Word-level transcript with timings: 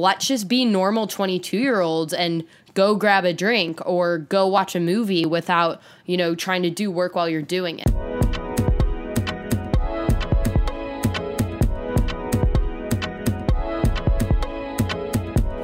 let's 0.00 0.28
just 0.28 0.46
be 0.46 0.64
normal 0.64 1.08
22 1.08 1.56
year 1.56 1.80
olds 1.80 2.14
and 2.14 2.44
go 2.74 2.94
grab 2.94 3.24
a 3.24 3.32
drink 3.32 3.84
or 3.84 4.18
go 4.18 4.46
watch 4.46 4.76
a 4.76 4.80
movie 4.80 5.26
without, 5.26 5.82
you 6.06 6.16
know, 6.16 6.36
trying 6.36 6.62
to 6.62 6.70
do 6.70 6.88
work 6.88 7.16
while 7.16 7.28
you're 7.28 7.42
doing 7.42 7.80
it. 7.80 7.90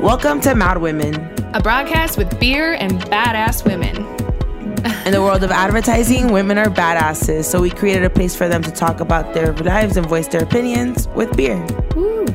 Welcome 0.01 0.41
to 0.41 0.57
Mad 0.57 0.79
Women. 0.79 1.14
A 1.55 1.61
broadcast 1.62 2.19
with 2.19 2.41
beer 2.41 2.73
and 2.73 2.91
badass 3.03 3.64
women. 3.64 3.98
In 5.07 5.12
the 5.12 5.23
world 5.23 5.45
of 5.45 5.53
advertising, 5.53 6.32
women 6.32 6.59
are 6.59 6.66
badasses, 6.66 7.45
so 7.45 7.61
we 7.61 7.71
created 7.71 8.03
a 8.03 8.11
place 8.11 8.35
for 8.35 8.48
them 8.48 8.64
to 8.64 8.73
talk 8.73 8.98
about 8.98 9.32
their 9.32 9.53
lives 9.59 9.96
and 9.96 10.05
voice 10.05 10.27
their 10.27 10.43
opinions 10.43 11.07
with 11.14 11.37
beer. 11.37 11.64
Woo. 11.95 12.27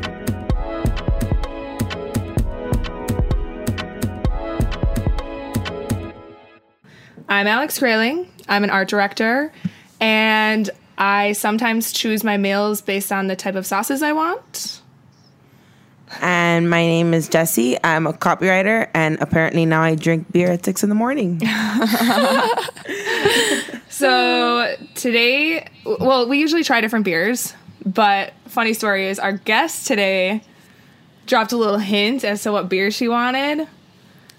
I'm 7.29 7.47
Alex 7.47 7.77
Grayling. 7.77 8.27
I'm 8.47 8.63
an 8.63 8.71
art 8.71 8.89
director, 8.89 9.53
and 10.01 10.69
I 10.97 11.33
sometimes 11.33 11.93
choose 11.93 12.23
my 12.23 12.38
meals 12.38 12.81
based 12.81 13.11
on 13.11 13.27
the 13.27 13.35
type 13.35 13.55
of 13.55 13.65
sauces 13.65 14.02
I 14.02 14.13
want. 14.13 14.81
And 16.21 16.71
my 16.71 16.81
name 16.81 17.13
is 17.13 17.29
Jesse. 17.29 17.77
I'm 17.83 18.07
a 18.07 18.13
copywriter, 18.13 18.89
and 18.95 19.19
apparently 19.21 19.67
now 19.67 19.83
I 19.83 19.93
drink 19.93 20.31
beer 20.31 20.52
at 20.52 20.65
six 20.65 20.81
in 20.81 20.89
the 20.89 20.95
morning. 20.95 21.39
So 23.99 24.77
today, 24.95 25.67
well, 25.83 26.30
we 26.30 26.39
usually 26.39 26.63
try 26.63 26.80
different 26.80 27.03
beers, 27.03 27.53
but 27.85 28.31
funny 28.45 28.73
story 28.73 29.07
is 29.07 29.19
our 29.19 29.33
guest 29.33 29.88
today 29.88 30.41
dropped 31.25 31.52
a 31.52 31.57
little 31.57 31.80
hint 31.80 32.23
as 32.23 32.43
to 32.43 32.53
what 32.53 32.69
beer 32.69 32.91
she 32.91 33.09
wanted. 33.09 33.67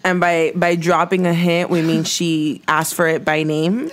And 0.04 0.20
by 0.20 0.52
by 0.54 0.77
dropping 0.77 1.27
a 1.27 1.34
hint, 1.34 1.70
we 1.70 1.83
mean 1.83 2.05
she 2.05 2.62
asked 2.69 2.94
for 2.94 3.06
it 3.06 3.25
by 3.25 3.42
name. 3.42 3.91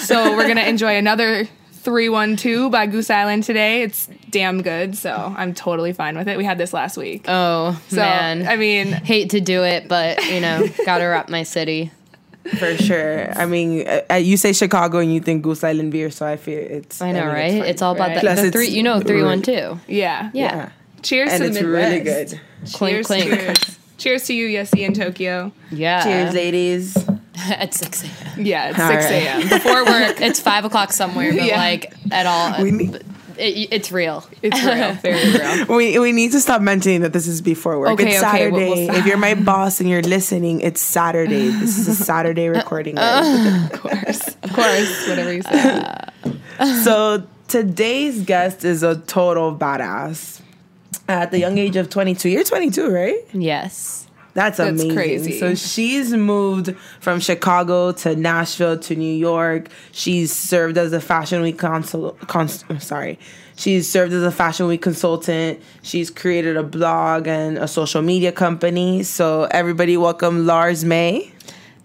So 0.00 0.36
we're 0.36 0.48
gonna 0.48 0.62
enjoy 0.62 0.96
another 0.96 1.46
312 1.82 2.70
by 2.70 2.86
Goose 2.86 3.10
Island 3.10 3.44
today. 3.44 3.82
It's 3.82 4.06
damn 4.30 4.62
good, 4.62 4.96
so 4.96 5.34
I'm 5.36 5.54
totally 5.54 5.92
fine 5.92 6.16
with 6.16 6.28
it. 6.28 6.36
We 6.36 6.44
had 6.44 6.58
this 6.58 6.72
last 6.74 6.96
week. 6.96 7.24
Oh, 7.26 7.80
so, 7.88 7.96
man. 7.96 8.46
I 8.46 8.56
mean, 8.56 8.88
Hate 8.88 9.30
to 9.30 9.40
do 9.40 9.64
it, 9.64 9.88
but, 9.88 10.22
you 10.26 10.40
know, 10.40 10.68
gotta 10.84 11.06
rep 11.06 11.28
my 11.30 11.42
city. 11.42 11.90
For 12.58 12.76
sure. 12.76 13.32
I 13.32 13.46
mean, 13.46 13.86
uh, 14.10 14.14
you 14.16 14.36
say 14.36 14.52
Chicago 14.52 14.98
and 14.98 15.12
you 15.12 15.20
think 15.20 15.42
Goose 15.42 15.62
Island 15.64 15.92
beer, 15.92 16.10
so 16.10 16.26
I 16.26 16.36
feel 16.36 16.58
it's. 16.58 17.00
I 17.00 17.12
know, 17.12 17.20
mean, 17.26 17.28
right? 17.34 17.52
fine. 17.60 17.64
It's, 17.70 17.82
all 17.82 17.94
about 17.94 18.08
right? 18.08 18.14
the, 18.14 18.20
Plus 18.20 18.40
the 18.42 18.50
three, 18.50 18.68
you 18.68 18.82
know, 18.82 19.00
312. 19.00 19.80
yeah. 19.88 20.30
Yeah. 20.32 20.54
Yeah. 20.56 20.68
Cheers 21.02 21.32
And 21.32 21.42
to 21.44 21.48
the 21.50 21.62
Midwest. 21.62 21.90
really 21.92 22.00
good. 22.04 22.40
Clink, 22.72 22.94
cheers, 22.96 23.06
clink. 23.06 23.24
cheers. 23.30 23.78
Cheers 24.00 24.24
to 24.24 24.34
you, 24.34 24.48
Yessie 24.48 24.80
in 24.80 24.94
Tokyo. 24.94 25.52
Yeah. 25.70 26.02
Cheers, 26.02 26.34
ladies. 26.34 26.96
At 27.50 27.72
6 27.72 28.02
a.m. 28.04 28.44
Yeah, 28.44 28.70
it's 28.70 28.78
All 28.80 28.88
6 28.88 29.04
right. 29.04 29.12
a.m. 29.12 29.48
before 29.48 29.84
work. 29.84 30.20
It's 30.28 30.40
5 30.40 30.64
o'clock 30.66 30.92
somewhere, 30.92 31.32
but 31.32 31.44
Yeah. 31.44 31.56
like 31.56 31.94
at 32.10 32.26
all. 32.26 32.62
We 32.62 32.70
uh, 32.70 32.72
need- 32.74 33.04
it, 33.38 33.68
it's 33.72 33.90
real. 33.90 34.22
It's 34.42 34.62
real, 34.62 34.92
very 35.02 35.32
real. 35.32 35.74
We, 35.74 35.98
we 35.98 36.12
need 36.12 36.32
to 36.32 36.40
stop 36.40 36.60
mentioning 36.60 37.00
that 37.00 37.14
this 37.14 37.26
is 37.26 37.40
before 37.40 37.78
work. 37.78 37.90
Okay, 37.92 38.08
it's 38.16 38.22
okay, 38.22 38.30
Saturday. 38.50 38.68
we'll- 38.68 38.86
we'll 38.88 38.96
if 38.96 39.06
you're 39.06 39.16
my 39.16 39.34
boss 39.34 39.80
and 39.80 39.88
you're 39.88 40.02
listening, 40.02 40.60
it's 40.60 40.82
Saturday. 40.82 41.48
This 41.48 41.78
is 41.78 41.88
a 41.88 41.94
Saturday 41.94 42.48
uh, 42.48 42.52
recording. 42.52 42.98
Uh. 42.98 43.22
guys. 43.22 43.72
Of 43.72 43.80
course. 43.80 44.28
Of 44.42 44.52
course. 44.52 45.08
Whatever 45.08 45.32
you 45.32 45.42
say. 45.42 45.94
so 46.84 47.26
today's 47.48 48.20
guest 48.22 48.64
is 48.66 48.82
a 48.82 48.96
total 48.96 49.56
badass. 49.56 50.42
At 51.10 51.32
the 51.32 51.38
young 51.40 51.58
age 51.58 51.74
of 51.76 51.90
22, 51.90 52.28
you're 52.28 52.44
22, 52.44 52.88
right? 52.88 53.18
Yes. 53.32 54.06
That's, 54.32 54.58
That's 54.58 54.70
amazing. 54.70 54.94
crazy. 54.94 55.38
So 55.40 55.56
she's 55.56 56.12
moved 56.12 56.76
from 57.00 57.18
Chicago 57.18 57.90
to 57.92 58.14
Nashville 58.14 58.78
to 58.78 58.94
New 58.94 59.12
York. 59.12 59.66
She's 59.90 60.30
served 60.32 60.78
as 60.78 60.92
a 60.92 61.00
Fashion 61.00 61.42
Week 61.42 61.58
consul. 61.58 62.12
Cons- 62.28 62.64
sorry, 62.78 63.18
she's 63.56 63.90
served 63.90 64.12
as 64.12 64.22
a 64.22 64.30
Fashion 64.30 64.68
Week 64.68 64.80
consultant. 64.80 65.58
She's 65.82 66.10
created 66.10 66.56
a 66.56 66.62
blog 66.62 67.26
and 67.26 67.58
a 67.58 67.66
social 67.66 68.02
media 68.02 68.30
company. 68.30 69.02
So 69.02 69.48
everybody, 69.50 69.96
welcome 69.96 70.46
Lars 70.46 70.84
May. 70.84 71.32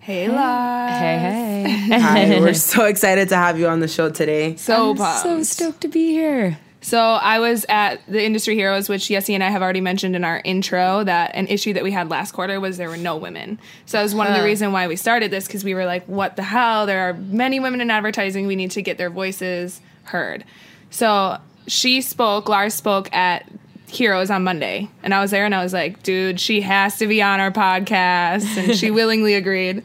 Hey, 0.02 0.28
Lars. 0.30 1.00
Hey, 1.00 1.64
hey. 1.68 2.00
Hi, 2.00 2.40
we're 2.40 2.53
so 2.53 2.85
excited 2.85 3.28
to 3.30 3.35
have 3.38 3.58
you 3.58 3.68
on 3.68 3.80
the 3.80 3.88
show 3.88 4.12
today. 4.12 4.56
So 4.58 4.91
I'm 4.91 4.97
pumped. 4.97 5.24
so 5.24 5.41
stoked 5.41 5.81
to 5.81 5.88
be 5.88 6.12
here. 6.12 6.59
So 6.85 7.00
I 7.00 7.40
was 7.40 7.66
at 7.68 8.06
the 8.07 8.23
Industry 8.23 8.53
Heroes, 8.53 8.88
which 8.88 9.06
Yessie 9.06 9.34
and 9.34 9.44
I 9.44 9.50
have 9.50 9.63
already 9.63 9.81
mentioned 9.81 10.16
in 10.16 10.23
our 10.23 10.40
intro. 10.46 11.03
That 11.03 11.31
an 11.34 11.47
issue 11.47 11.73
that 11.73 11.81
we 11.84 11.90
had 11.90 12.12
last 12.12 12.34
quarter 12.34 12.59
was 12.59 12.78
there 12.78 12.90
were 12.90 12.96
no 12.96 13.18
women. 13.18 13.57
So 13.88 13.97
that 13.97 14.03
was 14.03 14.13
one 14.13 14.28
of 14.28 14.38
the 14.38 14.44
reason 14.44 14.72
why 14.72 14.88
we 14.88 14.96
started 14.96 15.31
this 15.31 15.47
because 15.47 15.63
we 15.63 15.73
were 15.73 15.85
like, 15.85 16.06
what 16.06 16.35
the 16.35 16.44
hell? 16.44 16.85
There 16.85 17.09
are 17.09 17.13
many 17.13 17.59
women 17.59 17.81
in 17.81 17.90
advertising. 17.90 18.46
We 18.46 18.56
need 18.56 18.69
to 18.69 18.84
get 18.84 19.00
their 19.00 19.09
voices 19.09 19.81
heard. 20.03 20.44
So 20.91 21.40
she 21.66 22.01
spoke. 22.01 22.47
Lars 22.50 22.75
spoke 22.75 23.12
at 23.12 23.52
Heroes 23.88 24.29
on 24.29 24.44
Monday, 24.44 24.88
and 25.02 25.12
I 25.12 25.22
was 25.22 25.31
there, 25.31 25.44
and 25.44 25.56
I 25.56 25.63
was 25.63 25.73
like, 25.73 26.03
dude, 26.03 26.40
she 26.40 26.62
has 26.62 27.00
to 27.00 27.07
be 27.07 27.19
on 27.19 27.40
our 27.40 27.50
podcast, 27.50 28.46
and 28.57 28.75
she 28.78 28.91
willingly 29.00 29.34
agreed. 29.34 29.81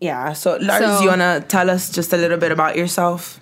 Yeah. 0.00 0.32
So 0.32 0.56
Lars, 0.56 0.84
So- 0.84 1.00
you 1.00 1.10
wanna 1.10 1.44
tell 1.46 1.70
us 1.70 1.90
just 1.90 2.12
a 2.12 2.16
little 2.16 2.38
bit 2.38 2.50
about 2.50 2.76
yourself? 2.76 3.38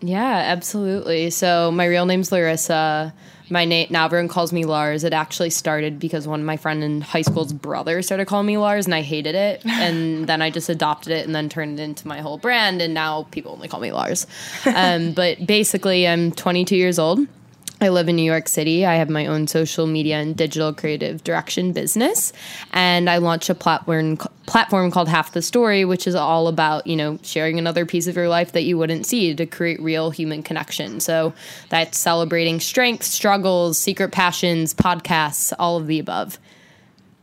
Yeah, 0.00 0.42
absolutely. 0.46 1.30
So 1.30 1.70
my 1.70 1.86
real 1.86 2.06
name's 2.06 2.32
Larissa. 2.32 3.12
My 3.50 3.64
name 3.64 3.86
now 3.90 4.04
everyone 4.04 4.28
calls 4.28 4.52
me 4.52 4.64
Lars. 4.64 5.04
It 5.04 5.14
actually 5.14 5.50
started 5.50 5.98
because 5.98 6.28
one 6.28 6.40
of 6.40 6.46
my 6.46 6.58
friend 6.58 6.84
in 6.84 7.00
high 7.00 7.22
school's 7.22 7.52
brother 7.52 8.02
started 8.02 8.26
calling 8.26 8.46
me 8.46 8.58
Lars, 8.58 8.84
and 8.84 8.94
I 8.94 9.00
hated 9.02 9.34
it. 9.34 9.62
And 9.78 10.26
then 10.26 10.42
I 10.42 10.50
just 10.50 10.68
adopted 10.68 11.12
it 11.12 11.24
and 11.24 11.34
then 11.34 11.48
turned 11.48 11.80
it 11.80 11.82
into 11.82 12.06
my 12.06 12.20
whole 12.20 12.36
brand. 12.36 12.82
And 12.82 12.92
now 12.92 13.26
people 13.30 13.52
only 13.52 13.68
call 13.68 13.80
me 13.80 13.90
Lars. 13.92 14.26
Um, 14.66 15.12
but 15.12 15.46
basically, 15.46 16.06
I'm 16.06 16.32
22 16.32 16.76
years 16.76 16.98
old. 16.98 17.20
I 17.80 17.90
live 17.90 18.08
in 18.08 18.16
New 18.16 18.24
York 18.24 18.48
City. 18.48 18.84
I 18.84 18.96
have 18.96 19.08
my 19.08 19.26
own 19.26 19.46
social 19.46 19.86
media 19.86 20.16
and 20.16 20.36
digital 20.36 20.72
creative 20.72 21.22
direction 21.22 21.72
business, 21.72 22.32
and 22.72 23.08
I 23.08 23.18
launched 23.18 23.50
a 23.50 23.54
platform 23.54 24.16
platform 24.46 24.90
called 24.90 25.08
Half 25.08 25.32
the 25.32 25.42
Story, 25.42 25.84
which 25.84 26.06
is 26.08 26.16
all 26.16 26.48
about 26.48 26.88
you 26.88 26.96
know 26.96 27.20
sharing 27.22 27.56
another 27.56 27.86
piece 27.86 28.08
of 28.08 28.16
your 28.16 28.28
life 28.28 28.50
that 28.52 28.62
you 28.62 28.76
wouldn't 28.76 29.06
see 29.06 29.32
to 29.32 29.46
create 29.46 29.80
real 29.80 30.10
human 30.10 30.42
connection. 30.42 30.98
So 30.98 31.32
that's 31.68 31.96
celebrating 31.96 32.58
strengths, 32.58 33.06
struggles, 33.06 33.78
secret 33.78 34.10
passions, 34.10 34.74
podcasts, 34.74 35.52
all 35.58 35.76
of 35.76 35.86
the 35.86 36.00
above. 36.00 36.38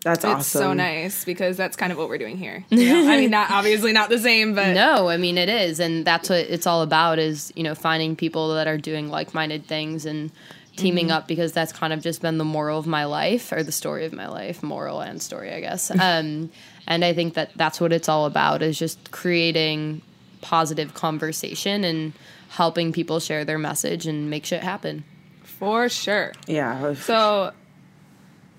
That's 0.05 0.23
awesome. 0.23 0.39
It's 0.39 0.47
so 0.47 0.73
nice 0.73 1.25
because 1.25 1.57
that's 1.57 1.75
kind 1.75 1.91
of 1.91 1.97
what 1.97 2.09
we're 2.09 2.19
doing 2.19 2.37
here. 2.37 2.63
You 2.69 2.93
know? 2.93 3.11
I 3.11 3.17
mean, 3.17 3.31
not 3.31 3.49
obviously 3.49 3.91
not 3.91 4.09
the 4.09 4.19
same, 4.19 4.53
but 4.53 4.75
No, 4.75 5.07
I 5.09 5.17
mean 5.17 5.35
it 5.39 5.49
is, 5.49 5.79
and 5.79 6.05
that's 6.05 6.29
what 6.29 6.41
it's 6.41 6.67
all 6.67 6.83
about. 6.83 7.17
Is 7.17 7.51
you 7.55 7.63
know 7.63 7.73
finding 7.73 8.15
people 8.15 8.53
that 8.53 8.67
are 8.67 8.77
doing 8.77 9.09
like-minded 9.09 9.65
things 9.65 10.05
and 10.05 10.29
teaming 10.75 11.09
up 11.09 11.27
because 11.27 11.53
that's 11.53 11.71
kind 11.73 11.91
of 11.91 12.03
just 12.03 12.21
been 12.21 12.37
the 12.37 12.43
moral 12.45 12.77
of 12.77 12.85
my 12.85 13.05
life 13.05 13.51
or 13.51 13.63
the 13.63 13.71
story 13.71 14.05
of 14.05 14.13
my 14.13 14.27
life, 14.27 14.61
moral 14.61 14.99
and 14.99 15.21
story, 15.21 15.51
I 15.51 15.59
guess. 15.59 15.89
Um, 15.99 16.51
and 16.85 17.03
I 17.03 17.13
think 17.13 17.33
that 17.33 17.49
that's 17.55 17.81
what 17.81 17.91
it's 17.91 18.07
all 18.07 18.27
about 18.27 18.61
is 18.61 18.77
just 18.77 19.09
creating 19.11 20.03
positive 20.41 20.93
conversation 20.93 21.83
and 21.83 22.13
helping 22.49 22.93
people 22.93 23.19
share 23.19 23.43
their 23.43 23.57
message 23.57 24.05
and 24.05 24.29
make 24.29 24.45
shit 24.45 24.61
happen. 24.61 25.03
for 25.41 25.89
sure. 25.89 26.31
Yeah. 26.45 26.93
So 26.93 27.53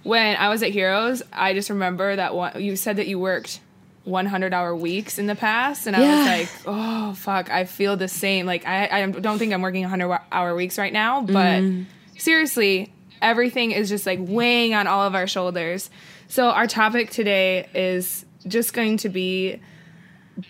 when 0.06 0.36
I 0.36 0.48
was 0.48 0.62
at 0.62 0.70
Heroes, 0.70 1.22
I 1.32 1.52
just 1.52 1.70
remember 1.70 2.14
that 2.14 2.34
one, 2.34 2.62
you 2.62 2.76
said 2.76 2.96
that 2.96 3.08
you 3.08 3.18
worked 3.18 3.60
100 4.04 4.54
hour 4.54 4.74
weeks 4.74 5.18
in 5.18 5.26
the 5.26 5.34
past, 5.34 5.86
and 5.86 5.96
I 5.96 6.00
was 6.00 6.26
like, 6.26 6.48
oh 6.66 7.14
fuck, 7.14 7.50
I 7.50 7.64
feel 7.64 7.96
the 7.96 8.08
same. 8.08 8.46
Like 8.46 8.66
I, 8.66 9.02
I 9.02 9.06
don't 9.10 9.38
think 9.38 9.52
I'm 9.52 9.62
working 9.62 9.82
100 9.82 10.20
hour 10.30 10.54
weeks 10.54 10.78
right 10.78 10.92
now, 10.92 11.22
but 11.22 11.60
mm-hmm. 11.60 11.82
seriously, 12.16 12.92
everything 13.20 13.72
is 13.72 13.88
just 13.88 14.06
like 14.06 14.20
weighing 14.22 14.74
on 14.74 14.86
all 14.86 15.02
of 15.06 15.14
our 15.14 15.26
shoulders. 15.26 15.90
So 16.28 16.50
our 16.50 16.66
topic 16.66 17.10
today 17.10 17.68
is 17.74 18.24
just 18.46 18.72
going 18.74 18.98
to 18.98 19.08
be 19.08 19.60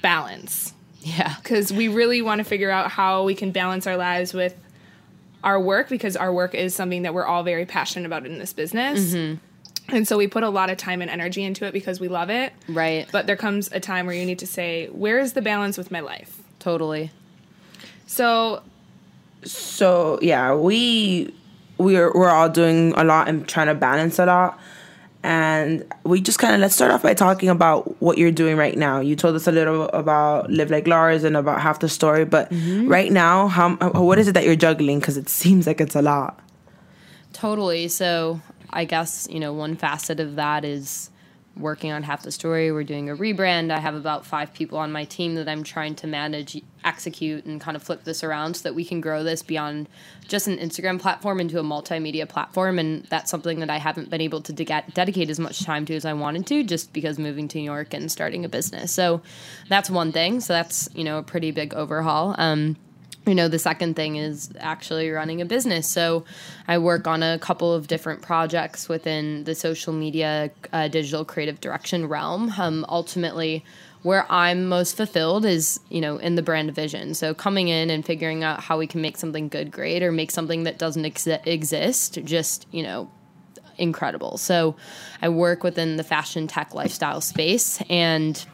balance 0.02 0.74
Yeah. 1.00 1.34
because 1.42 1.72
we 1.72 1.88
really 1.88 2.20
want 2.20 2.40
to 2.40 2.44
figure 2.44 2.70
out 2.70 2.90
how 2.90 3.24
we 3.24 3.34
can 3.34 3.52
balance 3.52 3.86
our 3.86 3.96
lives 3.96 4.34
with 4.34 4.54
our 5.46 5.60
work 5.60 5.88
because 5.88 6.16
our 6.16 6.32
work 6.32 6.54
is 6.54 6.74
something 6.74 7.02
that 7.02 7.14
we're 7.14 7.24
all 7.24 7.44
very 7.44 7.64
passionate 7.64 8.04
about 8.04 8.26
in 8.26 8.38
this 8.38 8.52
business. 8.52 9.14
Mm-hmm. 9.14 9.94
And 9.94 10.08
so 10.08 10.18
we 10.18 10.26
put 10.26 10.42
a 10.42 10.48
lot 10.48 10.70
of 10.70 10.76
time 10.76 11.00
and 11.00 11.08
energy 11.08 11.44
into 11.44 11.64
it 11.64 11.72
because 11.72 12.00
we 12.00 12.08
love 12.08 12.28
it. 12.28 12.52
Right. 12.68 13.08
But 13.12 13.28
there 13.28 13.36
comes 13.36 13.70
a 13.70 13.78
time 13.78 14.06
where 14.06 14.16
you 14.16 14.26
need 14.26 14.40
to 14.40 14.46
say, 14.46 14.88
where 14.88 15.20
is 15.20 15.34
the 15.34 15.42
balance 15.42 15.78
with 15.78 15.92
my 15.92 16.00
life? 16.00 16.42
Totally. 16.58 17.12
So 18.06 18.62
so 19.44 20.18
yeah 20.22 20.54
we 20.54 21.32
we're 21.78 22.12
we're 22.12 22.30
all 22.30 22.48
doing 22.48 22.92
a 22.96 23.04
lot 23.04 23.28
and 23.28 23.46
trying 23.46 23.68
to 23.68 23.74
balance 23.74 24.18
a 24.18 24.26
lot 24.26 24.58
and 25.26 25.84
we 26.04 26.20
just 26.20 26.38
kind 26.38 26.54
of 26.54 26.60
let's 26.60 26.74
start 26.74 26.90
off 26.90 27.02
by 27.02 27.12
talking 27.12 27.48
about 27.48 28.00
what 28.00 28.16
you're 28.16 28.30
doing 28.30 28.56
right 28.56 28.78
now 28.78 29.00
you 29.00 29.16
told 29.16 29.34
us 29.34 29.46
a 29.46 29.52
little 29.52 29.88
about 29.88 30.50
live 30.50 30.70
like 30.70 30.86
lars 30.86 31.24
and 31.24 31.36
about 31.36 31.60
half 31.60 31.80
the 31.80 31.88
story 31.88 32.24
but 32.24 32.50
mm-hmm. 32.50 32.86
right 32.86 33.10
now 33.10 33.48
how 33.48 33.74
what 34.00 34.18
is 34.18 34.28
it 34.28 34.32
that 34.32 34.44
you're 34.44 34.56
juggling 34.56 35.00
because 35.00 35.16
it 35.16 35.28
seems 35.28 35.66
like 35.66 35.80
it's 35.80 35.96
a 35.96 36.02
lot 36.02 36.40
Totally. 37.36 37.88
So 37.88 38.40
I 38.70 38.86
guess, 38.86 39.28
you 39.30 39.40
know, 39.40 39.52
one 39.52 39.76
facet 39.76 40.20
of 40.20 40.36
that 40.36 40.64
is 40.64 41.10
working 41.54 41.92
on 41.92 42.02
half 42.02 42.22
the 42.22 42.32
story. 42.32 42.72
We're 42.72 42.82
doing 42.82 43.10
a 43.10 43.14
rebrand. 43.14 43.70
I 43.70 43.78
have 43.78 43.94
about 43.94 44.24
five 44.24 44.54
people 44.54 44.78
on 44.78 44.90
my 44.90 45.04
team 45.04 45.34
that 45.34 45.46
I'm 45.46 45.62
trying 45.62 45.96
to 45.96 46.06
manage, 46.06 46.62
execute, 46.86 47.44
and 47.44 47.60
kind 47.60 47.76
of 47.76 47.82
flip 47.82 48.04
this 48.04 48.24
around 48.24 48.54
so 48.54 48.62
that 48.62 48.74
we 48.74 48.84
can 48.84 49.00
grow 49.00 49.22
this 49.22 49.42
beyond 49.42 49.88
just 50.28 50.46
an 50.46 50.56
Instagram 50.56 50.98
platform 51.00 51.40
into 51.40 51.58
a 51.58 51.62
multimedia 51.62 52.28
platform. 52.28 52.78
And 52.78 53.04
that's 53.04 53.30
something 53.30 53.60
that 53.60 53.70
I 53.70 53.78
haven't 53.78 54.08
been 54.08 54.20
able 54.20 54.40
to 54.42 54.52
de- 54.52 54.84
dedicate 54.94 55.28
as 55.28 55.38
much 55.38 55.64
time 55.64 55.84
to 55.86 55.94
as 55.94 56.04
I 56.04 56.12
wanted 56.12 56.46
to, 56.46 56.62
just 56.64 56.92
because 56.92 57.18
moving 57.18 57.48
to 57.48 57.58
New 57.58 57.64
York 57.64 57.92
and 57.92 58.10
starting 58.10 58.44
a 58.44 58.48
business. 58.48 58.92
So 58.92 59.20
that's 59.68 59.90
one 59.90 60.12
thing. 60.12 60.40
So 60.40 60.52
that's 60.52 60.88
you 60.94 61.04
know 61.04 61.18
a 61.18 61.22
pretty 61.22 61.50
big 61.50 61.74
overhaul. 61.74 62.34
Um, 62.38 62.76
you 63.26 63.34
know 63.34 63.48
the 63.48 63.58
second 63.58 63.96
thing 63.96 64.16
is 64.16 64.50
actually 64.58 65.10
running 65.10 65.40
a 65.40 65.44
business 65.44 65.88
so 65.88 66.24
i 66.68 66.78
work 66.78 67.06
on 67.06 67.22
a 67.22 67.38
couple 67.40 67.74
of 67.74 67.88
different 67.88 68.22
projects 68.22 68.88
within 68.88 69.44
the 69.44 69.54
social 69.54 69.92
media 69.92 70.50
uh, 70.72 70.88
digital 70.88 71.24
creative 71.24 71.60
direction 71.60 72.06
realm 72.06 72.52
um, 72.56 72.86
ultimately 72.88 73.64
where 74.02 74.30
i'm 74.30 74.66
most 74.68 74.96
fulfilled 74.96 75.44
is 75.44 75.80
you 75.88 76.00
know 76.00 76.16
in 76.18 76.34
the 76.34 76.42
brand 76.42 76.74
vision 76.74 77.14
so 77.14 77.34
coming 77.34 77.68
in 77.68 77.90
and 77.90 78.04
figuring 78.04 78.44
out 78.44 78.60
how 78.60 78.78
we 78.78 78.86
can 78.86 79.00
make 79.00 79.16
something 79.16 79.48
good 79.48 79.70
great 79.70 80.02
or 80.02 80.12
make 80.12 80.30
something 80.30 80.64
that 80.64 80.78
doesn't 80.78 81.04
ex- 81.04 81.26
exist 81.26 82.18
just 82.24 82.66
you 82.70 82.82
know 82.82 83.10
incredible 83.78 84.38
so 84.38 84.74
i 85.20 85.28
work 85.28 85.62
within 85.62 85.96
the 85.96 86.04
fashion 86.04 86.46
tech 86.46 86.74
lifestyle 86.74 87.20
space 87.20 87.80
and 87.90 88.46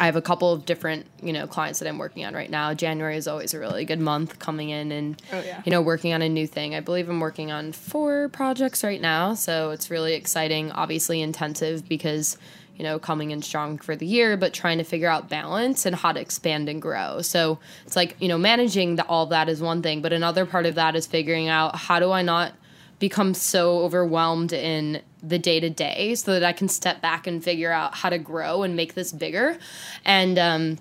I 0.00 0.06
have 0.06 0.16
a 0.16 0.22
couple 0.22 0.50
of 0.52 0.64
different, 0.64 1.06
you 1.22 1.32
know, 1.32 1.46
clients 1.46 1.78
that 1.78 1.86
I'm 1.86 1.98
working 1.98 2.24
on 2.24 2.34
right 2.34 2.50
now. 2.50 2.74
January 2.74 3.16
is 3.16 3.28
always 3.28 3.54
a 3.54 3.60
really 3.60 3.84
good 3.84 4.00
month 4.00 4.40
coming 4.40 4.70
in 4.70 4.90
and, 4.90 5.22
Oh, 5.32 5.40
yeah. 5.40 5.62
you 5.64 5.70
know, 5.70 5.80
working 5.82 6.12
on 6.12 6.20
a 6.20 6.28
new 6.28 6.48
thing. 6.48 6.74
I 6.74 6.80
believe 6.80 7.08
I'm 7.08 7.20
working 7.20 7.52
on 7.52 7.70
four 7.70 8.28
projects 8.30 8.82
right 8.82 9.00
now. 9.00 9.34
So 9.34 9.70
it's 9.70 9.90
really 9.92 10.14
exciting, 10.14 10.72
obviously 10.72 11.20
intensive 11.22 11.88
because, 11.88 12.38
you 12.76 12.82
know, 12.82 12.98
coming 12.98 13.30
in 13.30 13.40
strong 13.40 13.78
for 13.78 13.94
the 13.94 14.06
year, 14.06 14.36
but 14.36 14.52
trying 14.52 14.78
to 14.78 14.84
figure 14.84 15.08
out 15.08 15.28
balance 15.28 15.86
and 15.86 15.94
how 15.94 16.12
to 16.12 16.20
expand 16.20 16.68
and 16.68 16.82
grow. 16.82 17.22
So 17.22 17.58
it's 17.86 17.96
like, 17.96 18.16
you 18.20 18.28
know, 18.28 18.38
managing 18.38 18.96
the, 18.96 19.06
all 19.06 19.26
that 19.26 19.48
is 19.48 19.62
one 19.62 19.82
thing, 19.82 20.02
but 20.02 20.12
another 20.12 20.44
part 20.44 20.66
of 20.66 20.74
that 20.74 20.96
is 20.96 21.06
figuring 21.06 21.48
out 21.48 21.76
how 21.76 22.00
do 22.00 22.10
I 22.10 22.22
not 22.22 22.52
become 22.98 23.34
so 23.34 23.80
overwhelmed 23.80 24.52
in 24.52 25.02
the 25.22 25.38
day 25.38 25.60
to 25.60 25.70
day 25.70 26.14
so 26.14 26.32
that 26.32 26.44
I 26.44 26.52
can 26.52 26.68
step 26.68 27.00
back 27.00 27.26
and 27.26 27.42
figure 27.42 27.72
out 27.72 27.94
how 27.94 28.10
to 28.10 28.18
grow 28.18 28.62
and 28.62 28.76
make 28.76 28.94
this 28.94 29.12
bigger. 29.12 29.58
And 30.04 30.38
um, 30.38 30.78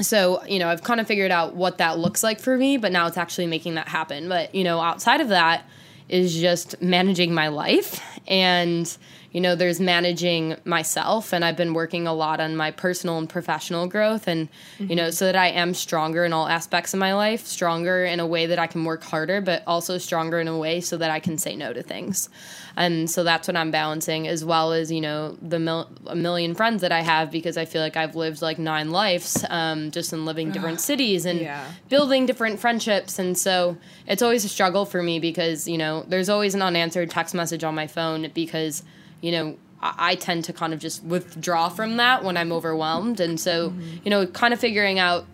so, 0.00 0.44
you 0.46 0.58
know, 0.58 0.68
I've 0.68 0.82
kind 0.82 1.00
of 1.00 1.06
figured 1.06 1.30
out 1.30 1.54
what 1.54 1.78
that 1.78 1.98
looks 1.98 2.22
like 2.22 2.40
for 2.40 2.56
me, 2.56 2.76
but 2.76 2.92
now 2.92 3.06
it's 3.06 3.16
actually 3.16 3.46
making 3.46 3.74
that 3.74 3.88
happen. 3.88 4.28
But, 4.28 4.54
you 4.54 4.64
know, 4.64 4.80
outside 4.80 5.20
of 5.20 5.28
that 5.28 5.64
is 6.08 6.38
just 6.38 6.80
managing 6.80 7.34
my 7.34 7.48
life 7.48 8.00
and 8.28 8.96
you 9.36 9.42
know 9.42 9.54
there's 9.54 9.80
managing 9.80 10.56
myself 10.64 11.34
and 11.34 11.44
i've 11.44 11.58
been 11.58 11.74
working 11.74 12.06
a 12.06 12.14
lot 12.14 12.40
on 12.40 12.56
my 12.56 12.70
personal 12.70 13.18
and 13.18 13.28
professional 13.28 13.86
growth 13.86 14.26
and 14.26 14.48
you 14.78 14.96
know 14.96 15.10
so 15.10 15.26
that 15.26 15.36
i 15.36 15.48
am 15.48 15.74
stronger 15.74 16.24
in 16.24 16.32
all 16.32 16.48
aspects 16.48 16.94
of 16.94 17.00
my 17.00 17.12
life 17.12 17.44
stronger 17.44 18.02
in 18.06 18.18
a 18.18 18.26
way 18.26 18.46
that 18.46 18.58
i 18.58 18.66
can 18.66 18.82
work 18.84 19.02
harder 19.04 19.42
but 19.42 19.62
also 19.66 19.98
stronger 19.98 20.40
in 20.40 20.48
a 20.48 20.56
way 20.56 20.80
so 20.80 20.96
that 20.96 21.10
i 21.10 21.20
can 21.20 21.36
say 21.36 21.54
no 21.54 21.74
to 21.74 21.82
things 21.82 22.30
and 22.76 23.10
so 23.10 23.22
that's 23.24 23.46
what 23.46 23.56
i'm 23.58 23.70
balancing 23.70 24.26
as 24.26 24.42
well 24.42 24.72
as 24.72 24.90
you 24.90 25.02
know 25.02 25.36
the 25.42 25.58
mil- 25.58 25.90
a 26.06 26.16
million 26.16 26.54
friends 26.54 26.80
that 26.80 26.90
i 26.92 27.00
have 27.02 27.30
because 27.30 27.58
i 27.58 27.66
feel 27.66 27.82
like 27.82 27.96
i've 27.98 28.16
lived 28.16 28.40
like 28.40 28.58
nine 28.58 28.90
lives 28.90 29.44
um, 29.50 29.90
just 29.90 30.14
in 30.14 30.24
living 30.24 30.50
different 30.50 30.80
cities 30.90 31.26
and 31.26 31.40
Yeah. 31.40 31.70
building 31.90 32.24
different 32.24 32.58
friendships 32.58 33.18
and 33.18 33.36
so 33.36 33.76
it's 34.06 34.22
always 34.22 34.46
a 34.46 34.48
struggle 34.48 34.86
for 34.86 35.02
me 35.02 35.18
because 35.20 35.68
you 35.68 35.76
know 35.76 36.04
there's 36.08 36.30
always 36.30 36.54
an 36.54 36.62
unanswered 36.62 37.10
text 37.10 37.34
message 37.34 37.62
on 37.64 37.74
my 37.74 37.86
phone 37.86 38.30
because 38.32 38.82
you 39.20 39.32
know 39.32 39.56
I 39.82 40.14
tend 40.14 40.44
to 40.44 40.52
kind 40.52 40.72
of 40.72 40.80
just 40.80 41.04
withdraw 41.04 41.68
from 41.68 41.96
that 41.98 42.24
when 42.24 42.36
I'm 42.36 42.50
overwhelmed. 42.50 43.20
And 43.20 43.38
so 43.38 43.70
mm-hmm. 43.70 43.98
you 44.04 44.10
know 44.10 44.26
kind 44.26 44.52
of 44.52 44.60
figuring 44.60 44.98
out 44.98 45.26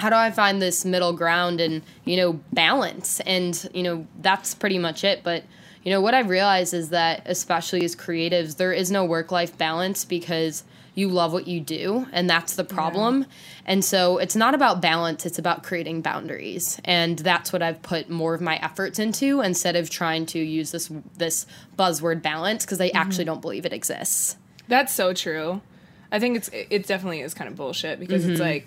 how 0.00 0.10
do 0.10 0.16
I 0.16 0.30
find 0.30 0.60
this 0.60 0.84
middle 0.84 1.12
ground 1.12 1.60
and 1.60 1.82
you 2.04 2.16
know 2.16 2.40
balance. 2.52 3.20
And 3.20 3.68
you 3.74 3.82
know 3.82 4.06
that's 4.20 4.54
pretty 4.54 4.78
much 4.78 5.04
it. 5.04 5.22
But 5.22 5.44
you 5.84 5.90
know 5.90 6.00
what 6.00 6.14
I've 6.14 6.28
realized 6.28 6.74
is 6.74 6.90
that 6.90 7.22
especially 7.26 7.84
as 7.84 7.96
creatives 7.96 8.56
there 8.56 8.72
is 8.72 8.90
no 8.90 9.04
work 9.04 9.30
life 9.32 9.56
balance 9.58 10.04
because 10.04 10.64
you 10.94 11.08
love 11.08 11.32
what 11.32 11.46
you 11.48 11.58
do 11.60 12.06
and 12.12 12.28
that's 12.28 12.54
the 12.56 12.64
problem. 12.64 13.24
And 13.64 13.82
so 13.84 14.18
it's 14.18 14.36
not 14.36 14.54
about 14.54 14.82
balance 14.82 15.24
it's 15.24 15.38
about 15.38 15.62
creating 15.62 16.02
boundaries. 16.02 16.78
And 16.84 17.18
that's 17.18 17.52
what 17.52 17.62
I've 17.62 17.80
put 17.80 18.10
more 18.10 18.34
of 18.34 18.40
my 18.40 18.56
efforts 18.56 18.98
into 18.98 19.40
instead 19.40 19.74
of 19.76 19.88
trying 19.88 20.26
to 20.26 20.38
use 20.38 20.70
this 20.70 20.90
this 21.16 21.46
buzzword 21.78 22.20
balance 22.22 22.64
because 22.66 22.80
I 22.80 22.90
actually 22.94 23.24
don't 23.24 23.40
believe 23.40 23.64
it 23.64 23.72
exists. 23.72 24.36
That's 24.68 24.92
so 24.92 25.12
true. 25.14 25.62
I 26.10 26.18
think 26.18 26.36
it's 26.36 26.50
it 26.52 26.86
definitely 26.86 27.20
is 27.20 27.32
kind 27.32 27.48
of 27.48 27.56
bullshit 27.56 27.98
because 27.98 28.26
it's 28.26 28.38
Mm-hmm. 28.38 28.50
like 28.50 28.66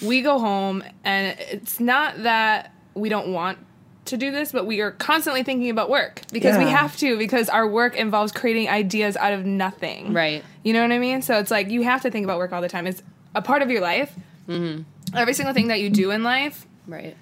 we 0.00 0.22
go 0.22 0.38
home 0.38 0.82
and 1.04 1.36
it's 1.38 1.78
not 1.78 2.22
that 2.22 2.72
we 2.94 3.10
don't 3.10 3.32
want 3.32 3.58
to 4.06 4.16
do 4.16 4.30
this, 4.30 4.52
but 4.52 4.66
we 4.66 4.80
are 4.80 4.90
constantly 4.90 5.42
thinking 5.42 5.70
about 5.70 5.88
work 5.88 6.22
because 6.32 6.58
we 6.58 6.64
have 6.64 6.96
to 6.98 7.16
because 7.16 7.48
our 7.48 7.66
work 7.66 7.96
involves 7.96 8.32
creating 8.32 8.68
ideas 8.68 9.16
out 9.16 9.32
of 9.32 9.46
nothing. 9.46 10.12
right 10.12 10.44
You 10.62 10.72
know 10.72 10.82
what 10.82 10.92
I 10.92 10.98
mean? 10.98 11.22
So 11.22 11.38
it's 11.38 11.50
like 11.50 11.70
you 11.70 11.82
have 11.82 12.02
to 12.02 12.10
think 12.10 12.24
about 12.24 12.38
work 12.38 12.52
all 12.52 12.60
the 12.60 12.68
time. 12.68 12.86
It's 12.86 13.02
a 13.34 13.42
part 13.42 13.62
of 13.62 13.70
your 13.70 13.80
life. 13.80 14.14
Mm-hmm. 14.48 14.82
Every 15.16 15.34
single 15.34 15.54
thing 15.54 15.68
that 15.68 15.80
you 15.80 15.90
do 15.90 16.10
in 16.10 16.24
life 16.24 16.66
right 16.86 17.16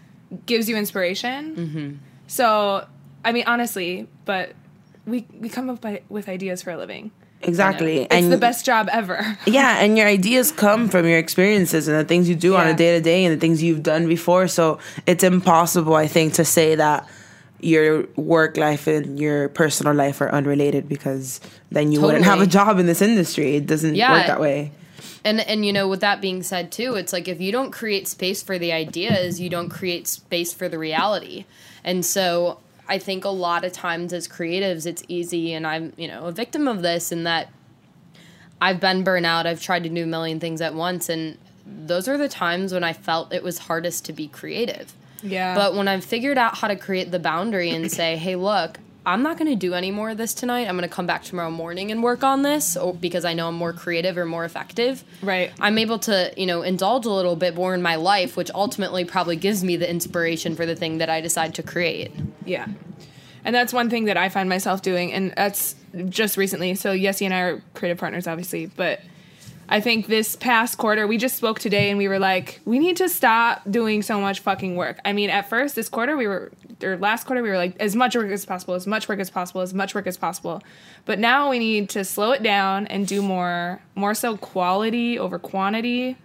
gives 0.47 0.69
you 0.69 0.77
inspiration. 0.77 1.57
Mm-hmm. 1.57 1.95
So, 2.27 2.87
I 3.25 3.33
mean, 3.33 3.45
honestly, 3.47 4.09
but 4.25 4.53
we 5.07 5.27
we 5.39 5.49
come 5.49 5.69
up 5.69 5.81
by, 5.81 6.03
with 6.09 6.29
ideas 6.29 6.63
for 6.63 6.71
a 6.71 6.77
living. 6.77 7.11
Exactly. 7.43 8.07
It's 8.11 8.29
the 8.29 8.37
best 8.37 8.65
job 8.67 8.89
ever. 8.93 9.39
Yeah, 9.47 9.83
and 9.83 9.97
your 9.97 10.07
ideas 10.07 10.53
come 10.53 10.89
from 10.89 11.07
your 11.07 11.19
experiences 11.19 11.89
and 11.89 11.97
the 11.97 12.05
things 12.05 12.29
you 12.29 12.35
do 12.35 12.55
on 12.57 12.67
a 12.67 12.75
day 12.75 12.97
to 12.97 13.01
day 13.03 13.25
and 13.25 13.35
the 13.35 13.41
things 13.41 13.63
you've 13.63 13.83
done 13.83 14.07
before. 14.09 14.47
So 14.49 14.79
it's 15.07 15.25
impossible, 15.25 15.95
I 15.95 16.07
think, 16.07 16.35
to 16.35 16.45
say 16.45 16.75
that 16.75 17.09
your 17.61 18.07
work 18.17 18.57
life 18.57 18.87
and 18.87 19.19
your 19.19 19.49
personal 19.51 19.95
life 19.95 20.21
are 20.21 20.31
unrelated 20.33 20.89
because 20.89 21.41
then 21.71 21.93
you 21.93 22.01
wouldn't 22.01 22.25
have 22.25 22.41
a 22.41 22.47
job 22.47 22.79
in 22.79 22.87
this 22.87 23.03
industry. 23.03 23.57
It 23.57 23.67
doesn't 23.67 23.95
Yeah. 23.95 24.13
work 24.13 24.27
that 24.27 24.41
way. 24.41 24.73
And 25.25 25.41
and 25.41 25.67
you 25.67 25.73
know, 25.73 25.87
with 25.89 26.01
that 26.01 26.21
being 26.23 26.43
said 26.43 26.73
too, 26.73 26.95
it's 26.95 27.13
like 27.13 27.29
if 27.29 27.41
you 27.41 27.53
don't 27.53 27.71
create 27.71 28.09
space 28.09 28.43
for 28.43 28.59
the 28.59 28.73
ideas, 28.73 29.41
you 29.41 29.51
don't 29.51 29.69
create 29.69 30.07
space 30.09 30.53
for 30.55 30.69
the 30.69 30.79
reality. 30.79 31.45
And 31.85 32.05
so 32.05 32.59
I 32.91 32.99
think 32.99 33.25
a 33.25 33.31
lot 33.31 33.65
of 33.65 33.73
times 33.73 34.13
as 34.13 34.27
creatives 34.27 34.85
it's 34.85 35.05
easy 35.07 35.55
and 35.55 35.65
I'm, 35.67 35.93
you 35.97 36.09
know, 36.09 36.27
a 36.27 36.33
victim 36.33 36.67
of 36.67 36.83
this 36.83 37.13
in 37.13 37.25
that 37.25 37.49
I've 38.61 38.81
been 38.81 39.05
burnout, 39.05 39.47
I've 39.47 39.63
tried 39.63 39.85
to 39.85 39.89
do 39.89 40.03
a 40.03 40.07
million 40.07 40.41
things 40.41 40.61
at 40.61 40.75
once 40.75 41.09
and 41.09 41.39
those 41.65 42.09
are 42.09 42.19
the 42.19 42.29
times 42.29 42.75
when 42.75 42.83
I 42.83 42.93
felt 42.93 43.33
it 43.33 43.45
was 43.45 43.61
hardest 43.61 44.05
to 44.07 44.13
be 44.13 44.27
creative. 44.27 44.93
Yeah. 45.23 45.55
But 45.55 45.75
when 45.75 45.87
I've 45.87 46.05
figured 46.05 46.37
out 46.37 46.59
how 46.59 46.67
to 46.67 46.75
create 46.75 47.13
the 47.13 47.21
boundary 47.21 47.71
and 47.71 47.93
say, 47.93 48.17
hey, 48.17 48.35
look, 48.35 48.81
I'm 49.07 49.23
not 49.23 49.39
going 49.39 49.51
to 49.51 49.57
do 49.57 49.75
any 49.75 49.91
more 49.91 50.11
of 50.11 50.19
this 50.19 50.35
tonight. 50.35 50.69
I'm 50.69 50.77
going 50.77 50.89
to 50.89 50.95
come 50.95 51.07
back 51.07 51.25
tomorrow 51.25 51.51
morning 51.51 51.91
and 51.91 52.03
work 52.03 52.23
on 52.23 52.43
this 52.43 52.77
or 52.77 52.95
because 52.95 53.25
I 53.25 53.33
know 53.33 53.49
I'm 53.49 53.55
more 53.55 53.73
creative 53.73 54.19
or 54.19 54.27
more 54.27 54.45
effective. 54.45 55.03
Right. 55.23 55.53
I'm 55.59 55.79
able 55.79 55.99
to, 56.01 56.33
you 56.37 56.47
know, 56.47 56.63
indulge 56.63 57.07
a 57.07 57.11
little 57.11 57.37
bit 57.37 57.55
more 57.55 57.75
in 57.75 57.81
my 57.81 57.97
life, 57.97 58.37
which 58.37 58.51
ultimately 58.55 59.05
probably 59.05 59.37
gives 59.37 59.65
me 59.65 59.77
the 59.77 59.89
inspiration 59.89 60.55
for 60.55 60.67
the 60.67 60.77
thing 60.77 60.99
that 60.99 61.09
I 61.09 61.21
decide 61.21 61.55
to 61.55 61.63
create. 61.63 62.13
Yeah. 62.45 62.67
And 63.45 63.55
that's 63.55 63.73
one 63.73 63.89
thing 63.89 64.05
that 64.05 64.17
I 64.17 64.29
find 64.29 64.49
myself 64.49 64.83
doing, 64.83 65.13
and 65.15 65.33
that's 65.35 65.75
just 66.11 66.37
recently. 66.37 66.75
So, 66.75 66.95
Yessie 66.95 67.25
and 67.25 67.33
I 67.33 67.41
are 67.41 67.63
creative 67.73 67.97
partners, 67.97 68.27
obviously, 68.27 68.67
but 68.67 69.01
I 69.73 69.81
think 69.81 70.09
this 70.09 70.35
past 70.35 70.79
quarter, 70.79 71.07
we 71.07 71.17
just 71.17 71.37
spoke 71.37 71.61
today 71.61 71.91
and 71.91 71.97
we 71.99 72.09
were 72.09 72.19
like, 72.19 72.61
we 72.65 72.81
need 72.81 72.97
to 72.97 73.09
stop 73.09 73.63
doing 73.71 74.03
so 74.03 74.21
much 74.21 74.41
fucking 74.41 74.75
work. 74.75 74.99
I 75.05 75.13
mean, 75.13 75.31
at 75.31 75.49
first, 75.49 75.77
this 75.77 75.89
quarter, 75.89 76.17
we 76.17 76.27
were, 76.27 76.51
or 76.83 76.97
last 76.97 77.25
quarter, 77.25 77.41
we 77.41 77.51
were 77.51 77.57
like, 77.57 77.77
as 77.79 77.95
much 77.95 78.17
work 78.17 78.31
as 78.33 78.45
possible, 78.45 78.75
as 78.75 78.89
much 78.89 79.09
work 79.09 79.21
as 79.21 79.31
possible, 79.31 79.61
as 79.61 79.73
much 79.73 79.95
work 79.95 80.09
as 80.09 80.17
possible. 80.17 80.61
But 81.05 81.21
now 81.21 81.49
we 81.51 81.61
need 81.61 81.89
to 81.91 82.05
slow 82.05 82.33
it 82.33 82.43
down 82.43 82.89
and 82.89 83.07
do 83.07 83.23
more, 83.23 83.81
more 83.95 84.13
so 84.13 84.37
quality 84.37 85.19
over 85.19 85.39
quantity 85.39 86.17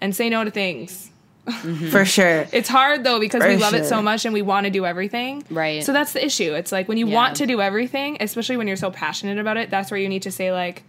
and 0.00 0.16
say 0.16 0.30
no 0.30 0.42
to 0.44 0.50
things. 0.50 1.10
For 1.90 2.04
sure. 2.06 2.46
It's 2.52 2.68
hard 2.68 3.04
though 3.04 3.20
because 3.20 3.42
we 3.42 3.54
For 3.54 3.60
love 3.60 3.74
it 3.74 3.84
so 3.86 4.00
much 4.02 4.24
and 4.26 4.32
we 4.34 4.42
want 4.42 4.64
to 4.64 4.70
do 4.70 4.84
everything. 4.86 5.44
Right. 5.50 5.82
So 5.84 5.92
that's 5.92 6.12
the 6.12 6.24
issue. 6.24 6.54
It's 6.54 6.72
like 6.72 6.88
when 6.88 6.98
you 6.98 7.06
Yeah. 7.08 7.14
want 7.14 7.36
to 7.36 7.46
do 7.46 7.60
everything, 7.60 8.18
especially 8.20 8.56
when 8.58 8.66
you're 8.66 8.76
so 8.76 8.90
passionate 8.90 9.38
about 9.38 9.56
it, 9.56 9.70
that's 9.70 9.90
where 9.90 9.98
you 10.00 10.08
need 10.10 10.22
to 10.22 10.30
say 10.30 10.52
like 10.52 10.82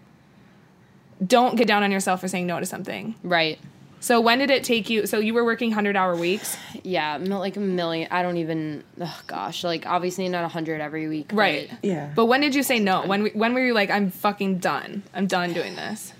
don't 1.25 1.55
get 1.55 1.67
down 1.67 1.83
on 1.83 1.91
yourself 1.91 2.21
for 2.21 2.27
saying 2.27 2.47
no 2.47 2.59
to 2.59 2.65
something. 2.65 3.15
Right. 3.23 3.59
So 4.01 4.21
when 4.21 4.39
did 4.39 4.49
it 4.49 4.63
take 4.63 4.89
you 4.89 5.05
so 5.07 5.19
you 5.19 5.33
were 5.33 5.43
working 5.43 5.73
100-hour 5.73 6.15
weeks? 6.15 6.55
Yeah, 6.83 7.17
like 7.17 7.57
a 7.57 7.59
million. 7.59 8.07
I 8.11 8.23
don't 8.23 8.37
even. 8.37 8.83
Oh 9.01 9.19
gosh, 9.27 9.63
like 9.65 9.85
obviously 9.85 10.29
not 10.29 10.45
a 10.45 10.47
hundred 10.47 10.79
every 10.79 11.07
week. 11.09 11.27
but- 11.29 11.35
Right. 11.35 11.69
Yeah. 11.83 12.09
But 12.15 12.27
when 12.27 12.39
did 12.39 12.55
you 12.55 12.63
say 12.63 12.79
no? 12.79 13.05
When 13.05 13.25
when 13.27 13.53
were 13.53 13.65
you 13.65 13.73
like 13.73 13.89
I'm 13.89 14.09
fucking 14.09 14.59
done. 14.59 15.03
I'm 15.13 15.27
done 15.27 15.51
doing 15.53 15.75
this. 15.75 16.13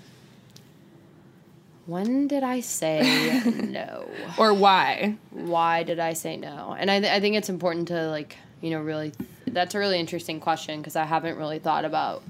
When 1.86 2.28
did 2.28 2.42
I 2.44 2.60
say 2.60 3.42
no? 3.46 4.08
Or 4.38 4.54
why? 4.54 5.16
why 5.30 5.82
did 5.82 5.98
I 5.98 6.12
say 6.12 6.36
no? 6.36 6.76
And 6.78 6.90
I, 6.90 7.00
th- 7.00 7.10
I 7.12 7.20
think 7.20 7.36
it's 7.36 7.48
important 7.48 7.88
to 7.88 8.08
like 8.10 8.36
you 8.60 8.68
know, 8.70 8.80
really, 8.80 9.12
that's 9.46 9.74
a 9.74 9.78
really 9.78 9.98
interesting 9.98 10.38
question 10.38 10.80
because 10.80 10.94
I 10.94 11.04
haven't 11.04 11.38
really 11.38 11.58
thought 11.58 11.86
about 11.86 12.22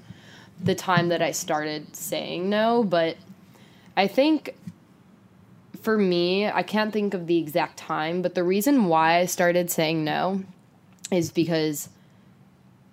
the 0.62 0.74
time 0.74 1.08
that 1.08 1.22
I 1.22 1.30
started 1.32 1.94
saying 1.96 2.48
no, 2.48 2.84
but 2.84 3.16
I 3.96 4.06
think 4.06 4.54
for 5.82 5.96
me, 5.96 6.46
I 6.46 6.62
can't 6.62 6.92
think 6.92 7.14
of 7.14 7.26
the 7.26 7.38
exact 7.38 7.78
time, 7.78 8.22
but 8.22 8.34
the 8.34 8.44
reason 8.44 8.86
why 8.86 9.18
I 9.18 9.26
started 9.26 9.70
saying 9.70 10.04
no 10.04 10.42
is 11.10 11.32
because 11.32 11.88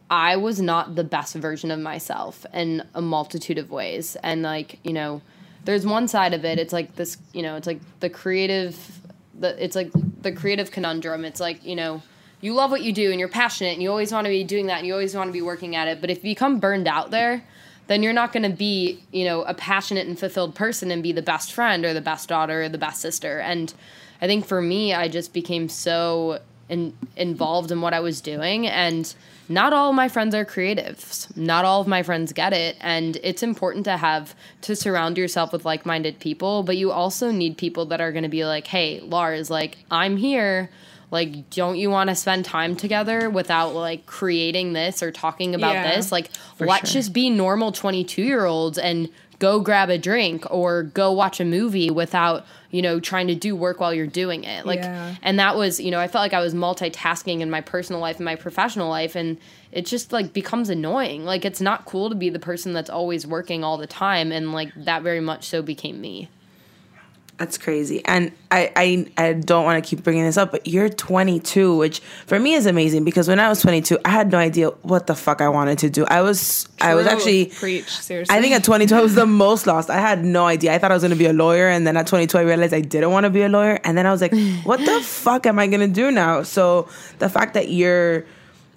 I 0.10 0.38
was 0.38 0.62
not 0.62 0.96
the 0.96 1.04
best 1.04 1.36
version 1.36 1.70
of 1.70 1.80
myself 1.80 2.46
in 2.54 2.88
a 2.96 3.02
multitude 3.02 3.58
of 3.58 3.72
ways. 3.72 4.16
And 4.24 4.42
like, 4.42 4.80
you 4.84 4.94
know, 4.94 5.22
there's 5.66 5.86
one 5.86 6.08
side 6.08 6.34
of 6.34 6.46
it, 6.46 6.60
it's 6.60 6.72
like 6.72 6.96
this, 6.96 7.18
you 7.34 7.42
know, 7.42 7.58
it's 7.58 7.68
like 7.68 7.82
the 8.00 8.10
creative 8.10 9.02
the 9.40 9.64
it's 9.64 9.76
like 9.76 9.92
the 10.22 10.32
creative 10.32 10.72
conundrum. 10.72 11.26
It's 11.26 11.40
like, 11.40 11.64
you 11.64 11.76
know, 11.76 12.02
you 12.42 12.54
love 12.54 12.72
what 12.72 12.82
you 12.82 12.94
do 12.94 13.12
and 13.12 13.20
you're 13.20 13.30
passionate 13.30 13.74
and 13.74 13.84
you 13.84 13.90
always 13.90 14.12
want 14.12 14.26
to 14.26 14.30
be 14.30 14.44
doing 14.44 14.68
that 14.68 14.78
and 14.80 14.88
you 14.88 14.94
always 14.94 15.16
want 15.16 15.28
to 15.28 15.34
be 15.34 15.42
working 15.42 15.76
at 15.76 15.88
it, 15.88 16.02
but 16.02 16.10
if 16.10 16.18
you 16.18 16.32
become 16.32 16.60
burned 16.60 16.88
out 16.88 17.12
there, 17.12 17.44
then 17.88 18.04
you're 18.04 18.14
not 18.14 18.34
going 18.34 18.44
to 18.44 18.56
be, 18.56 19.02
you 19.12 19.26
know, 19.26 19.44
a 19.44 19.54
passionate 19.54 20.08
and 20.08 20.20
fulfilled 20.20 20.56
person 20.56 20.92
and 20.92 21.02
be 21.02 21.12
the 21.12 21.22
best 21.22 21.54
friend 21.54 21.86
or 21.86 21.94
the 21.94 22.02
best 22.02 22.30
daughter 22.30 22.64
or 22.64 22.70
the 22.70 22.78
best 22.78 23.02
sister. 23.02 23.40
And 23.40 23.74
I 24.22 24.28
think 24.28 24.46
for 24.46 24.62
me, 24.62 24.94
I 24.94 25.08
just 25.08 25.34
became 25.34 25.70
so 25.70 26.40
in, 26.70 26.98
involved 27.16 27.72
in 27.72 27.82
what 27.82 27.94
I 27.94 28.00
was 28.00 28.22
doing. 28.22 28.68
And 28.68 29.14
not 29.50 29.72
all 29.72 29.94
my 29.94 30.10
friends 30.10 30.36
are 30.36 30.44
creatives. 30.44 31.36
Not 31.38 31.64
all 31.64 31.82
of 31.82 31.88
my 31.88 32.04
friends 32.04 32.34
get 32.34 32.52
it. 32.52 32.76
And 32.82 33.18
it's 33.24 33.44
important 33.44 33.86
to 33.86 33.96
have 33.96 34.36
to 34.62 34.76
surround 34.76 35.18
yourself 35.18 35.54
with 35.54 35.64
like 35.64 35.86
minded 35.86 36.20
people, 36.20 36.64
but 36.64 36.76
you 36.76 36.92
also 36.92 37.32
need 37.32 37.58
people 37.58 37.86
that 37.86 38.02
are 38.02 38.12
going 38.12 38.24
to 38.24 38.30
be 38.30 38.46
like, 38.46 38.68
hey, 38.68 39.00
Lars, 39.00 39.50
like, 39.50 39.78
I'm 39.90 40.18
here 40.18 40.70
like 41.12 41.50
don't 41.52 41.78
you 41.78 41.90
want 41.90 42.10
to 42.10 42.16
spend 42.16 42.44
time 42.46 42.76
together 42.76 43.30
without 43.30 43.74
like 43.74 44.06
creating 44.06 44.74
this 44.74 45.02
or 45.02 45.12
talking 45.12 45.56
about 45.56 45.74
Yeah, 45.74 45.96
this 45.96 46.12
like 46.12 46.30
let's 46.60 46.90
sure. 46.92 47.02
just 47.02 47.14
be 47.14 47.30
normal 47.30 47.72
22 47.72 48.22
year 48.22 48.46
olds 48.46 48.78
and 48.78 49.10
go 49.40 49.60
grab 49.60 49.90
a 49.90 49.98
drink 49.98 50.46
or 50.50 50.84
go 50.84 51.12
watch 51.12 51.40
a 51.40 51.46
movie 51.46 51.90
without 51.92 52.46
you 52.72 52.82
know 52.82 53.00
trying 53.00 53.28
to 53.28 53.36
do 53.36 53.56
work 53.56 53.80
while 53.80 53.94
you're 53.94 54.08
doing 54.08 54.44
it 54.44 54.66
like 54.66 54.80
Yeah. 54.80 55.16
and 55.22 55.40
that 55.40 55.56
was 55.56 55.80
you 55.80 55.92
know 55.92 56.00
i 56.00 56.08
felt 56.08 56.24
like 56.24 56.34
i 56.34 56.42
was 56.42 56.54
multitasking 56.54 57.40
in 57.42 57.50
my 57.50 57.62
personal 57.62 58.02
life 58.02 58.18
and 58.18 58.26
my 58.26 58.36
professional 58.36 58.90
life 58.90 59.16
and 59.16 59.38
it 59.72 59.86
just 59.86 60.12
like 60.12 60.34
becomes 60.34 60.70
annoying 60.70 61.24
like 61.24 61.46
it's 61.46 61.62
not 61.62 61.86
cool 61.86 62.10
to 62.10 62.16
be 62.16 62.30
the 62.30 62.40
person 62.40 62.74
that's 62.74 62.90
always 62.90 63.26
working 63.28 63.64
all 63.64 63.78
the 63.78 63.88
time 63.88 64.32
and 64.32 64.52
like 64.52 64.72
that 64.76 65.04
very 65.04 65.22
much 65.22 65.46
so 65.48 65.62
became 65.62 66.02
me 66.02 66.28
That's 67.38 67.60
crazy. 67.60 68.04
And 68.04 68.32
I, 68.50 68.72
I, 68.76 69.26
I 69.26 69.34
don't 69.34 69.64
want 69.64 69.84
to 69.84 69.88
keep 69.88 70.04
bringing 70.04 70.24
this 70.24 70.38
up, 70.38 70.52
but 70.52 70.66
you're 70.66 70.90
22, 70.90 71.78
which 71.78 72.00
for 72.26 72.40
me 72.40 72.56
is 72.56 72.66
amazing 72.66 73.04
because 73.04 73.28
when 73.28 73.40
I 73.40 73.48
was 73.48 73.62
22, 73.62 74.00
I 74.04 74.10
had 74.10 74.32
no 74.32 74.40
idea 74.40 74.70
what 74.82 75.06
the 75.06 75.14
fuck 75.14 75.40
I 75.40 75.50
wanted 75.50 75.78
to 75.80 75.90
do. 75.92 76.04
I 76.06 76.22
was, 76.24 76.68
I 76.82 76.96
was 76.96 77.06
actually, 77.06 77.46
preach 77.46 77.90
seriously. 77.90 78.36
I 78.36 78.42
think 78.42 78.56
at 78.56 78.64
22, 78.64 78.96
I 78.96 79.02
was 79.02 79.14
the 79.14 79.28
most 79.28 79.68
lost. 79.68 79.92
I 79.92 80.00
had 80.00 80.26
no 80.26 80.46
idea. 80.48 80.74
I 80.74 80.80
thought 80.80 80.90
I 80.90 80.96
was 80.96 81.04
going 81.04 81.12
to 81.12 81.18
be 81.18 81.28
a 81.28 81.34
lawyer. 81.34 81.68
And 81.68 81.86
then 81.86 81.96
at 81.96 82.08
22, 82.08 82.40
I 82.40 82.42
realized 82.42 82.74
I 82.74 82.82
didn't 82.82 83.12
want 83.12 83.26
to 83.26 83.30
be 83.30 83.44
a 83.44 83.50
lawyer. 83.50 83.80
And 83.84 83.96
then 83.96 84.08
I 84.08 84.12
was 84.12 84.22
like, 84.22 84.34
what 84.64 84.80
the 84.80 85.00
fuck 85.04 85.46
am 85.46 85.60
I 85.60 85.68
going 85.68 85.82
to 85.82 85.88
do 85.88 86.10
now? 86.10 86.42
So 86.42 86.90
the 87.20 87.30
fact 87.30 87.54
that 87.54 87.70
you're, 87.70 88.26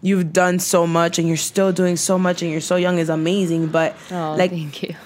you've 0.03 0.35
done 0.35 0.59
so 0.59 0.87
much 0.87 1.19
and 1.19 1.27
you're 1.27 1.39
still 1.39 1.73
doing 1.73 1.97
so 1.97 2.19
much 2.19 2.43
and 2.43 2.51
you're 2.51 2.61
so 2.61 2.77
young 2.77 2.99
is 2.99 3.09
amazing. 3.09 3.69
But 3.69 3.97
oh 4.11 4.35
like, 4.37 4.51
thank 4.51 4.83
you 4.83 4.97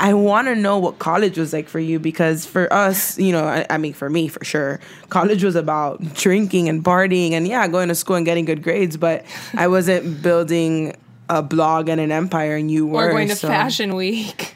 I 0.00 0.14
want 0.14 0.48
to 0.48 0.56
know 0.56 0.78
what 0.78 0.98
college 0.98 1.36
was 1.36 1.52
like 1.52 1.68
for 1.68 1.78
you 1.78 1.98
because 1.98 2.46
for 2.46 2.72
us, 2.72 3.18
you 3.18 3.32
know, 3.32 3.44
I, 3.44 3.66
I 3.68 3.76
mean, 3.76 3.92
for 3.92 4.08
me, 4.08 4.28
for 4.28 4.42
sure, 4.42 4.80
college 5.10 5.44
was 5.44 5.54
about 5.54 6.14
drinking 6.14 6.70
and 6.70 6.82
partying 6.82 7.32
and 7.32 7.46
yeah, 7.46 7.68
going 7.68 7.88
to 7.88 7.94
school 7.94 8.16
and 8.16 8.24
getting 8.24 8.46
good 8.46 8.62
grades. 8.62 8.96
But 8.96 9.26
I 9.54 9.68
wasn't 9.68 10.22
building 10.22 10.96
a 11.28 11.42
blog 11.42 11.90
and 11.90 12.00
an 12.00 12.10
empire, 12.10 12.56
and 12.56 12.70
you 12.70 12.86
were 12.86 13.08
or 13.08 13.10
going 13.10 13.28
to 13.28 13.36
so- 13.36 13.48
fashion 13.48 13.94
week. 13.94 14.54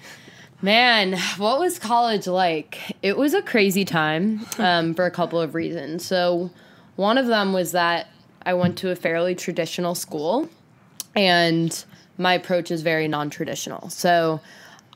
Man, 0.62 1.18
what 1.36 1.58
was 1.58 1.78
college 1.78 2.26
like? 2.26 2.96
It 3.02 3.18
was 3.18 3.34
a 3.34 3.42
crazy 3.42 3.84
time 3.84 4.46
um, 4.56 4.94
for 4.94 5.04
a 5.04 5.10
couple 5.10 5.38
of 5.38 5.54
reasons. 5.54 6.06
So, 6.06 6.50
one 6.96 7.18
of 7.18 7.26
them 7.26 7.52
was 7.52 7.72
that 7.72 8.08
I 8.46 8.54
went 8.54 8.78
to 8.78 8.90
a 8.90 8.96
fairly 8.96 9.34
traditional 9.34 9.94
school, 9.94 10.48
and 11.14 11.84
my 12.16 12.32
approach 12.32 12.70
is 12.70 12.80
very 12.80 13.08
non 13.08 13.28
traditional. 13.28 13.90
So, 13.90 14.40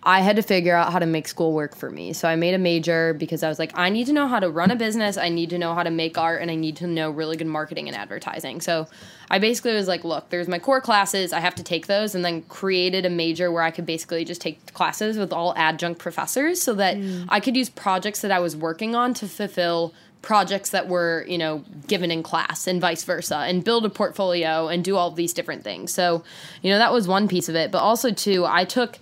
I 0.09 0.21
had 0.21 0.37
to 0.37 0.43
figure 0.43 0.75
out 0.75 0.91
how 0.91 0.99
to 1.01 1.05
make 1.05 1.29
school 1.29 1.53
work 1.53 1.77
for 1.77 1.91
me. 1.91 2.15
So 2.15 2.27
I 2.27 2.35
made 2.35 2.55
a 2.55 2.59
major 2.59 3.13
because 3.13 3.43
I 3.43 3.49
was 3.51 3.59
like, 3.59 3.73
I 3.75 3.91
need 3.91 4.07
to 4.07 4.15
know 4.15 4.27
how 4.27 4.41
to 4.41 4.49
run 4.49 4.71
a 4.71 4.77
business, 4.77 5.19
I 5.19 5.29
need 5.29 5.51
to 5.51 5.59
know 5.59 5.75
how 5.75 5.83
to 5.83 5.91
make 5.91 6.17
art, 6.17 6.41
and 6.41 6.51
I 6.51 6.55
need 6.55 6.77
to 6.77 6.87
know 6.87 7.11
really 7.11 7.37
good 7.37 7.47
marketing 7.47 7.89
and 7.89 7.95
advertising. 7.95 8.63
So 8.63 8.87
I 9.31 9.39
basically 9.39 9.75
was 9.75 9.87
like, 9.87 10.05
look, 10.05 10.31
there's 10.31 10.49
my 10.49 10.59
core 10.59 10.81
classes, 10.81 11.35
I 11.35 11.41
have 11.41 11.55
to 11.57 11.63
take 11.63 11.89
those, 11.89 12.15
and 12.15 12.25
then 12.25 12.41
created 12.45 13.05
a 13.05 13.11
major 13.11 13.53
where 13.53 13.63
I 13.63 13.71
could 13.71 13.85
basically 13.85 14.25
just 14.25 14.41
take 14.41 14.73
classes 14.73 15.19
with 15.19 15.31
all 15.31 15.53
adjunct 15.59 16.01
professors 16.01 16.63
so 16.63 16.73
that 16.73 16.97
mm. 16.97 17.27
I 17.29 17.39
could 17.39 17.55
use 17.55 17.69
projects 17.69 18.23
that 18.23 18.33
I 18.33 18.39
was 18.39 18.57
working 18.57 18.95
on 18.95 19.13
to 19.13 19.29
fulfill 19.29 19.93
projects 20.23 20.71
that 20.71 20.89
were 20.89 21.25
you 21.29 21.39
know 21.39 21.63
given 21.87 22.11
in 22.11 22.25
class 22.25 22.67
and 22.67 22.81
vice 22.81 23.05
versa 23.05 23.37
and 23.37 23.63
build 23.63 23.85
a 23.85 23.89
portfolio 23.89 24.67
and 24.67 24.83
do 24.83 24.97
all 24.97 25.11
these 25.11 25.35
different 25.35 25.63
things. 25.63 25.93
So 25.93 26.25
you 26.63 26.71
know 26.71 26.79
that 26.79 26.95
was 26.95 27.07
one 27.07 27.29
piece 27.29 27.51
of 27.51 27.55
it. 27.55 27.71
But 27.71 27.83
also 27.83 28.11
too 28.11 28.47
i 28.47 28.65
took 28.65 28.99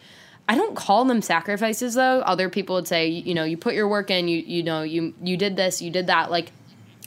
I 0.49 0.55
don't 0.55 0.77
call 0.77 1.05
them 1.05 1.23
sacrifices 1.23 1.95
though. 1.95 2.21
Other 2.21 2.49
people 2.49 2.77
would 2.77 2.87
say, 2.89 3.09
you 3.09 3.35
know, 3.35 3.45
you 3.45 3.57
put 3.57 3.75
your 3.75 3.89
work 3.89 4.11
in, 4.11 4.29
you 4.29 4.39
you 4.39 4.63
know, 4.63 4.83
you 4.83 5.15
you 5.23 5.37
did 5.37 5.57
this, 5.57 5.83
you 5.83 5.91
did 5.91 6.07
that. 6.07 6.31
Like 6.31 6.53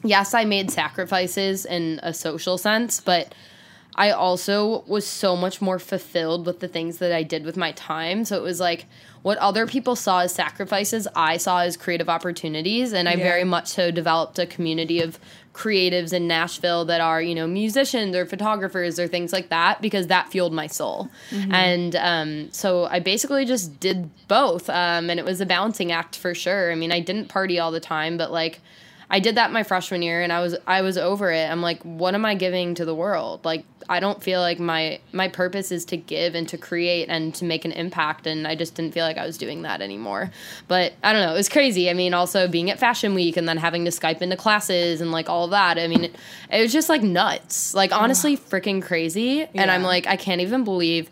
yes, 0.04 0.34
I 0.34 0.46
made 0.46 0.72
sacrifices 0.72 1.66
in 1.66 2.00
a 2.04 2.14
social 2.14 2.58
sense, 2.58 3.00
but 3.00 3.34
I 3.96 4.12
also 4.12 4.84
was 4.88 5.06
so 5.06 5.36
much 5.36 5.62
more 5.62 5.80
fulfilled 5.80 6.46
with 6.46 6.60
the 6.62 6.68
things 6.70 7.00
that 7.00 7.12
I 7.12 7.24
did 7.24 7.44
with 7.46 7.58
my 7.58 7.72
time. 7.74 8.24
So 8.24 8.38
it 8.38 8.44
was 8.44 8.60
like 8.60 8.86
what 9.24 9.38
other 9.40 9.68
people 9.68 9.98
saw 9.98 10.20
as 10.20 10.34
sacrifices, 10.34 11.06
I 11.16 11.36
saw 11.38 11.60
as 11.60 11.76
creative 11.76 12.08
opportunities. 12.08 12.94
And 12.94 13.10
I 13.10 13.16
Yeah. 13.16 13.24
very 13.24 13.44
much 13.44 13.68
so 13.68 13.92
developed 13.92 14.40
a 14.40 14.46
community 14.46 15.02
of 15.02 15.20
creatives 15.54 16.14
in 16.14 16.28
Nashville 16.28 16.86
that 16.86 17.02
are, 17.02 17.22
you 17.22 17.36
know, 17.36 17.48
musicians 17.48 18.16
or 18.16 18.26
photographers 18.26 19.00
or 19.00 19.08
things 19.08 19.34
like 19.34 19.50
that 19.50 19.82
because 19.82 20.08
that 20.08 20.30
fueled 20.32 20.54
my 20.54 20.68
soul. 20.68 21.10
And 21.54 21.96
um, 21.96 22.52
so 22.52 22.86
I 22.86 23.00
basically 23.00 23.46
just 23.46 23.80
did 23.80 24.10
both. 24.28 24.70
Um, 24.70 25.10
and 25.10 25.20
it 25.20 25.26
was 25.26 25.42
a 25.42 25.46
balancing 25.46 25.92
act 25.92 26.18
for 26.18 26.34
sure. 26.34 26.72
I 26.72 26.76
mean, 26.76 26.92
I 26.92 27.00
didn't 27.00 27.28
party 27.28 27.60
all 27.60 27.72
the 27.72 27.80
time, 27.80 28.18
but 28.18 28.32
like, 28.32 28.62
I 29.12 29.20
did 29.20 29.36
that 29.36 29.52
my 29.52 29.64
freshman 29.64 30.04
year 30.04 30.22
and 30.22 30.32
I 30.32 30.40
was 30.40 30.56
I 30.68 30.82
was 30.82 30.98
over 30.98 31.32
it. 31.32 31.50
I'm 31.50 31.62
like, 31.62 31.82
what 31.82 32.14
am 32.14 32.26
I 32.26 32.36
giving 32.36 32.76
to 32.76 32.86
the 32.86 32.94
world? 32.94 33.44
Like 33.44 33.66
I 33.88 34.00
don't 34.00 34.22
feel 34.22 34.40
like 34.40 34.60
my 34.60 35.00
my 35.12 35.28
purpose 35.28 35.72
is 35.72 35.84
to 35.86 35.98
give 35.98 36.36
and 36.36 36.48
to 36.50 36.60
create 36.60 37.10
and 37.10 37.34
to 37.36 37.46
make 37.46 37.66
an 37.66 37.72
impact 37.72 38.28
and 38.28 38.48
I 38.48 38.54
just 38.54 38.76
didn't 38.76 38.94
feel 38.94 39.06
like 39.06 39.18
I 39.18 39.26
was 39.26 39.40
doing 39.40 39.64
that 39.64 39.82
anymore. 39.82 40.30
But 40.68 40.94
I 41.04 41.12
don't 41.12 41.24
know, 41.24 41.34
it 41.34 41.38
was 41.38 41.50
crazy. 41.50 41.90
I 41.90 41.94
mean, 41.94 42.14
also 42.14 42.48
being 42.48 42.70
at 42.70 42.78
Fashion 42.78 43.16
Week 43.16 43.36
and 43.36 43.50
then 43.50 43.58
having 43.58 43.86
to 43.86 43.92
Skype 43.92 44.22
into 44.22 44.38
classes 44.38 45.02
and 45.02 45.12
like 45.12 45.28
all 45.28 45.48
that. 45.48 45.80
I 45.80 45.88
mean, 45.88 46.04
it, 46.06 46.16
it 46.52 46.62
was 46.62 46.72
just 46.72 46.88
like 46.88 47.02
nuts. 47.02 47.74
Like 47.74 47.92
honestly 47.92 48.38
freaking 48.38 48.82
crazy. 48.82 49.48
And 49.56 49.72
I'm 49.72 49.82
like 49.82 50.06
I 50.06 50.18
can't 50.18 50.42
even 50.42 50.64
believe 50.64 51.10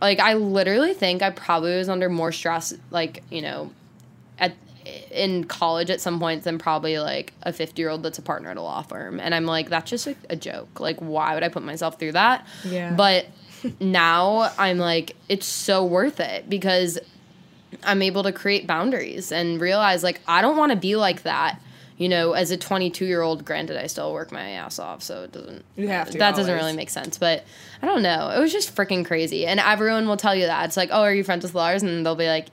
like 0.00 0.18
I 0.18 0.34
literally 0.34 0.94
think 0.94 1.22
I 1.22 1.28
probably 1.28 1.76
was 1.76 1.90
under 1.90 2.08
more 2.08 2.32
stress 2.32 2.72
like, 2.90 3.22
you 3.30 3.42
know, 3.42 3.70
at 4.38 4.54
in 5.10 5.44
college 5.44 5.90
at 5.90 6.00
some 6.00 6.18
points 6.18 6.44
than 6.44 6.58
probably 6.58 6.98
like 6.98 7.32
a 7.42 7.52
50 7.52 7.80
year 7.80 7.90
old 7.90 8.02
that's 8.02 8.18
a 8.18 8.22
partner 8.22 8.50
at 8.50 8.56
a 8.56 8.62
law 8.62 8.82
firm. 8.82 9.20
And 9.20 9.34
i'm 9.34 9.46
like 9.46 9.68
that's 9.68 9.90
just 9.90 10.06
like 10.06 10.18
a 10.30 10.36
joke. 10.36 10.80
Like 10.80 10.98
why 10.98 11.34
would 11.34 11.42
i 11.42 11.48
put 11.48 11.62
myself 11.62 11.98
through 11.98 12.12
that? 12.12 12.46
Yeah. 12.64 12.92
but 12.94 13.26
now 13.80 14.52
i'm 14.56 14.78
like 14.78 15.16
it's 15.28 15.46
so 15.46 15.84
worth 15.84 16.20
it 16.20 16.48
because 16.48 16.96
i'm 17.82 18.02
able 18.02 18.22
to 18.22 18.30
create 18.30 18.68
boundaries 18.68 19.32
and 19.32 19.60
realize 19.60 20.04
like 20.04 20.20
i 20.28 20.40
don't 20.40 20.56
want 20.56 20.70
to 20.70 20.76
be 20.76 20.94
like 20.96 21.22
that. 21.22 21.60
You 21.96 22.08
know 22.08 22.32
as 22.32 22.52
a 22.52 22.56
22 22.56 23.04
year 23.04 23.22
old 23.22 23.44
granted 23.44 23.76
i 23.76 23.88
still 23.88 24.12
work 24.12 24.30
my 24.30 24.50
ass 24.50 24.78
off 24.78 25.02
so 25.02 25.24
it 25.24 25.32
doesn't 25.32 25.64
You 25.74 25.88
have 25.88 26.10
to 26.10 26.18
that 26.18 26.36
doesn't 26.36 26.54
really 26.54 26.72
make 26.76 26.90
sense. 26.90 27.18
But 27.18 27.44
i 27.82 27.86
don't 27.86 28.02
know. 28.02 28.30
It 28.30 28.38
was 28.38 28.52
just 28.52 28.74
freaking 28.76 29.04
crazy. 29.04 29.46
And 29.46 29.58
everyone 29.58 30.06
will 30.06 30.16
tell 30.16 30.34
you 30.36 30.46
that. 30.46 30.66
It's 30.66 30.76
like 30.76 30.90
oh 30.92 31.02
are 31.02 31.12
you 31.12 31.24
friends 31.24 31.42
with 31.42 31.56
lars 31.56 31.82
and 31.82 32.06
they'll 32.06 32.14
be 32.14 32.28
like 32.28 32.46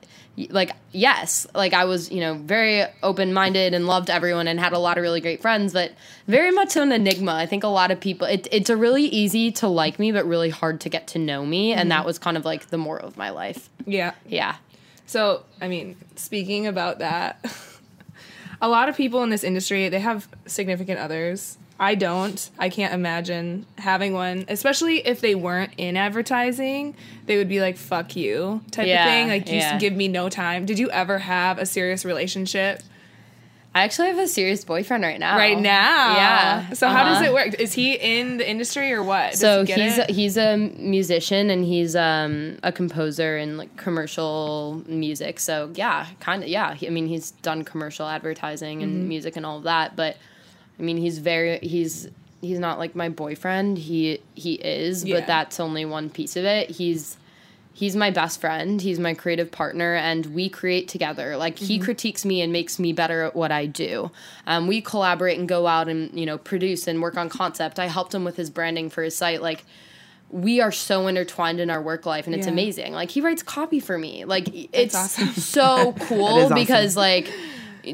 like 0.50 0.72
yes 0.92 1.48
like 1.56 1.74
i 1.74 1.86
was 1.86 2.12
you 2.12 2.20
know 2.20 2.34
very 2.34 2.84
open-minded 3.04 3.74
and 3.74 3.88
loved 3.88 4.10
everyone 4.10 4.48
and 4.48 4.60
had 4.60 4.74
a 4.74 4.80
lot 4.80 4.98
of 4.98 5.01
really 5.01 5.22
great 5.22 5.42
friends 5.42 5.72
but 5.72 5.94
very 6.27 6.51
much 6.51 6.75
an 6.75 6.92
enigma 6.92 7.34
i 7.34 7.46
think 7.46 7.63
a 7.63 7.68
lot 7.68 7.89
of 7.89 8.00
people 8.00 8.27
it, 8.27 8.48
it's 8.51 8.70
a 8.70 8.75
really 8.75 9.04
easy 9.06 9.51
to 9.51 9.68
like 9.68 9.98
me 9.98 10.12
but 10.12 10.25
really 10.25 10.50
hard 10.50 10.82
to 10.82 10.89
get 10.89 11.08
to 11.08 11.20
know 11.20 11.46
me 11.46 11.72
and 11.72 11.82
mm-hmm. 11.82 11.89
that 11.89 12.06
was 12.06 12.20
kind 12.20 12.36
of 12.36 12.44
like 12.44 12.68
the 12.68 12.77
moral 12.77 13.08
of 13.08 13.15
my 13.15 13.30
life 13.30 13.70
Yeah. 13.86 14.13
yeah 14.27 14.56
So, 15.08 15.44
I 15.62 15.68
mean, 15.68 15.96
speaking 16.15 16.65
about 16.68 17.00
that, 17.00 17.46
a 18.62 18.68
lot 18.68 18.89
of 18.89 18.98
people 18.98 19.24
in 19.24 19.30
this 19.30 19.44
industry, 19.44 19.89
they 19.89 20.00
have 20.00 20.27
significant 20.48 21.00
others. 21.00 21.58
I 21.79 21.96
don't. 21.96 22.50
I 22.58 22.70
can't 22.70 22.94
imagine 22.94 23.65
having 23.77 24.13
one, 24.13 24.46
especially 24.48 25.05
if 25.05 25.20
they 25.20 25.36
weren't 25.36 25.74
in 25.77 25.98
advertising. 25.98 26.96
They 27.25 27.38
would 27.38 27.50
be 27.50 27.60
like, 27.60 27.75
fuck 27.77 28.15
you, 28.15 28.62
type 28.72 28.88
Yeah, 28.88 29.03
of 29.05 29.10
thing. 29.12 29.27
Like, 29.27 29.50
you 29.50 29.58
yeah. 29.58 29.77
give 29.77 29.94
me 29.94 30.08
no 30.08 30.29
time. 30.29 30.65
Did 30.65 30.79
you 30.79 30.89
ever 30.91 31.17
have 31.20 31.58
a 31.58 31.65
serious 31.65 32.05
relationship? 32.05 32.82
I 33.74 33.84
actually 33.84 34.08
have 34.08 34.20
a 34.20 34.27
serious 34.29 34.63
boyfriend 34.63 35.03
right 35.03 35.20
now. 35.20 35.36
right 35.38 35.60
now. 35.60 36.15
Yeah. 36.15 36.70
So 36.72 36.88
how 36.88 37.03
does 37.03 37.17
Uh-huh. 37.17 37.25
it 37.25 37.34
work? 37.34 37.60
Is 37.60 37.74
he 37.74 37.96
in 37.96 38.38
the 38.38 38.50
industry 38.50 38.94
or 38.94 39.03
what? 39.03 39.32
Does 39.32 39.41
So 39.41 39.65
he 39.65 39.74
he's 39.74 39.98
it? 39.98 40.10
he's 40.12 40.38
a 40.38 40.55
musician 40.55 41.50
and 41.50 41.65
he's 41.65 41.94
um, 41.94 42.58
a 42.63 42.72
composer 42.72 43.38
in 43.38 43.58
like 43.58 43.75
commercial 43.75 44.82
music. 44.88 45.41
So 45.41 45.72
yeah, 45.75 46.08
kind 46.22 46.41
of 46.41 46.48
yeah. 46.48 46.74
He, 46.74 46.88
I 46.88 46.89
mean, 46.89 47.08
he's 47.08 47.32
done 47.32 47.65
commercial 47.65 48.08
advertising 48.08 48.82
and 48.82 48.94
Mm-hmm. 48.94 49.08
music 49.10 49.36
and 49.36 49.46
all 49.46 49.58
of 49.58 49.63
that. 49.63 49.98
But 49.98 50.15
I 50.79 50.82
mean, 50.84 50.98
he's 50.98 51.17
very 51.20 51.60
he's 51.60 52.08
he's 52.41 52.60
not 52.60 52.77
like 52.79 52.96
my 52.96 53.10
boyfriend. 53.10 53.77
He 53.77 54.20
he 54.36 54.53
is, 54.55 55.03
Yeah. 55.03 55.17
but 55.20 55.27
that's 55.27 55.60
only 55.60 55.86
one 55.86 56.10
piece 56.10 56.36
of 56.36 56.46
it. 56.46 56.70
He's 56.72 57.17
he's 57.77 57.94
my 57.94 58.10
best 58.10 58.39
friend 58.39 58.82
he's 58.82 59.00
my 59.00 59.13
creative 59.13 59.51
partner 59.51 59.96
and 59.96 60.27
we 60.27 60.48
create 60.48 60.88
together 60.88 61.36
like 61.36 61.60
he 61.60 61.75
Mm-hmm. 61.75 61.84
critiques 61.84 62.24
me 62.24 62.41
and 62.41 62.53
makes 62.53 62.79
me 62.79 62.94
better 62.94 63.24
at 63.24 63.36
what 63.36 63.51
i 63.51 63.65
do 63.65 64.10
um, 64.48 64.65
we 64.65 64.79
collaborate 64.79 65.38
and 65.38 65.46
go 65.50 65.67
out 65.67 65.89
and 65.89 66.17
you 66.17 66.25
know 66.25 66.38
produce 66.38 66.88
and 66.88 67.01
work 67.01 67.17
on 67.17 67.27
concept 67.27 67.77
i 67.77 67.88
helped 67.88 68.13
him 68.15 68.24
with 68.24 68.38
his 68.38 68.50
branding 68.50 68.89
for 68.89 69.03
his 69.03 69.13
site 69.13 69.41
like 69.41 69.65
we 70.29 70.62
are 70.62 70.72
so 70.72 71.08
intertwined 71.08 71.60
in 71.60 71.70
our 71.70 71.82
work 71.82 72.05
life 72.05 72.27
and 72.27 72.34
it's 72.34 72.48
Yeah. 72.48 72.53
amazing 72.53 72.94
like 72.94 73.12
he 73.12 73.20
writes 73.20 73.44
copy 73.44 73.82
for 73.82 73.98
me 73.98 74.24
like 74.24 74.48
it's 74.74 74.96
awesome. 74.96 75.27
so 75.34 75.91
cool 76.03 76.24
awesome. 76.24 76.55
because 76.55 76.96
like 76.96 77.29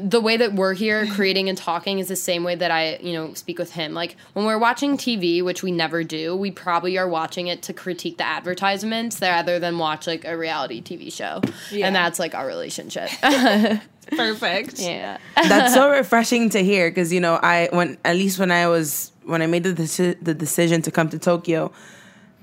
the 0.00 0.20
way 0.20 0.36
that 0.36 0.54
we're 0.54 0.74
here 0.74 1.06
creating 1.06 1.48
and 1.48 1.58
talking 1.58 1.98
is 1.98 2.08
the 2.08 2.16
same 2.16 2.44
way 2.44 2.54
that 2.54 2.70
I, 2.70 2.96
you 2.96 3.12
know, 3.12 3.34
speak 3.34 3.58
with 3.58 3.72
him. 3.72 3.94
Like 3.94 4.16
when 4.32 4.44
we're 4.44 4.58
watching 4.58 4.96
TV, 4.96 5.42
which 5.42 5.62
we 5.62 5.70
never 5.70 6.04
do, 6.04 6.36
we 6.36 6.50
probably 6.50 6.98
are 6.98 7.08
watching 7.08 7.46
it 7.46 7.62
to 7.62 7.72
critique 7.72 8.18
the 8.18 8.26
advertisements 8.26 9.20
rather 9.20 9.58
than 9.58 9.78
watch 9.78 10.06
like 10.06 10.24
a 10.24 10.36
reality 10.36 10.82
TV 10.82 11.12
show. 11.12 11.40
Yeah. 11.70 11.86
And 11.86 11.96
that's 11.96 12.18
like 12.18 12.34
our 12.34 12.46
relationship. 12.46 13.10
perfect. 14.16 14.78
yeah. 14.78 15.18
That's 15.36 15.74
so 15.74 15.90
refreshing 15.90 16.50
to 16.50 16.62
hear 16.62 16.90
because 16.90 17.12
you 17.12 17.20
know 17.20 17.38
I 17.42 17.68
when 17.72 17.98
at 18.04 18.16
least 18.16 18.38
when 18.38 18.50
I 18.50 18.68
was 18.68 19.12
when 19.24 19.42
I 19.42 19.46
made 19.46 19.64
the 19.64 19.72
deci- 19.72 20.22
the 20.22 20.34
decision 20.34 20.82
to 20.82 20.90
come 20.90 21.08
to 21.10 21.18
Tokyo, 21.18 21.72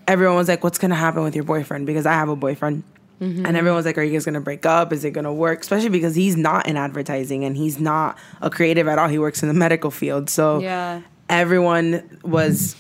everyone 0.08 0.38
was 0.38 0.48
like, 0.48 0.64
"What's 0.64 0.78
gonna 0.78 0.96
happen 0.96 1.24
with 1.24 1.36
your 1.36 1.44
boyfriend?" 1.44 1.86
Because 1.86 2.06
I 2.06 2.14
have 2.14 2.30
a 2.30 2.36
boyfriend, 2.36 2.84
and 3.20 3.58
everyone 3.58 3.76
was 3.76 3.86
like, 3.86 3.98
"Are 3.98 4.04
you 4.04 4.14
guys 4.14 4.26
gonna 4.26 4.42
break 4.42 4.66
up? 4.66 4.94
Is 4.94 5.04
it 5.04 5.12
gonna 5.12 5.34
work?" 5.34 5.62
Especially 5.62 5.90
because 5.90 6.16
he's 6.16 6.38
not 6.38 6.68
in 6.68 6.78
advertising 6.78 7.44
and 7.44 7.58
he's 7.58 7.80
not 7.80 8.18
a 8.42 8.50
creative 8.50 8.88
at 8.88 8.98
all. 8.98 9.08
He 9.08 9.20
works 9.20 9.42
in 9.42 9.50
the 9.50 9.54
medical 9.54 9.92
field, 9.92 10.30
so 10.30 10.60
Yeah. 10.60 11.02
everyone 11.30 12.20
was. 12.24 12.76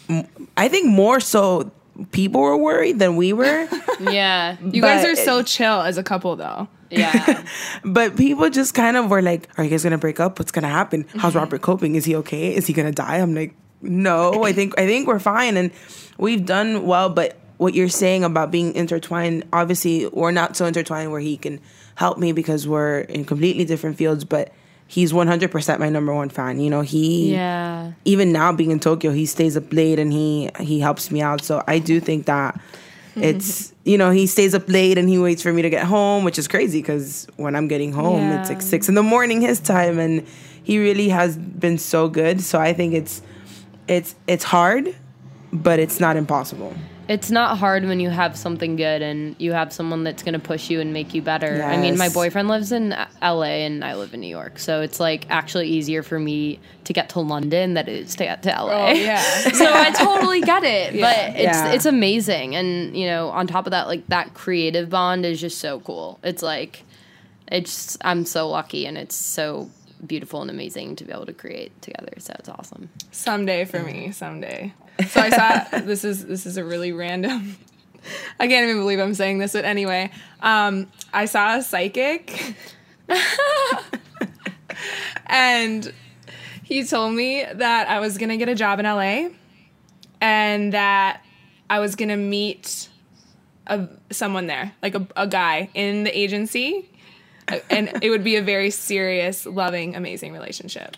I 0.55 0.67
think 0.69 0.87
more 0.87 1.19
so 1.19 1.71
people 2.11 2.41
were 2.41 2.57
worried 2.57 2.99
than 2.99 3.15
we 3.15 3.33
were. 3.33 3.67
Yeah. 3.99 4.55
You 4.63 4.81
guys 4.81 5.03
are 5.03 5.15
so 5.15 5.43
chill 5.43 5.81
as 5.81 5.97
a 5.97 6.03
couple 6.03 6.37
though. 6.37 6.69
Yeah. 6.89 7.43
But 7.83 8.15
people 8.15 8.49
just 8.49 8.73
kind 8.73 8.95
of 8.95 9.09
were 9.09 9.21
like, 9.21 9.49
"Are 9.57 9.63
you 9.65 9.69
guys 9.69 9.83
gonna 9.83 9.97
break 9.97 10.21
up? 10.21 10.39
What's 10.39 10.51
gonna 10.51 10.69
happen? 10.69 11.05
How's 11.17 11.31
mm-hmm. 11.33 11.39
Robert 11.39 11.61
coping? 11.61 11.95
Is 11.95 12.05
he 12.05 12.15
okay? 12.15 12.55
Is 12.55 12.65
he 12.65 12.71
gonna 12.71 12.93
die?" 12.93 13.17
I'm 13.17 13.35
like, 13.35 13.55
"No, 13.81 14.45
I 14.45 14.53
think 14.53 14.79
I 14.79 14.85
think 14.85 15.05
we're 15.05 15.19
fine, 15.19 15.57
and 15.57 15.71
we've 16.17 16.45
done 16.45 16.85
well." 16.85 17.09
But 17.09 17.37
what 17.59 17.75
you're 17.75 17.89
saying 17.89 18.23
about 18.23 18.51
being 18.51 18.73
intertwined, 18.73 19.43
obviously, 19.53 20.07
we're 20.07 20.31
not 20.31 20.55
so 20.55 20.65
intertwined 20.65 21.11
where 21.11 21.19
he 21.19 21.35
can 21.37 21.59
help 21.95 22.17
me 22.17 22.31
because 22.31 22.65
we're 22.67 23.01
in 23.01 23.25
completely 23.25 23.65
different 23.65 23.97
fields. 23.97 24.23
But 24.23 24.53
he's 24.87 25.11
100% 25.13 25.77
my 25.79 25.89
number 25.89 26.13
one 26.13 26.29
fan. 26.29 26.59
You 26.59 26.69
know, 26.69 26.81
he 26.81 27.33
Yeah. 27.33 27.91
even 28.05 28.31
now 28.31 28.53
being 28.53 28.71
in 28.71 28.79
Tokyo, 28.79 29.11
he 29.11 29.25
stays 29.25 29.57
up 29.57 29.71
late 29.73 29.99
and 29.99 30.11
he 30.11 30.49
he 30.59 30.79
helps 30.79 31.11
me 31.11 31.21
out. 31.21 31.43
So 31.43 31.61
I 31.67 31.79
do 31.79 31.99
think 31.99 32.25
that 32.27 32.59
it's 33.17 33.73
you 33.83 33.97
know 33.97 34.09
he 34.11 34.25
stays 34.25 34.55
up 34.55 34.69
late 34.69 34.97
and 34.97 35.09
he 35.09 35.17
waits 35.19 35.43
for 35.43 35.51
me 35.51 35.61
to 35.61 35.69
get 35.69 35.83
home, 35.85 36.23
which 36.23 36.39
is 36.39 36.47
crazy 36.47 36.79
because 36.81 37.27
when 37.35 37.55
I'm 37.57 37.67
getting 37.67 37.91
home, 37.91 38.31
it's 38.31 38.47
like 38.49 38.61
six 38.61 38.87
in 38.87 38.95
the 38.95 39.03
morning 39.03 39.41
his 39.41 39.59
time, 39.59 39.99
and 39.99 40.25
he 40.63 40.79
really 40.79 41.09
has 41.09 41.35
been 41.35 41.77
so 41.77 42.07
good. 42.07 42.39
So 42.39 42.57
I 42.57 42.71
think 42.71 42.93
it's 42.93 43.21
it's 43.89 44.15
it's 44.27 44.45
hard, 44.45 44.95
but 45.51 45.77
it's 45.79 45.99
not 45.99 46.15
impossible. 46.15 46.73
It's 47.09 47.31
not 47.31 47.57
hard 47.57 47.85
when 47.85 47.99
you 47.99 48.11
have 48.11 48.37
something 48.37 48.75
good 48.75 49.01
and 49.01 49.35
you 49.39 49.51
have 49.51 49.73
someone 49.73 50.03
that's 50.03 50.21
going 50.21 50.33
to 50.33 50.39
push 50.39 50.69
you 50.69 50.79
and 50.79 50.93
make 50.93 51.15
you 51.15 51.23
better. 51.23 51.63
I 51.63 51.75
mean, 51.75 51.97
my 51.97 52.07
boyfriend 52.09 52.47
lives 52.49 52.71
in 52.71 52.91
LA 53.19 53.65
and 53.65 53.83
I 53.83 53.95
live 53.95 54.13
in 54.13 54.19
New 54.21 54.27
York. 54.27 54.59
So 54.59 54.81
it's 54.81 54.99
like 54.99 55.25
actually 55.27 55.69
easier 55.69 56.03
for 56.03 56.19
me 56.19 56.59
to 56.83 56.93
get 56.93 57.09
to 57.09 57.19
London 57.21 57.73
than 57.73 57.87
it 57.89 57.91
is 57.91 58.13
to 58.17 58.25
get 58.25 58.43
to 58.43 58.49
LA. 58.49 58.89
Oh, 58.89 58.91
yeah. 58.93 59.21
so 59.53 59.73
I 59.73 59.89
totally 59.89 60.41
get 60.41 60.63
it. 60.63 60.93
Yeah. 60.99 61.01
But 61.01 61.35
it's 61.35 61.43
Yeah. 61.57 61.71
it's 61.71 61.85
amazing 61.87 62.55
and 62.55 62.95
you 62.95 63.07
know, 63.07 63.29
on 63.29 63.47
top 63.47 63.65
of 63.65 63.71
that 63.71 63.87
like 63.87 64.05
that 64.09 64.35
creative 64.35 64.91
bond 64.91 65.25
is 65.25 65.41
just 65.41 65.57
so 65.57 65.79
cool. 65.79 66.19
It's 66.23 66.43
like 66.43 66.83
it's 67.51 67.97
I'm 68.01 68.23
so 68.25 68.49
lucky 68.49 68.85
and 68.85 68.99
it's 68.99 69.15
so 69.15 69.71
beautiful 70.05 70.41
and 70.41 70.49
amazing 70.49 70.95
to 70.97 71.05
be 71.05 71.11
able 71.11 71.25
to 71.25 71.33
create 71.33 71.79
together. 71.81 72.13
So 72.19 72.33
it's 72.39 72.49
awesome. 72.49 72.89
Someday 73.11 73.65
for 73.65 73.79
me, 73.79 74.11
someday. 74.11 74.73
So 75.07 75.21
I 75.21 75.29
saw 75.29 75.79
this 75.79 76.03
is 76.03 76.25
this 76.25 76.45
is 76.45 76.57
a 76.57 76.63
really 76.63 76.91
random. 76.91 77.57
I 78.39 78.47
can't 78.47 78.63
even 78.63 78.81
believe 78.81 78.99
I'm 78.99 79.13
saying 79.13 79.39
this, 79.39 79.53
but 79.53 79.65
anyway, 79.65 80.11
um, 80.41 80.87
I 81.13 81.25
saw 81.25 81.57
a 81.57 81.61
psychic, 81.61 82.55
and 85.25 85.93
he 86.63 86.85
told 86.85 87.13
me 87.13 87.45
that 87.51 87.89
I 87.89 87.99
was 87.99 88.17
gonna 88.17 88.37
get 88.37 88.47
a 88.47 88.55
job 88.55 88.79
in 88.79 88.85
LA, 88.85 89.29
and 90.21 90.73
that 90.73 91.23
I 91.69 91.79
was 91.79 91.95
gonna 91.95 92.17
meet 92.17 92.87
a 93.67 93.87
someone 94.11 94.47
there, 94.47 94.73
like 94.81 94.95
a, 94.95 95.07
a 95.15 95.27
guy 95.27 95.69
in 95.73 96.03
the 96.03 96.17
agency, 96.17 96.89
and 97.69 97.91
it 98.01 98.09
would 98.09 98.23
be 98.23 98.35
a 98.35 98.41
very 98.41 98.69
serious, 98.69 99.45
loving, 99.45 99.95
amazing 99.95 100.33
relationship. 100.33 100.95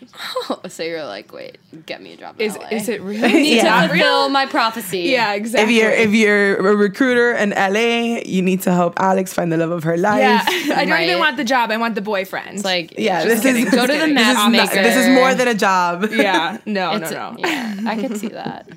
Oh, 0.50 0.60
so 0.68 0.82
you're 0.82 1.04
like, 1.04 1.32
wait, 1.32 1.58
get 1.86 2.02
me 2.02 2.12
a 2.12 2.16
job 2.16 2.40
in 2.40 2.46
Is 2.50 2.56
LA. 2.56 2.68
is 2.70 2.88
it 2.88 3.00
really? 3.02 3.32
need 3.32 3.56
Yeah. 3.56 3.82
to 3.82 3.88
fulfill 3.88 4.28
my 4.28 4.46
prophecy. 4.46 5.00
Yeah, 5.00 5.34
exactly. 5.34 5.76
If 5.76 5.84
exactly. 6.12 6.24
you're 6.24 6.50
if 6.52 6.58
you're 6.60 6.72
a 6.72 6.76
recruiter 6.76 7.32
in 7.32 7.50
LA, 7.50 8.20
you 8.24 8.42
need 8.42 8.62
to 8.62 8.72
help 8.72 8.98
Alex 9.00 9.32
find 9.32 9.50
the 9.52 9.56
love 9.56 9.70
of 9.70 9.84
her 9.84 9.96
life. 9.96 10.20
Yeah, 10.20 10.42
I 10.76 10.84
don't 10.84 10.90
Right. 10.90 11.08
even 11.08 11.18
want 11.18 11.36
the 11.36 11.44
job. 11.44 11.70
I 11.70 11.76
want 11.76 11.94
the 11.94 12.00
boyfriend. 12.02 12.54
It's 12.56 12.64
like 12.64 12.98
Yeah, 12.98 13.24
just 13.24 13.42
this 13.42 13.56
is 13.56 13.64
go 13.70 13.82
to 13.86 13.86
the 13.92 13.98
kidding. 13.98 14.14
this 14.14 14.28
is, 14.28 14.34
not- 14.34 14.72
this 14.72 14.96
is 14.96 15.08
more 15.08 15.34
than 15.34 15.48
a 15.48 15.54
job. 15.54 16.08
yeah, 16.10 16.58
no, 16.66 16.94
It's- 16.96 17.10
no, 17.10 17.32
no. 17.32 17.36
Yeah, 17.38 17.76
I 17.86 17.96
could 18.00 18.16
see 18.18 18.28
that. 18.28 18.68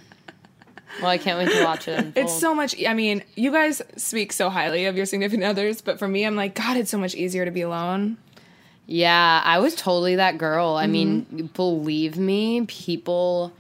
Well, 1.02 1.10
I 1.12 1.18
can't 1.18 1.38
wait 1.38 1.54
to 1.58 1.64
watch 1.64 1.88
it. 1.88 1.98
Unfold. 2.00 2.14
It's 2.26 2.40
so 2.40 2.56
much. 2.56 2.76
I 2.86 2.94
mean, 2.94 3.24
you 3.36 3.52
guys 3.52 3.82
speak 3.98 4.32
so 4.34 4.50
highly 4.50 4.86
of 4.86 4.96
your 4.96 5.06
significant 5.06 5.44
others, 5.46 5.82
but 5.82 6.00
for 6.00 6.08
me, 6.08 6.26
I'm 6.26 6.36
like, 6.36 6.56
God, 6.56 6.78
it's 6.78 6.90
so 6.92 6.98
much 6.98 7.16
easier 7.16 7.46
to 7.46 7.52
be 7.52 7.62
alone. 7.62 8.18
Yeah, 8.88 9.42
I 9.44 9.60
was 9.60 9.76
totally 9.76 10.16
that 10.18 10.38
girl. 10.38 10.76
I 10.76 10.88
mean, 10.88 11.26
Mm-hmm. 11.26 11.46
believe 11.48 12.18
me, 12.18 12.66
people. 12.68 13.52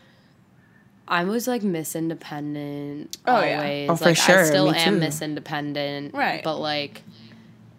I 1.07 1.23
was 1.23 1.47
like 1.47 1.61
Miss 1.61 1.95
Independent 1.95 3.17
Oh, 3.27 3.39
yeah. 3.43 3.57
always. 3.59 3.89
Oh, 3.91 3.95
for 3.95 4.05
like, 4.05 4.17
sure, 4.17 4.39
I 4.39 4.43
still 4.45 4.71
me 4.71 4.77
am 4.79 4.93
too. 4.95 4.99
Miss 5.01 5.21
Independent. 5.21 6.13
Right. 6.15 6.43
But 6.43 6.57
like, 6.57 7.03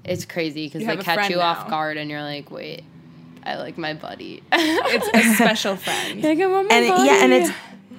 it's 0.04 0.24
crazy 0.24 0.66
because 0.68 0.86
they 0.86 0.96
catch 0.96 1.14
friend 1.16 1.30
you 1.34 1.40
off 1.40 1.68
guard 1.68 1.96
and 1.96 2.08
you're 2.10 2.22
like, 2.22 2.50
wait, 2.52 2.84
I 3.44 3.56
like 3.56 3.78
my 3.78 3.94
buddy. 3.94 4.42
It's 4.52 5.08
a 5.12 5.34
special 5.34 5.74
friend. 5.76 6.22
like, 6.22 6.38
I 6.38 6.46
want 6.46 6.68
my 6.68 6.74
and 6.76 6.84
it- 6.84 6.88
buddy. 6.88 7.06
yeah, 7.06 7.24
and 7.24 7.32
it's 7.32 7.50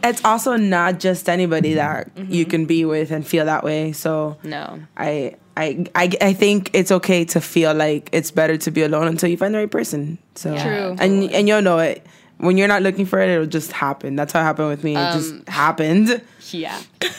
it's 0.04 0.24
also 0.26 0.56
not 0.56 1.00
just 1.00 1.28
anybody 1.30 1.74
that 1.76 2.14
Mm-hmm. 2.16 2.32
you 2.34 2.46
can 2.46 2.66
be 2.66 2.86
with 2.86 3.12
and 3.12 3.26
feel 3.26 3.46
that 3.46 3.64
way. 3.64 3.92
So 3.94 4.38
no. 4.44 4.80
I, 4.96 5.36
I 5.56 5.86
I 5.96 6.12
I 6.22 6.34
think 6.34 6.70
it's 6.74 6.92
okay 6.92 7.26
to 7.26 7.42
feel 7.42 7.74
like 7.74 8.10
it's 8.12 8.32
better 8.32 8.58
to 8.58 8.72
be 8.72 8.84
alone 8.84 9.08
until 9.08 9.30
you 9.30 9.38
find 9.38 9.54
the 9.54 9.60
right 9.60 9.72
person. 9.72 10.18
So 10.36 10.54
Yeah, 10.54 10.64
True. 10.64 10.96
and 11.00 11.32
and 11.32 11.48
you'll 11.48 11.62
know 11.62 11.80
it 11.80 12.06
when 12.38 12.58
you're 12.58 12.68
not 12.68 12.82
looking 12.84 13.06
for 13.06 13.20
it. 13.20 13.30
It'll 13.30 13.46
just 13.48 13.72
happen. 13.72 14.16
That's 14.16 14.34
how 14.34 14.42
it 14.42 14.44
happened 14.44 14.70
with 14.70 14.84
me. 14.84 14.94
It 14.94 14.98
Um, 15.00 15.14
just 15.20 15.50
happened. 15.50 16.22
Yeah. 16.52 16.80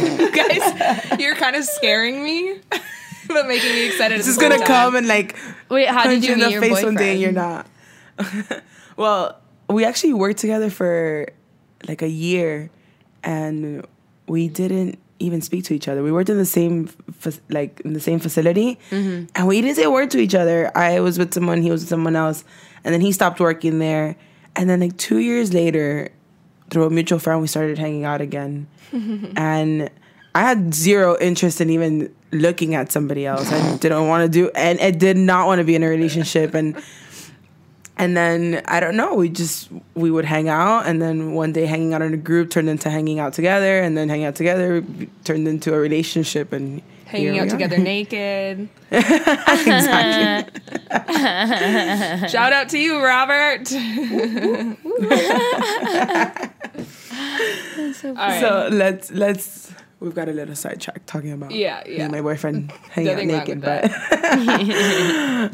You 0.00 0.32
guys, 0.32 1.20
you're 1.20 1.36
kind 1.36 1.54
of 1.54 1.62
scaring 1.64 2.24
me, 2.24 2.58
but 3.28 3.46
making 3.46 3.70
me 3.70 3.86
excited. 3.86 4.16
It's 4.18 4.26
just 4.26 4.40
gonna 4.40 4.64
come 4.64 4.96
and 4.96 5.06
like 5.06 5.36
Wait, 5.68 5.86
how 5.88 6.02
punch 6.04 6.22
did 6.22 6.24
you 6.24 6.28
you 6.28 6.34
in 6.34 6.40
the 6.40 6.50
your 6.50 6.60
face 6.62 6.70
boyfriend? 6.70 6.96
one 6.96 7.04
day 7.04 7.12
and 7.12 7.20
you're 7.20 7.32
not. 7.32 7.66
well, 8.96 9.38
we 9.68 9.84
actually 9.84 10.14
worked 10.14 10.38
together 10.38 10.70
for 10.70 11.28
like 11.86 12.02
a 12.02 12.08
year, 12.08 12.70
and 13.22 13.86
we 14.26 14.48
didn't 14.48 14.98
even 15.20 15.40
speak 15.42 15.64
to 15.64 15.74
each 15.74 15.88
other. 15.88 16.02
We 16.02 16.12
worked 16.12 16.30
in 16.30 16.38
the 16.38 16.44
same 16.46 16.88
like 17.50 17.80
in 17.80 17.92
the 17.92 18.00
same 18.00 18.18
facility, 18.20 18.78
Mm-hmm. 18.90 19.26
and 19.34 19.46
we 19.46 19.60
didn't 19.60 19.76
say 19.76 19.84
a 19.84 19.90
word 19.90 20.10
to 20.12 20.18
each 20.18 20.34
other. 20.34 20.70
I 20.76 21.00
was 21.00 21.18
with 21.18 21.34
someone, 21.34 21.62
he 21.62 21.70
was 21.70 21.82
with 21.82 21.88
someone 21.88 22.16
else, 22.16 22.44
and 22.84 22.92
then 22.94 23.00
he 23.00 23.12
stopped 23.12 23.40
working 23.40 23.78
there. 23.78 24.16
And 24.56 24.68
then 24.68 24.80
like 24.80 24.96
two 24.96 25.18
years 25.18 25.52
later, 25.54 26.10
through 26.70 26.84
a 26.84 26.90
mutual 26.90 27.18
friend, 27.18 27.40
we 27.40 27.46
started 27.46 27.78
hanging 27.78 28.04
out 28.04 28.20
again, 28.20 28.66
and 28.92 29.90
I 30.34 30.42
had 30.42 30.74
zero 30.74 31.16
interest 31.20 31.60
in 31.60 31.70
even 31.70 32.14
looking 32.30 32.74
at 32.74 32.92
somebody 32.92 33.24
else. 33.26 33.50
I 33.50 33.76
didn't 33.78 34.06
want 34.06 34.22
to 34.24 34.28
do, 34.28 34.50
and 34.54 34.78
I 34.80 34.90
did 34.90 35.16
not 35.16 35.46
want 35.46 35.58
to 35.60 35.64
be 35.64 35.74
in 35.74 35.82
a 35.82 35.88
relationship. 35.88 36.54
And 36.54 36.76
and 37.98 38.16
then 38.16 38.62
I 38.66 38.80
don't 38.80 38.96
know, 38.96 39.14
we 39.14 39.28
just 39.28 39.68
we 39.94 40.10
would 40.10 40.24
hang 40.24 40.48
out, 40.48 40.86
and 40.86 41.02
then 41.02 41.32
one 41.34 41.52
day 41.52 41.66
hanging 41.66 41.92
out 41.94 42.02
in 42.02 42.14
a 42.14 42.16
group 42.16 42.50
turned 42.50 42.68
into 42.68 42.88
hanging 42.90 43.18
out 43.18 43.32
together, 43.32 43.80
and 43.80 43.96
then 43.96 44.08
hanging 44.08 44.26
out 44.26 44.36
together 44.36 44.82
turned 45.24 45.46
into 45.48 45.74
a 45.74 45.78
relationship, 45.78 46.52
and 46.52 46.80
hanging 47.06 47.38
out 47.38 47.42
we 47.46 47.48
are. 47.48 47.50
together 47.50 47.78
naked. 47.92 48.68
exactly. 48.90 50.60
Shout 52.28 52.52
out 52.52 52.68
to 52.70 52.78
you, 52.78 53.02
Robert. 53.02 53.70
All 53.72 53.78
right. 55.00 56.50
So 58.40 58.68
let's 58.70 59.10
let's 59.10 59.72
we've 60.00 60.14
got 60.14 60.28
a 60.28 60.32
little 60.32 60.54
sidetrack 60.54 61.04
talking 61.06 61.32
about 61.32 61.50
Yeah, 61.50 61.82
me 61.86 61.96
yeah. 61.96 62.02
and 62.04 62.12
my 62.12 62.20
boyfriend 62.20 62.70
hanging 62.90 63.32
out 63.32 63.48
naked, 63.48 63.60
but 63.60 63.90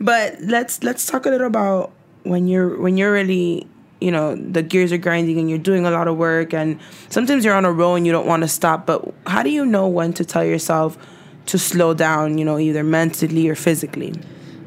but 0.00 0.36
let's 0.42 0.82
let's 0.82 1.06
talk 1.06 1.26
a 1.26 1.30
little 1.30 1.46
about 1.46 1.92
when 2.24 2.46
you're 2.48 2.80
when 2.80 2.96
you're 2.96 3.12
really 3.12 3.66
you 4.00 4.10
know 4.10 4.34
the 4.36 4.62
gears 4.62 4.92
are 4.92 4.98
grinding 4.98 5.38
and 5.38 5.48
you're 5.48 5.58
doing 5.58 5.86
a 5.86 5.90
lot 5.90 6.08
of 6.08 6.16
work 6.16 6.52
and 6.54 6.78
sometimes 7.08 7.44
you're 7.44 7.54
on 7.54 7.64
a 7.64 7.72
roll 7.72 7.94
and 7.94 8.06
you 8.06 8.12
don't 8.12 8.26
want 8.26 8.42
to 8.42 8.48
stop 8.48 8.86
but 8.86 9.02
how 9.26 9.42
do 9.42 9.50
you 9.50 9.64
know 9.64 9.86
when 9.88 10.12
to 10.12 10.24
tell 10.24 10.44
yourself 10.44 10.96
to 11.46 11.58
slow 11.58 11.94
down 11.94 12.38
you 12.38 12.44
know 12.44 12.58
either 12.58 12.82
mentally 12.84 13.48
or 13.48 13.54
physically 13.54 14.12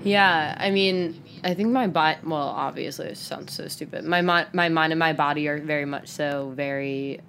Yeah, 0.03 0.55
I 0.59 0.69
mean, 0.69 1.19
I 1.43 1.55
think 1.55 1.69
my 1.71 1.87
body. 1.87 2.19
Well, 2.23 2.49
obviously, 2.67 3.07
it 3.07 3.17
sounds 3.17 3.53
so 3.53 3.67
stupid. 3.67 4.05
My 4.05 4.21
mind, 4.21 4.49
my 4.53 4.69
mind, 4.69 4.93
and 4.93 4.99
my 4.99 5.13
body 5.13 5.47
are 5.47 5.57
very 5.57 5.85
much 5.85 6.07
so 6.09 6.53
very 6.55 7.21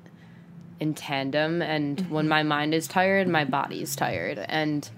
in 0.81 0.95
tandem. 0.95 1.63
And 1.63 2.01
when 2.11 2.25
mm-hmm. 2.25 2.29
my 2.29 2.43
mind 2.43 2.75
is 2.75 2.87
tired, 2.87 3.29
my 3.29 3.45
body 3.45 3.83
is 3.83 3.97
tired. 3.97 4.39
And 4.39 4.89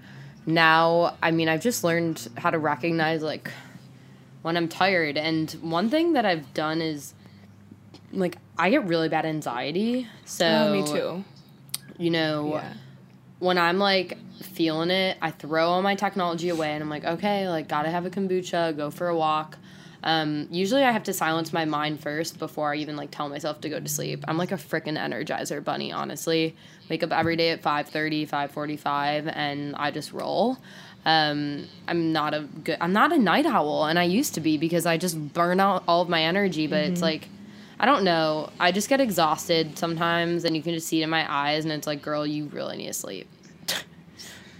now, 0.45 1.17
I 1.21 1.31
mean, 1.31 1.49
I've 1.49 1.61
just 1.61 1.83
learned 1.83 2.27
how 2.37 2.49
to 2.49 2.59
recognize 2.59 3.21
like 3.21 3.51
when 4.41 4.57
I'm 4.57 4.67
tired. 4.67 5.17
And 5.17 5.51
one 5.61 5.89
thing 5.89 6.13
that 6.13 6.25
I've 6.25 6.53
done 6.53 6.81
is 6.81 7.13
like 8.11 8.37
I 8.57 8.69
get 8.69 8.85
really 8.85 9.09
bad 9.09 9.25
anxiety. 9.25 10.07
So 10.25 10.45
oh, 10.45 10.73
me 10.73 10.85
too. 10.85 11.23
You 11.97 12.09
know, 12.11 12.55
Yeah. 12.55 12.73
when 13.39 13.57
I'm 13.57 13.77
like 13.77 14.17
feeling 14.41 14.89
it, 14.89 15.17
I 15.21 15.31
throw 15.31 15.69
all 15.69 15.81
my 15.81 15.95
technology 15.95 16.49
away 16.49 16.71
and 16.71 16.83
I'm 16.83 16.89
like, 16.89 17.05
okay, 17.05 17.47
like 17.49 17.67
gotta 17.67 17.89
have 17.89 18.05
a 18.05 18.09
kombucha, 18.09 18.75
go 18.75 18.89
for 18.89 19.07
a 19.07 19.15
walk. 19.15 19.57
Um, 20.03 20.47
usually 20.49 20.83
I 20.83 20.91
have 20.91 21.03
to 21.03 21.13
silence 21.13 21.51
my 21.51 21.65
mind 21.65 22.01
first 22.01 22.39
before 22.39 22.73
I 22.73 22.77
even 22.77 22.95
like 22.95 23.11
tell 23.11 23.29
myself 23.29 23.61
to 23.61 23.69
go 23.69 23.79
to 23.79 23.89
sleep. 23.89 24.23
I'm 24.27 24.37
like 24.37 24.51
a 24.51 24.55
freaking 24.55 24.97
energizer 24.97 25.63
bunny, 25.63 25.91
honestly. 25.91 26.55
Wake 26.89 27.03
up 27.03 27.11
every 27.11 27.35
day 27.35 27.49
at 27.51 27.61
5:30, 27.61 28.27
5:45 28.27 29.31
and 29.35 29.75
I 29.75 29.91
just 29.91 30.13
roll. 30.13 30.57
Um, 31.05 31.67
I'm 31.87 32.11
not 32.11 32.33
a 32.33 32.41
good 32.41 32.77
I'm 32.79 32.93
not 32.93 33.11
a 33.11 33.17
night 33.17 33.45
owl 33.45 33.85
and 33.85 33.99
I 33.99 34.03
used 34.03 34.33
to 34.35 34.41
be 34.41 34.57
because 34.57 34.85
I 34.85 34.97
just 34.97 35.33
burn 35.33 35.59
out 35.59 35.83
all 35.87 36.01
of 36.01 36.09
my 36.09 36.23
energy, 36.23 36.67
but 36.67 36.83
it's 36.83 37.01
like 37.01 37.27
I 37.79 37.85
don't 37.85 38.03
know. 38.03 38.49
I 38.59 38.71
just 38.71 38.89
get 38.89 38.99
exhausted 38.99 39.77
sometimes 39.77 40.43
and 40.43 40.55
you 40.55 40.61
can 40.61 40.73
just 40.73 40.87
see 40.87 41.01
it 41.01 41.05
in 41.05 41.09
my 41.09 41.25
eyes 41.31 41.63
and 41.63 41.71
it's 41.71 41.87
like, 41.87 42.01
girl, 42.01 42.25
you 42.27 42.45
really 42.45 42.77
need 42.77 42.87
to 42.87 42.93
sleep. 42.93 43.27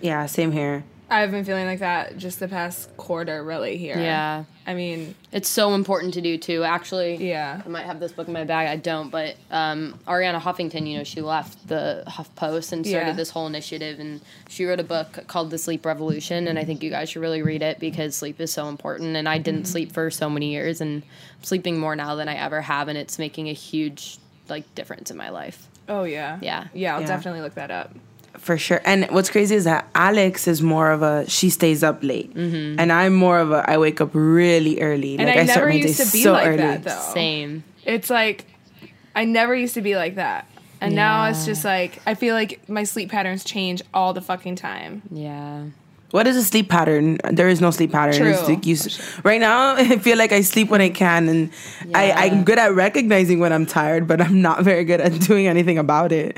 yeah 0.02 0.26
same 0.26 0.52
here 0.52 0.84
I've 1.12 1.32
been 1.32 1.44
feeling 1.44 1.66
like 1.66 1.80
that 1.80 2.18
just 2.18 2.40
the 2.40 2.48
past 2.48 2.96
quarter, 2.98 3.44
really. 3.44 3.78
Here. 3.78 3.98
Yeah. 3.98 4.44
I 4.70 4.76
mean, 4.76 5.16
It's 5.32 5.50
so 5.50 5.74
important 5.74 6.14
to 6.14 6.22
do 6.22 6.38
too. 6.38 6.64
Actually, 6.64 7.16
yeah. 7.28 7.62
I 7.66 7.70
might 7.70 7.86
have 7.86 8.00
this 8.00 8.12
book 8.12 8.28
in 8.28 8.34
my 8.34 8.44
bag. 8.44 8.68
I 8.68 8.76
don't, 8.76 9.10
but 9.10 9.36
um, 9.50 10.00
Arianna 10.08 10.40
Huffington, 10.40 10.88
you 10.88 10.98
know, 11.00 11.04
she 11.04 11.22
left 11.22 11.68
the 11.68 12.04
HuffPost 12.08 12.72
and 12.72 12.86
started 12.86 13.08
Yeah. 13.08 13.14
this 13.14 13.32
whole 13.32 13.48
initiative, 13.48 14.00
and 14.00 14.22
she 14.48 14.66
wrote 14.66 14.80
a 14.80 14.84
book 14.84 15.26
called 15.28 15.50
The 15.50 15.58
Sleep 15.58 15.86
Revolution. 15.86 16.48
And 16.48 16.60
I 16.60 16.66
think 16.66 16.84
you 16.84 16.92
guys 16.92 17.10
should 17.10 17.22
really 17.22 17.42
read 17.42 17.64
it 17.64 17.80
because 17.80 18.16
sleep 18.16 18.40
is 18.40 18.54
so 18.54 18.68
important. 18.70 19.16
And 19.16 19.28
I 19.28 19.40
didn't 19.40 19.66
sleep 19.66 19.92
for 19.92 20.12
so 20.12 20.30
many 20.30 20.52
years, 20.52 20.82
and 20.82 21.02
I'm 21.38 21.44
sleeping 21.44 21.80
more 21.80 21.96
now 21.96 22.14
than 22.14 22.30
I 22.30 22.36
ever 22.36 22.62
have, 22.62 22.88
and 22.90 22.98
it's 22.98 23.18
making 23.18 23.50
a 23.50 23.54
huge 23.54 24.20
like 24.50 24.74
difference 24.76 25.10
in 25.10 25.18
my 25.18 25.30
life. 25.30 25.68
Oh 25.88 26.04
yeah. 26.04 26.38
Yeah. 26.42 26.68
Yeah. 26.74 26.94
I'll 26.96 27.02
Yeah. 27.02 27.08
definitely 27.08 27.42
look 27.42 27.56
that 27.56 27.72
up. 27.72 27.92
For 28.40 28.58
sure. 28.58 28.82
And 28.86 29.06
what's 29.12 29.30
crazy 29.30 29.56
is 29.56 29.66
that 29.66 29.88
Alex 29.94 30.48
is 30.48 30.62
more 30.62 30.92
of 30.92 31.02
a 31.04 31.30
she 31.30 31.50
stays 31.50 31.84
up 31.84 32.04
late, 32.04 32.34
Mm-hmm. 32.34 32.80
and 32.80 32.92
I'm 32.92 33.14
more 33.14 33.40
of 33.40 33.52
a 33.52 33.70
I 33.70 33.78
wake 33.78 34.02
up 34.02 34.10
really 34.14 34.82
early. 34.82 35.18
And 35.18 35.28
like 35.28 35.38
I 35.38 35.42
I, 35.42 35.46
start 35.46 35.58
never 35.58 35.70
my 35.70 35.76
used 35.76 35.98
day 35.98 36.04
to 36.06 36.12
be 36.12 36.24
so 36.24 36.32
like 36.32 36.48
early. 36.48 36.58
that 36.58 36.84
though. 36.84 37.12
Same. 37.14 37.64
It's 37.86 38.10
like 38.10 38.46
I 39.16 39.26
never 39.26 39.54
used 39.56 39.74
to 39.76 39.82
be 39.82 39.96
like 39.96 40.16
that. 40.16 40.46
And 40.82 40.96
now 40.96 41.26
it's 41.30 41.46
just 41.46 41.66
like 41.66 42.02
I 42.06 42.16
feel 42.16 42.34
like 42.34 42.68
my 42.70 42.86
sleep 42.86 43.10
patterns 43.12 43.44
change 43.44 43.82
all 43.94 44.14
the 44.14 44.22
fucking 44.22 44.56
time. 44.56 45.02
Yeah. 45.12 45.66
What 46.12 46.26
is 46.26 46.38
a 46.38 46.44
sleep 46.44 46.70
pattern? 46.70 47.18
There 47.30 47.50
is 47.50 47.62
no 47.62 47.70
sleep 47.70 47.92
pattern. 47.92 48.16
True. 48.16 48.32
Like 48.48 48.66
you 48.66 48.76
right 49.24 49.40
now, 49.40 49.76
I 49.76 49.98
feel 50.00 50.18
like 50.18 50.32
I 50.32 50.42
sleep 50.42 50.70
when 50.70 50.82
I 50.82 50.90
can, 50.90 51.30
and 51.30 51.52
I, 51.94 52.12
I'm 52.12 52.44
good 52.46 52.58
at 52.58 52.74
recognizing 52.74 53.40
when 53.40 53.54
I'm 53.54 53.68
tired, 53.68 54.08
but 54.08 54.20
I'm 54.20 54.42
not 54.42 54.64
very 54.64 54.86
good 54.86 55.02
at 55.02 55.20
doing 55.28 55.46
anything 55.46 55.78
about 55.78 56.12
it. 56.12 56.38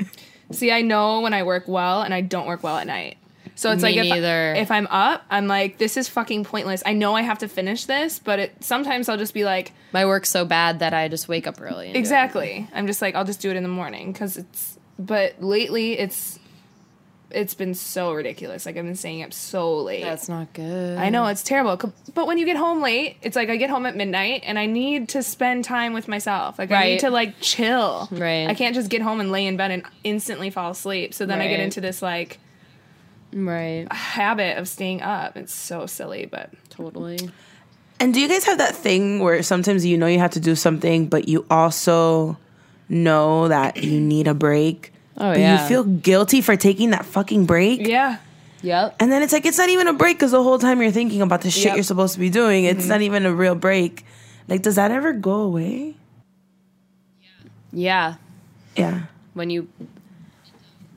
See, 0.52 0.70
I 0.72 0.82
know 0.82 1.20
when 1.20 1.34
I 1.34 1.42
work 1.42 1.64
well 1.66 2.02
and 2.02 2.12
I 2.14 2.20
don't 2.20 2.46
work 2.46 2.62
well 2.62 2.76
at 2.76 2.86
night. 2.86 3.16
So 3.54 3.70
it's 3.70 3.82
Me 3.82 3.90
like 3.90 4.06
if, 4.06 4.10
neither. 4.10 4.54
if 4.54 4.70
I'm 4.70 4.86
up, 4.88 5.24
I'm 5.30 5.46
like, 5.46 5.76
this 5.76 5.96
is 5.98 6.08
fucking 6.08 6.44
pointless. 6.44 6.82
I 6.86 6.94
know 6.94 7.14
I 7.14 7.20
have 7.22 7.38
to 7.40 7.48
finish 7.48 7.84
this, 7.84 8.18
but 8.18 8.38
it 8.38 8.64
sometimes 8.64 9.08
I'll 9.10 9.18
just 9.18 9.34
be 9.34 9.44
like, 9.44 9.72
My 9.92 10.06
work's 10.06 10.30
so 10.30 10.44
bad 10.46 10.78
that 10.78 10.94
I 10.94 11.08
just 11.08 11.28
wake 11.28 11.46
up 11.46 11.60
early. 11.60 11.86
and 11.86 11.92
do 11.94 11.98
it. 11.98 12.00
exactly. 12.00 12.66
I'm 12.72 12.86
just 12.86 13.02
like, 13.02 13.14
I'll 13.14 13.26
just 13.26 13.40
do 13.40 13.50
it 13.50 13.56
in 13.56 13.62
the 13.62 13.68
morning 13.68 14.12
because 14.12 14.36
it's. 14.38 14.78
But 14.98 15.42
lately, 15.42 15.98
it's 15.98 16.38
it's 17.34 17.54
been 17.54 17.74
so 17.74 18.12
ridiculous. 18.12 18.66
Like 18.66 18.76
I've 18.76 18.84
been 18.84 18.94
staying 18.96 19.22
up 19.22 19.32
so 19.32 19.78
late. 19.78 20.02
That's 20.04 20.28
not 20.28 20.52
good. 20.52 20.98
I 20.98 21.08
know 21.10 21.26
it's 21.26 21.42
terrible. 21.42 21.92
But 22.14 22.26
when 22.26 22.38
you 22.38 22.46
get 22.46 22.56
home 22.56 22.82
late, 22.82 23.16
it's 23.22 23.36
like 23.36 23.48
I 23.50 23.56
get 23.56 23.70
home 23.70 23.86
at 23.86 23.96
midnight 23.96 24.42
and 24.44 24.58
I 24.58 24.66
need 24.66 25.08
to 25.10 25.22
spend 25.22 25.64
time 25.64 25.92
with 25.92 26.08
myself. 26.08 26.58
Like 26.58 26.70
I 26.70 26.84
need 26.84 27.00
to 27.00 27.10
like 27.10 27.34
chill. 27.40 28.08
Right. 28.10 28.48
I 28.48 28.54
can't 28.54 28.74
just 28.74 28.90
get 28.90 29.02
home 29.02 29.20
and 29.20 29.32
lay 29.32 29.46
in 29.46 29.56
bed 29.56 29.70
and 29.70 29.82
instantly 30.04 30.50
fall 30.50 30.70
asleep. 30.70 31.14
So 31.14 31.26
then 31.26 31.40
I 31.40 31.48
get 31.48 31.60
into 31.60 31.80
this 31.80 32.02
like 32.02 32.38
Right. 33.34 33.90
habit 33.92 34.58
of 34.58 34.68
staying 34.68 35.00
up. 35.02 35.36
It's 35.36 35.54
so 35.54 35.86
silly, 35.86 36.26
but 36.26 36.50
Totally. 36.70 37.18
And 38.00 38.12
do 38.12 38.20
you 38.20 38.28
guys 38.28 38.44
have 38.44 38.58
that 38.58 38.74
thing 38.74 39.20
where 39.20 39.42
sometimes 39.42 39.86
you 39.86 39.96
know 39.96 40.06
you 40.06 40.18
have 40.18 40.32
to 40.32 40.40
do 40.40 40.56
something, 40.56 41.06
but 41.06 41.28
you 41.28 41.46
also 41.48 42.36
know 42.88 43.46
that 43.48 43.82
you 43.84 44.00
need 44.00 44.26
a 44.26 44.34
break? 44.34 44.91
Oh, 45.18 45.32
yeah. 45.32 45.62
you 45.62 45.68
feel 45.68 45.84
guilty 45.84 46.40
for 46.40 46.56
taking 46.56 46.90
that 46.90 47.04
fucking 47.04 47.46
break? 47.46 47.86
yeah. 47.86 48.18
Yep. 48.62 48.94
And 49.00 49.10
then 49.10 49.22
it's 49.22 49.32
like 49.32 49.44
it's 49.44 49.58
not 49.58 49.70
even 49.70 49.88
a 49.88 49.92
break 49.92 50.16
because 50.18 50.30
the 50.30 50.40
whole 50.42 50.56
time 50.60 50.80
you're 50.80 50.92
thinking 50.92 51.20
about 51.20 51.40
the 51.40 51.50
shit 51.50 51.64
Yep. 51.64 51.74
you're 51.74 51.82
supposed 51.82 52.14
to 52.14 52.20
be 52.20 52.30
doing. 52.30 52.62
It's 52.64 52.86
not 52.86 53.02
even 53.02 53.26
a 53.26 53.34
real 53.34 53.56
break. 53.56 54.04
Like, 54.46 54.62
does 54.62 54.76
that 54.76 54.92
ever 54.92 55.12
go 55.12 55.40
away? 55.40 55.96
Yeah. 57.72 58.14
Yeah. 58.76 59.02
When 59.34 59.50
you 59.50 59.68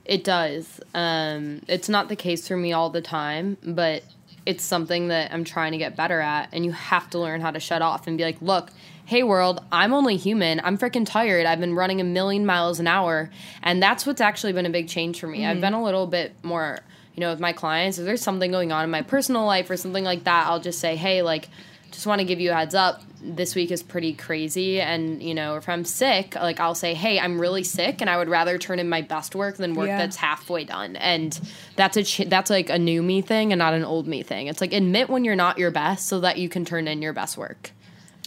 it 0.05 0.23
does. 0.23 0.79
Um 0.93 1.61
it's 1.67 1.89
not 1.89 2.07
the 2.09 2.15
case 2.15 2.47
for 2.47 2.55
me 2.57 2.71
all 2.73 2.89
the 2.91 3.01
time, 3.01 3.57
but 3.63 4.03
it's 4.45 4.63
something 4.63 5.07
that 5.07 5.33
I'm 5.33 5.43
trying 5.43 5.71
to 5.71 5.79
get 5.79 5.95
better 5.95 6.19
at 6.21 6.49
and 6.53 6.63
you 6.63 6.71
have 6.71 7.09
to 7.11 7.19
learn 7.19 7.41
how 7.41 7.49
to 7.51 7.59
shut 7.59 7.81
off 7.81 8.05
and 8.05 8.15
be 8.17 8.23
like, 8.23 8.39
"Look, 8.41 8.69
hey 9.05 9.23
world, 9.23 9.63
I'm 9.71 9.93
only 9.93 10.17
human. 10.17 10.61
I'm 10.63 10.77
freaking 10.77 11.05
tired. 11.05 11.45
I've 11.45 11.59
been 11.59 11.75
running 11.75 12.01
a 12.01 12.03
million 12.03 12.45
miles 12.45 12.79
an 12.79 12.87
hour." 12.87 13.29
And 13.63 13.81
that's 13.81 14.05
what's 14.05 14.21
actually 14.21 14.53
been 14.53 14.65
a 14.65 14.69
big 14.69 14.87
change 14.87 15.19
for 15.19 15.27
me. 15.27 15.45
I've 15.45 15.53
mm-hmm. 15.53 15.61
been 15.61 15.73
a 15.73 15.83
little 15.83 16.07
bit 16.07 16.33
more, 16.43 16.79
you 17.15 17.21
know, 17.21 17.31
with 17.31 17.39
my 17.39 17.53
clients, 17.53 17.97
if 17.97 18.05
there's 18.05 18.21
something 18.21 18.51
going 18.51 18.71
on 18.71 18.83
in 18.83 18.91
my 18.91 19.01
personal 19.01 19.45
life 19.45 19.69
or 19.69 19.77
something 19.77 20.03
like 20.03 20.23
that, 20.25 20.47
I'll 20.47 20.59
just 20.59 20.79
say, 20.79 20.95
"Hey, 20.95 21.21
like 21.21 21.49
just 21.95 22.05
want 22.05 22.19
to 22.19 22.25
give 22.25 22.41
you 22.41 22.51
a 22.51 22.53
heads 22.53 22.75
up 22.75 23.01
this 23.21 23.55
week 23.55 23.71
is 23.71 23.81
pretty 23.81 24.13
crazy 24.13 24.79
and 24.81 25.23
you 25.23 25.33
know 25.33 25.55
if 25.55 25.67
i'm 25.67 25.85
sick 25.85 26.35
like 26.35 26.59
i'll 26.59 26.75
say 26.75 26.93
hey 26.93 27.19
i'm 27.19 27.39
really 27.39 27.63
sick 27.63 28.01
and 28.01 28.09
i 28.09 28.17
would 28.17 28.29
rather 28.29 28.57
turn 28.57 28.77
in 28.79 28.87
my 28.87 29.01
best 29.01 29.33
work 29.33 29.55
than 29.55 29.73
work 29.73 29.87
Yeah. 29.87 29.97
that's 29.97 30.17
halfway 30.17 30.65
done 30.65 30.95
and 30.97 31.39
that's 31.75 31.97
a 31.97 32.03
ch- 32.03 32.27
that's 32.27 32.49
like 32.49 32.69
a 32.69 32.77
new 32.77 33.01
me 33.01 33.21
thing 33.21 33.51
and 33.51 33.59
not 33.59 33.73
an 33.73 33.83
old 33.83 34.07
me 34.07 34.21
thing 34.21 34.47
it's 34.47 34.61
like 34.61 34.73
admit 34.73 35.09
when 35.09 35.23
you're 35.23 35.35
not 35.35 35.57
your 35.57 35.71
best 35.71 36.07
so 36.07 36.19
that 36.19 36.37
you 36.37 36.49
can 36.49 36.65
turn 36.65 36.87
in 36.87 37.01
your 37.01 37.13
best 37.13 37.37
work 37.37 37.71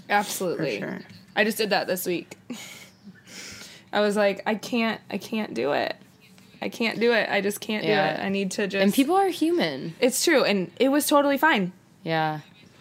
Absolutely. 0.09 0.81
For 0.81 0.87
sure. 0.88 1.01
I 1.37 1.44
just 1.44 1.59
did 1.59 1.71
that 1.71 1.87
this 1.87 2.07
week. 2.07 2.37
I 3.92 4.01
was 4.01 4.16
like, 4.16 4.42
I 4.47 4.55
can't 4.55 5.01
I 5.11 5.18
can't 5.18 5.55
do 5.55 5.73
it. 5.73 5.97
I 6.61 6.68
can't 6.68 6.99
do 7.01 7.12
it. 7.12 7.29
I 7.31 7.40
just 7.40 7.61
can't 7.61 7.85
Yeah. 7.85 8.14
do 8.16 8.21
it. 8.21 8.25
I 8.25 8.29
need 8.29 8.51
to 8.53 8.66
just 8.66 8.83
and 8.83 8.92
people 8.92 9.14
are 9.16 9.29
human 9.29 9.94
It's 10.01 10.25
true 10.25 10.44
and 10.44 10.71
it 10.79 10.88
was 10.90 11.07
totally 11.07 11.38
fine. 11.38 11.73
yeah 12.03 12.40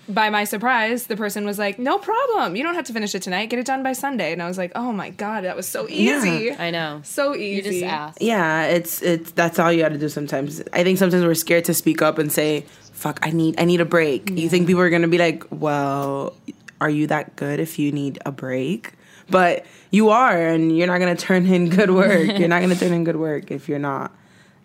by 0.09 0.29
my 0.29 0.45
surprise, 0.45 1.07
the 1.07 1.17
person 1.17 1.43
was 1.45 1.59
like, 1.59 1.77
"No 1.77 1.97
problem. 1.97 2.55
You 2.55 2.63
don't 2.63 2.75
have 2.75 2.85
to 2.85 2.93
finish 2.93 3.13
it 3.13 3.21
tonight. 3.21 3.47
Get 3.49 3.59
it 3.59 3.65
done 3.65 3.83
by 3.83 3.91
Sunday." 3.91 4.31
And 4.31 4.41
I 4.41 4.47
was 4.47 4.57
like, 4.57 4.71
"Oh 4.73 4.93
my 4.93 5.09
god, 5.09 5.43
that 5.43 5.57
was 5.57 5.67
so 5.67 5.85
easy. 5.89 6.53
i 6.53 6.71
know 6.71 7.01
So 7.03 7.35
easy. 7.35 7.55
you 7.57 7.61
just 7.61 7.83
ask 7.83 8.17
Yeah, 8.21 8.67
it's 8.67 9.01
it's 9.01 9.31
that's 9.31 9.59
all 9.59 9.69
you 9.69 9.81
got 9.83 9.89
to 9.89 9.97
do 9.97 10.07
sometimes. 10.07 10.61
I 10.71 10.85
think 10.85 10.97
sometimes 10.97 11.25
we're 11.25 11.33
scared 11.35 11.65
to 11.65 11.73
speak 11.73 12.01
up 12.01 12.19
and 12.19 12.31
say, 12.31 12.63
"Fuck, 12.93 13.19
I 13.21 13.31
need 13.31 13.59
I 13.59 13.65
need 13.65 13.81
a 13.81 13.85
break." 13.85 14.29
You 14.29 14.47
think 14.47 14.65
people 14.65 14.81
are 14.81 14.89
going 14.89 15.01
to 15.01 15.09
be 15.09 15.17
like, 15.17 15.43
"Well, 15.51 16.33
are 16.81 16.89
you 16.89 17.07
that 17.07 17.35
good 17.35 17.59
if 17.59 17.79
you 17.79 17.91
need 17.91 18.19
a 18.25 18.31
break?" 18.31 18.93
But 19.29 19.65
you 19.91 20.09
are 20.09 20.47
and 20.47 20.77
you're 20.77 20.87
not 20.87 20.99
going 20.99 21.15
to 21.15 21.21
turn 21.21 21.45
in 21.45 21.69
good 21.69 21.91
work. 21.91 22.37
you're 22.39 22.47
not 22.47 22.61
going 22.61 22.73
to 22.73 22.79
turn 22.79 22.93
in 22.93 23.03
good 23.03 23.17
work 23.17 23.51
if 23.51 23.67
you're 23.67 23.79
not 23.79 24.13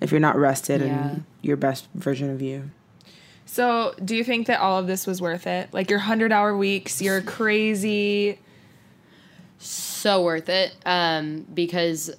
if 0.01 0.11
you're 0.11 0.21
not 0.21 0.37
rested 0.37 0.81
Yeah. 0.81 0.87
and 0.87 1.25
your 1.43 1.57
best 1.57 1.89
version 1.95 2.31
of 2.31 2.43
you. 2.43 2.71
So, 3.45 3.95
do 4.05 4.17
you 4.17 4.25
think 4.25 4.47
that 4.47 4.61
all 4.61 4.79
of 4.79 4.87
this 4.87 5.07
was 5.07 5.21
worth 5.21 5.47
it? 5.47 5.69
Like 5.73 5.91
your 5.91 6.01
100-hour 6.01 6.57
weeks, 6.57 7.03
your 7.03 7.21
crazy 7.21 8.39
so 9.59 10.23
worth 10.23 10.49
it 10.49 10.75
um, 10.87 11.47
because 11.55 12.11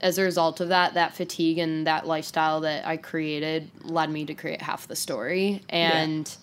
as 0.00 0.18
a 0.18 0.22
result 0.22 0.60
of 0.60 0.68
that, 0.68 0.94
that 0.94 1.14
fatigue 1.14 1.58
and 1.58 1.86
that 1.86 2.06
lifestyle 2.06 2.60
that 2.62 2.86
I 2.86 2.96
created 2.96 3.70
led 3.82 4.10
me 4.10 4.24
to 4.26 4.34
create 4.34 4.62
half 4.62 4.88
the 4.88 4.96
story. 4.96 5.62
And 5.68 6.34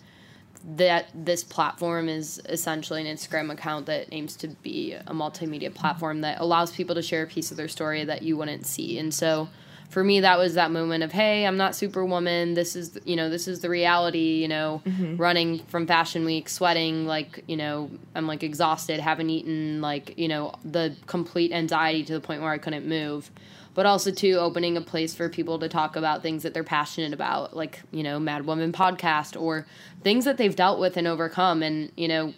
that 0.67 1.09
this 1.13 1.43
platform 1.43 2.09
is 2.09 2.41
essentially 2.49 3.07
an 3.07 3.15
Instagram 3.15 3.51
account 3.51 3.85
that 3.85 4.07
aims 4.11 4.35
to 4.37 4.47
be 4.47 4.93
a 4.93 5.13
multimedia 5.13 5.73
platform 5.73 6.21
that 6.21 6.39
allows 6.39 6.71
people 6.71 6.95
to 6.95 7.01
share 7.01 7.23
a 7.23 7.27
piece 7.27 7.51
of 7.51 7.57
their 7.57 7.67
story 7.67 8.03
that 8.03 8.23
you 8.23 8.35
wouldn't 8.35 8.65
see. 8.65 8.97
And 8.97 9.13
so 9.13 9.47
for 9.89 10.03
me 10.03 10.19
that 10.21 10.37
was 10.37 10.55
that 10.55 10.71
moment 10.71 11.03
of 11.03 11.11
hey 11.11 11.45
i'm 11.45 11.57
not 11.57 11.75
superwoman. 11.75 12.53
This 12.53 12.75
is 12.75 12.99
you 13.05 13.15
know 13.15 13.29
this 13.29 13.47
is 13.47 13.59
the 13.61 13.69
reality 13.69 14.41
you 14.41 14.47
know 14.47 14.81
mm-hmm. 14.85 15.17
running 15.17 15.59
from 15.65 15.87
fashion 15.87 16.25
week 16.25 16.49
sweating 16.49 17.05
like 17.05 17.43
you 17.47 17.55
know 17.55 17.89
i'm 18.15 18.27
like 18.27 18.43
exhausted 18.43 18.99
haven't 18.99 19.29
eaten 19.29 19.81
like 19.81 20.17
you 20.17 20.27
know 20.27 20.53
the 20.63 20.95
complete 21.05 21.51
anxiety 21.51 22.03
to 22.03 22.13
the 22.13 22.19
point 22.19 22.41
where 22.41 22.51
i 22.51 22.57
couldn't 22.57 22.87
move 22.87 23.29
but 23.75 23.85
also 23.85 24.09
to 24.09 24.31
opening 24.33 24.75
a 24.77 24.81
place 24.81 25.13
for 25.13 25.29
people 25.29 25.59
to 25.59 25.69
talk 25.69 25.95
about 25.95 26.23
things 26.23 26.41
that 26.41 26.53
they're 26.55 26.63
passionate 26.63 27.13
about 27.13 27.55
like 27.55 27.81
you 27.91 28.01
know 28.01 28.19
mad 28.19 28.47
woman 28.47 28.71
podcast 28.71 29.39
or 29.39 29.67
things 30.01 30.25
that 30.25 30.37
they've 30.37 30.55
dealt 30.55 30.79
with 30.79 30.97
and 30.97 31.07
overcome 31.07 31.61
and 31.61 31.91
you 31.95 32.07
know 32.07 32.33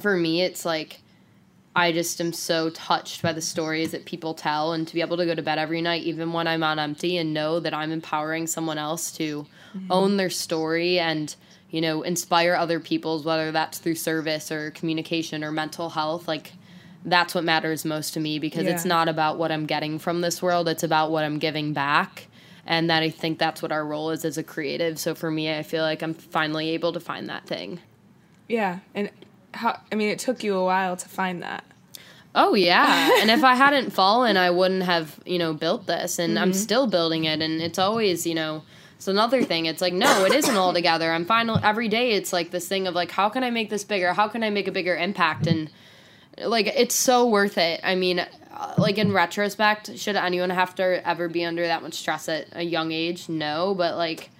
for 0.00 0.16
me 0.16 0.42
it's 0.42 0.64
like 0.64 1.00
I 1.74 1.92
just 1.92 2.20
am 2.20 2.32
so 2.32 2.70
touched 2.70 3.22
by 3.22 3.32
the 3.32 3.40
stories 3.40 3.92
that 3.92 4.04
people 4.04 4.34
tell 4.34 4.72
and 4.72 4.88
to 4.88 4.94
be 4.94 5.00
able 5.02 5.16
to 5.18 5.26
go 5.26 5.36
to 5.36 5.42
bed 5.42 5.58
every 5.58 5.80
night, 5.80 6.02
even 6.02 6.32
when 6.32 6.48
I'm 6.48 6.64
on 6.64 6.80
empty, 6.80 7.16
and 7.16 7.32
know 7.32 7.60
that 7.60 7.72
I'm 7.72 7.92
empowering 7.92 8.48
someone 8.48 8.76
else 8.76 9.12
to 9.12 9.46
own 9.88 10.16
their 10.16 10.30
story 10.30 10.98
and, 10.98 11.34
you 11.70 11.80
know, 11.80 12.02
inspire 12.02 12.54
other 12.54 12.80
people's, 12.80 13.24
whether 13.24 13.52
that's 13.52 13.78
through 13.78 13.94
service 13.94 14.50
or 14.50 14.72
communication 14.72 15.44
or 15.44 15.52
mental 15.52 15.90
health. 15.90 16.26
Like, 16.26 16.54
that's 17.04 17.34
what 17.34 17.44
matters 17.44 17.84
most 17.84 18.14
to 18.14 18.20
me 18.20 18.38
because 18.38 18.66
it's 18.66 18.84
not 18.84 19.08
about 19.08 19.38
what 19.38 19.50
I'm 19.50 19.66
getting 19.66 19.98
from 19.98 20.20
this 20.20 20.42
world, 20.42 20.68
it's 20.68 20.82
about 20.82 21.10
what 21.10 21.24
I'm 21.24 21.38
giving 21.38 21.72
back. 21.72 22.26
And 22.66 22.90
that 22.90 23.02
I 23.02 23.10
think 23.10 23.38
that's 23.38 23.62
what 23.62 23.72
our 23.72 23.84
role 23.84 24.10
is 24.10 24.24
as 24.24 24.38
a 24.38 24.44
creative. 24.44 24.98
So 24.98 25.14
for 25.14 25.30
me, 25.30 25.52
I 25.52 25.62
feel 25.62 25.82
like 25.82 26.02
I'm 26.02 26.14
finally 26.14 26.70
able 26.70 26.92
to 26.92 27.00
find 27.00 27.28
that 27.28 27.46
thing. 27.46 27.80
Yeah, 28.48 28.80
and 28.94 29.10
how? 29.54 29.80
I 29.90 29.94
mean, 29.94 30.08
it 30.08 30.18
took 30.18 30.44
you 30.44 30.56
a 30.56 30.64
while 30.64 30.96
to 30.96 31.08
find 31.08 31.42
that. 31.42 31.64
Oh 32.34 32.54
yeah, 32.54 33.10
and 33.20 33.30
if 33.30 33.42
I 33.42 33.54
hadn't 33.54 33.90
fallen, 33.90 34.36
I 34.36 34.50
wouldn't 34.50 34.82
have 34.82 35.18
you 35.24 35.38
know 35.38 35.52
built 35.52 35.86
this, 35.86 36.18
and 36.18 36.38
I'm 36.38 36.50
mm-hmm. 36.50 36.60
still 36.60 36.86
building 36.86 37.24
it, 37.24 37.40
and 37.40 37.60
it's 37.60 37.78
always 37.78 38.26
you 38.26 38.34
know. 38.34 38.62
It's 38.96 39.08
another 39.08 39.42
thing. 39.42 39.64
It's 39.64 39.80
like 39.80 39.94
no, 39.94 40.26
it 40.26 40.34
isn't 40.34 40.54
all 40.54 40.74
together. 40.74 41.10
I'm 41.10 41.24
final 41.24 41.58
every 41.64 41.88
day. 41.88 42.12
It's 42.12 42.34
like 42.34 42.50
this 42.50 42.68
thing 42.68 42.86
of 42.86 42.94
like, 42.94 43.10
how 43.10 43.30
can 43.30 43.42
I 43.42 43.48
make 43.48 43.70
this 43.70 43.82
bigger? 43.82 44.12
How 44.12 44.28
can 44.28 44.44
I 44.44 44.50
make 44.50 44.68
a 44.68 44.72
bigger 44.72 44.94
impact? 44.94 45.46
And 45.46 45.70
like, 46.44 46.66
it's 46.68 46.94
so 46.94 47.26
worth 47.28 47.58
it. 47.58 47.80
I 47.82 47.94
mean, 47.94 48.18
uh, 48.20 48.74
like 48.78 48.98
in 48.98 49.12
retrospect, 49.12 49.96
should 49.98 50.16
anyone 50.16 50.50
have 50.50 50.74
to 50.76 51.06
ever 51.08 51.28
be 51.28 51.44
under 51.44 51.66
that 51.66 51.82
much 51.82 51.94
stress 51.94 52.28
at 52.28 52.46
a 52.52 52.62
young 52.62 52.92
age? 52.92 53.28
No, 53.28 53.74
but 53.74 53.96
like 53.96 54.30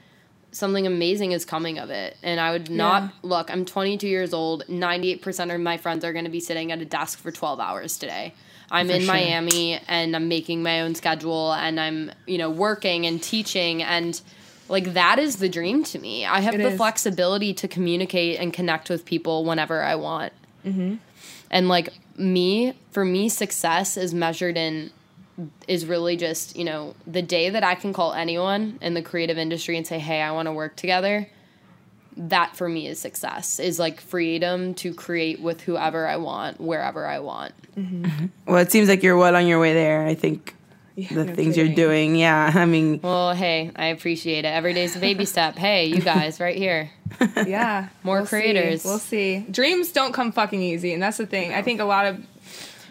something 0.52 0.86
amazing 0.86 1.32
is 1.32 1.44
coming 1.44 1.78
of 1.78 1.90
it. 1.90 2.16
And 2.22 2.40
I 2.40 2.50
would 2.52 2.70
not 2.70 3.02
Yeah. 3.04 3.08
look, 3.22 3.50
I'm 3.50 3.64
22 3.64 4.08
years 4.08 4.34
old. 4.34 4.64
98% 4.68 5.54
of 5.54 5.60
my 5.60 5.76
friends 5.76 6.04
are 6.04 6.12
going 6.12 6.24
to 6.24 6.30
be 6.30 6.40
sitting 6.40 6.72
at 6.72 6.80
a 6.80 6.84
desk 6.84 7.18
for 7.20 7.30
12 7.30 7.60
hours 7.60 7.96
today. 7.98 8.34
I'm 8.72 8.90
in 8.90 9.02
sure. 9.02 9.14
Miami 9.14 9.80
and 9.88 10.14
I'm 10.14 10.28
making 10.28 10.62
my 10.62 10.80
own 10.82 10.94
schedule 10.94 11.52
and 11.52 11.78
I'm, 11.80 12.10
you 12.26 12.38
know, 12.38 12.50
working 12.50 13.06
and 13.06 13.22
teaching 13.22 13.82
and 13.82 14.20
like 14.68 14.92
that 14.94 15.18
is 15.18 15.36
the 15.36 15.48
dream 15.48 15.82
to 15.84 15.98
me. 15.98 16.24
I 16.24 16.40
have 16.40 16.54
It 16.54 16.58
the 16.58 16.68
is. 16.68 16.76
flexibility 16.76 17.52
to 17.54 17.66
communicate 17.66 18.38
and 18.38 18.52
connect 18.52 18.88
with 18.88 19.04
people 19.04 19.44
whenever 19.44 19.82
I 19.82 19.96
want. 19.96 20.32
And 21.50 21.68
like 21.68 21.92
me, 22.16 22.74
for 22.90 23.04
me, 23.04 23.28
success 23.28 23.96
is 23.96 24.14
measured 24.14 24.56
in 24.56 24.90
is 25.66 25.86
really 25.86 26.16
just 26.16 26.54
you 26.56 26.64
know 26.64 26.94
the 27.06 27.22
day 27.22 27.48
that 27.48 27.64
I 27.64 27.74
can 27.74 27.92
call 27.92 28.12
anyone 28.12 28.78
in 28.82 28.94
the 28.94 29.02
creative 29.02 29.38
industry 29.38 29.76
and 29.76 29.86
say, 29.86 29.98
"Hey, 29.98 30.20
I 30.20 30.32
want 30.32 30.46
to 30.46 30.52
work 30.52 30.76
together." 30.76 31.28
That 32.16 32.56
for 32.56 32.68
me 32.68 32.86
is 32.86 32.98
success. 32.98 33.58
Is 33.58 33.78
like 33.78 34.00
freedom 34.00 34.74
to 34.74 34.92
create 34.92 35.40
with 35.40 35.62
whoever 35.62 36.06
I 36.06 36.16
want, 36.16 36.60
wherever 36.60 37.06
I 37.06 37.20
want. 37.20 37.54
Mm-hmm. 37.74 38.26
Well, 38.46 38.58
it 38.58 38.70
seems 38.70 38.88
like 38.88 39.02
you're 39.02 39.16
well 39.16 39.36
on 39.36 39.46
your 39.46 39.60
way 39.60 39.72
there. 39.72 40.06
I 40.06 40.14
think 40.14 40.54
Yeah, 40.96 41.09
the 41.14 41.24
no 41.26 41.35
things 41.35 41.57
you're 41.57 41.68
doing. 41.74 42.16
Yeah, 42.16 42.50
I 42.55 42.66
mean, 42.66 43.00
Well, 43.03 43.33
hey, 43.35 43.70
I 43.76 43.87
appreciate 43.87 44.44
it. 44.44 44.48
Every 44.48 44.74
day's 44.74 44.96
a 44.96 44.98
baby 44.98 45.24
step. 45.24 45.57
Hey, 45.57 45.87
you 45.87 46.00
guys, 46.00 46.40
right 46.40 46.57
here. 46.57 46.90
Yeah, 47.46 47.88
More 48.03 48.18
we'll 48.18 48.26
see. 48.26 48.29
creators. 48.31 48.85
We'll 48.85 48.98
see. 48.98 49.44
Dreams 49.50 49.92
don't 49.92 50.12
come 50.12 50.31
fucking 50.33 50.62
easy, 50.62 50.92
and 50.92 51.03
that's 51.03 51.16
the 51.16 51.26
thing. 51.26 51.53
I 51.53 51.62
think 51.62 51.81
a 51.81 51.85
lot 51.85 52.07
of 52.07 52.18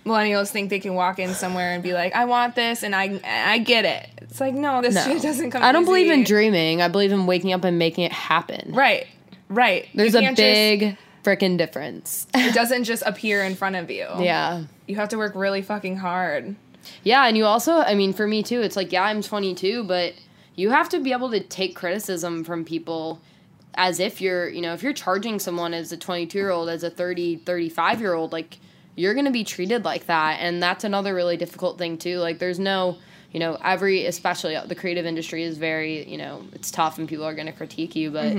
millennials 0.06 0.50
think 0.50 0.70
they 0.70 0.80
can 0.80 0.94
walk 0.96 1.20
in 1.20 1.34
somewhere 1.34 1.72
and 1.74 1.84
be 1.84 1.94
like, 1.94 2.16
"I 2.16 2.26
want 2.26 2.56
this," 2.56 2.84
and 2.84 2.96
I 2.96 3.20
I 3.24 3.60
get 3.60 3.86
it. 3.86 4.10
It's 4.24 4.40
like, 4.40 4.54
no, 4.54 4.82
this 4.82 4.96
No, 4.96 5.04
shit 5.04 5.22
doesn't 5.22 5.52
come. 5.52 5.64
I 5.64 5.72
don't 5.72 5.86
believe 5.86 6.12
in 6.12 6.24
dreaming. 6.24 6.82
I 6.82 6.88
believe 6.88 7.12
in 7.12 7.26
waking 7.28 7.54
up 7.54 7.64
and 7.64 7.78
making 7.80 8.04
it 8.06 8.12
happen. 8.12 8.74
Right, 8.74 9.08
right. 9.50 9.88
There's 9.96 10.16
a 10.16 10.22
can't 10.22 10.38
just- 10.38 10.46
big 10.46 10.98
freaking 11.24 11.58
difference. 11.58 12.28
it 12.34 12.54
doesn't 12.54 12.86
just 12.86 13.04
appear 13.06 13.44
in 13.44 13.56
front 13.56 13.76
of 13.76 13.90
you. 13.92 14.08
yeah. 14.20 14.64
you 14.88 14.96
have 14.96 15.10
to 15.10 15.18
work 15.18 15.34
really 15.36 15.62
fucking 15.62 15.98
hard. 15.98 16.56
Yeah, 17.04 17.26
and 17.28 17.38
you 17.38 17.46
also, 17.46 17.78
I 17.78 17.96
mean, 17.96 18.14
for 18.14 18.28
me 18.28 18.44
too, 18.44 18.62
it's 18.62 18.76
like, 18.76 18.92
yeah, 18.92 19.04
I'm 19.04 19.22
22, 19.22 19.84
but 19.84 20.14
you 20.56 20.70
have 20.70 20.90
to 20.90 21.00
be 21.00 21.12
able 21.12 21.32
to 21.32 21.40
take 21.40 21.76
criticism 21.76 22.44
from 22.44 22.66
people 22.66 23.22
as 23.76 24.00
if 24.00 24.20
you're, 24.20 24.50
you 24.50 24.62
know, 24.62 24.74
if 24.74 24.84
you're 24.84 24.94
charging 24.94 25.40
someone 25.40 25.74
as 25.74 25.92
a 25.92 25.98
22 25.98 26.38
year 26.38 26.50
old, 26.50 26.70
as 26.70 26.84
a 26.84 26.90
30, 26.90 27.38
35 27.38 28.02
year 28.02 28.14
old, 28.14 28.32
like, 28.32 28.60
you're 28.96 29.14
going 29.14 29.26
to 29.26 29.32
be 29.32 29.46
treated 29.46 29.86
like 29.86 30.08
that. 30.08 30.40
And 30.42 30.62
that's 30.62 30.84
another 30.84 31.16
really 31.16 31.38
difficult 31.38 31.78
thing 31.78 31.98
too. 31.98 32.18
Like, 32.18 32.40
there's 32.40 32.60
no, 32.60 32.98
you 33.32 33.40
know, 33.40 33.58
every, 33.64 34.06
especially 34.06 34.58
the 34.66 34.76
creative 34.76 35.06
industry 35.06 35.44
is 35.44 35.58
very, 35.58 36.06
you 36.06 36.18
know, 36.18 36.44
it's 36.52 36.72
tough 36.72 36.98
and 36.98 37.08
people 37.08 37.24
are 37.24 37.36
going 37.36 37.48
to 37.48 37.54
critique 37.54 37.96
you, 37.96 38.12
but. 38.12 38.36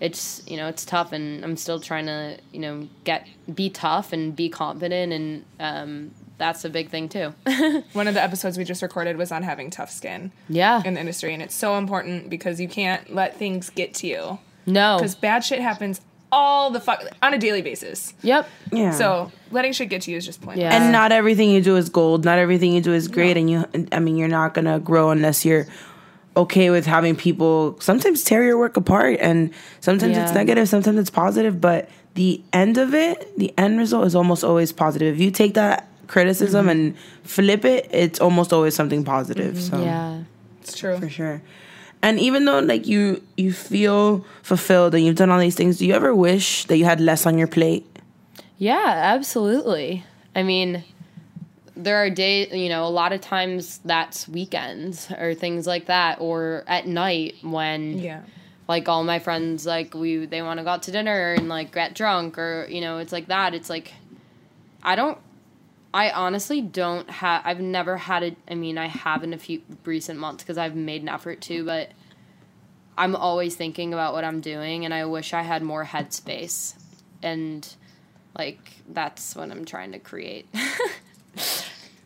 It's 0.00 0.42
you 0.48 0.56
know 0.56 0.66
it's 0.66 0.84
tough 0.84 1.12
and 1.12 1.44
I'm 1.44 1.56
still 1.56 1.78
trying 1.78 2.06
to 2.06 2.36
you 2.50 2.58
know 2.58 2.88
get 3.04 3.28
be 3.54 3.70
tough 3.70 4.12
and 4.12 4.34
be 4.34 4.48
confident 4.48 5.12
and 5.12 5.44
um, 5.60 6.10
that's 6.42 6.64
a 6.64 6.70
big 6.70 6.90
thing 6.90 7.08
too. 7.08 7.32
One 7.92 8.08
of 8.08 8.14
the 8.14 8.22
episodes 8.22 8.58
we 8.58 8.64
just 8.64 8.82
recorded 8.82 9.16
was 9.16 9.30
on 9.30 9.44
having 9.44 9.70
tough 9.70 9.92
skin 9.92 10.32
yeah. 10.48 10.82
in 10.84 10.94
the 10.94 11.00
industry, 11.00 11.32
and 11.32 11.40
it's 11.40 11.54
so 11.54 11.78
important 11.78 12.28
because 12.30 12.60
you 12.60 12.66
can't 12.66 13.14
let 13.14 13.36
things 13.36 13.70
get 13.70 13.94
to 13.94 14.08
you 14.08 14.38
No. 14.66 14.96
because 14.98 15.14
bad 15.14 15.44
shit 15.44 15.60
happens 15.60 16.00
all 16.32 16.70
the 16.70 16.80
fuck 16.80 17.04
on 17.22 17.32
a 17.32 17.38
daily 17.38 17.62
basis. 17.62 18.12
Yep. 18.22 18.48
yeah. 18.72 18.90
So 18.90 19.30
letting 19.52 19.72
shit 19.72 19.88
get 19.88 20.02
to 20.02 20.10
you 20.10 20.16
is 20.16 20.26
just 20.26 20.40
pointless. 20.40 20.64
Yeah. 20.64 20.74
and 20.82 20.90
not 20.90 21.12
everything 21.12 21.48
you 21.48 21.62
do 21.62 21.76
is 21.76 21.88
gold. 21.88 22.24
Not 22.24 22.38
everything 22.38 22.72
you 22.72 22.80
do 22.80 22.92
is 22.92 23.06
great, 23.06 23.36
and 23.36 23.48
you. 23.48 23.64
I 23.92 24.00
mean, 24.00 24.16
you're 24.16 24.26
not 24.26 24.52
gonna 24.52 24.80
grow 24.80 25.10
unless 25.10 25.44
you're 25.44 25.68
okay 26.36 26.70
with 26.70 26.86
having 26.86 27.14
people 27.14 27.76
sometimes 27.78 28.24
tear 28.24 28.42
your 28.42 28.58
work 28.58 28.76
apart, 28.76 29.18
and 29.20 29.52
sometimes 29.80 30.18
it's 30.18 30.32
negative, 30.32 30.68
sometimes 30.68 30.98
it's 30.98 31.10
positive. 31.10 31.60
But 31.60 31.88
the 32.14 32.42
end 32.52 32.78
of 32.78 32.94
it, 32.94 33.38
the 33.38 33.54
end 33.56 33.78
result 33.78 34.06
is 34.06 34.16
almost 34.16 34.42
always 34.42 34.72
positive. 34.72 35.14
If 35.14 35.20
you 35.20 35.30
take 35.30 35.54
that 35.54 35.86
criticism 36.12 36.66
mm-hmm. 36.66 36.94
and 36.94 36.96
flip 37.24 37.64
it, 37.64 37.88
it's 37.90 38.20
almost 38.20 38.52
always 38.52 38.74
something 38.74 39.02
positive. 39.04 39.54
Mm-hmm. 39.54 39.76
So 39.76 39.82
Yeah. 39.82 40.22
It's 40.60 40.76
true. 40.78 40.96
for 40.98 41.08
sure. 41.08 41.42
And 42.02 42.18
even 42.20 42.44
though 42.46 42.60
like 42.60 42.86
you 42.86 43.22
you 43.36 43.52
feel 43.52 44.24
fulfilled 44.42 44.94
and 44.94 45.02
you've 45.04 45.16
done 45.22 45.30
all 45.30 45.40
these 45.40 45.56
things, 45.56 45.78
do 45.78 45.86
you 45.86 45.94
ever 45.94 46.14
wish 46.14 46.66
that 46.68 46.76
you 46.78 46.84
had 46.84 47.00
less 47.00 47.26
on 47.26 47.38
your 47.38 47.48
plate? 47.48 47.84
Yeah, 48.58 49.14
absolutely. 49.16 50.04
I 50.36 50.42
mean, 50.42 50.84
there 51.76 51.96
are 52.04 52.10
days, 52.10 52.52
you 52.52 52.68
know, 52.68 52.84
a 52.84 52.94
lot 53.02 53.12
of 53.12 53.20
times 53.20 53.80
that's 53.84 54.28
weekends 54.28 55.10
or 55.18 55.34
things 55.34 55.66
like 55.66 55.86
that, 55.86 56.20
or 56.20 56.62
at 56.68 56.86
night 56.86 57.34
when, 57.42 57.98
Yeah. 57.98 58.20
like, 58.68 58.88
all 58.88 59.02
my 59.04 59.18
friends, 59.18 59.66
like, 59.66 59.94
we, 59.94 60.26
they 60.26 60.42
want 60.42 60.58
to 60.60 60.64
go 60.64 60.70
out 60.70 60.82
to 60.84 60.92
dinner 60.92 61.34
and, 61.34 61.48
like, 61.48 61.72
get 61.72 61.94
drunk, 61.94 62.38
or, 62.38 62.66
you 62.70 62.80
know, 62.80 62.98
it's 62.98 63.12
like 63.12 63.26
that. 63.28 63.54
It's 63.54 63.70
like, 63.70 63.94
I 64.82 64.94
don't, 64.96 65.18
I 65.94 66.10
honestly 66.10 66.60
don't 66.60 67.08
have, 67.10 67.42
I've 67.44 67.60
never 67.60 67.96
had 67.96 68.22
it. 68.22 68.36
I 68.48 68.54
mean, 68.54 68.78
I 68.78 68.86
have 68.86 69.22
in 69.22 69.32
a 69.34 69.38
few 69.38 69.62
recent 69.84 70.18
months 70.18 70.42
because 70.42 70.56
I've 70.58 70.74
made 70.74 71.02
an 71.02 71.08
effort 71.08 71.40
to, 71.42 71.64
but 71.64 71.90
I'm 72.96 73.14
always 73.14 73.56
thinking 73.56 73.92
about 73.92 74.12
what 74.14 74.24
I'm 74.24 74.40
doing, 74.40 74.84
and 74.84 74.94
I 74.94 75.04
wish 75.04 75.34
I 75.34 75.42
had 75.42 75.62
more 75.62 75.84
headspace. 75.84 76.74
And, 77.22 77.66
like, 78.36 78.58
that's 78.88 79.36
what 79.36 79.50
I'm 79.50 79.64
trying 79.64 79.92
to 79.92 79.98
create. 79.98 80.46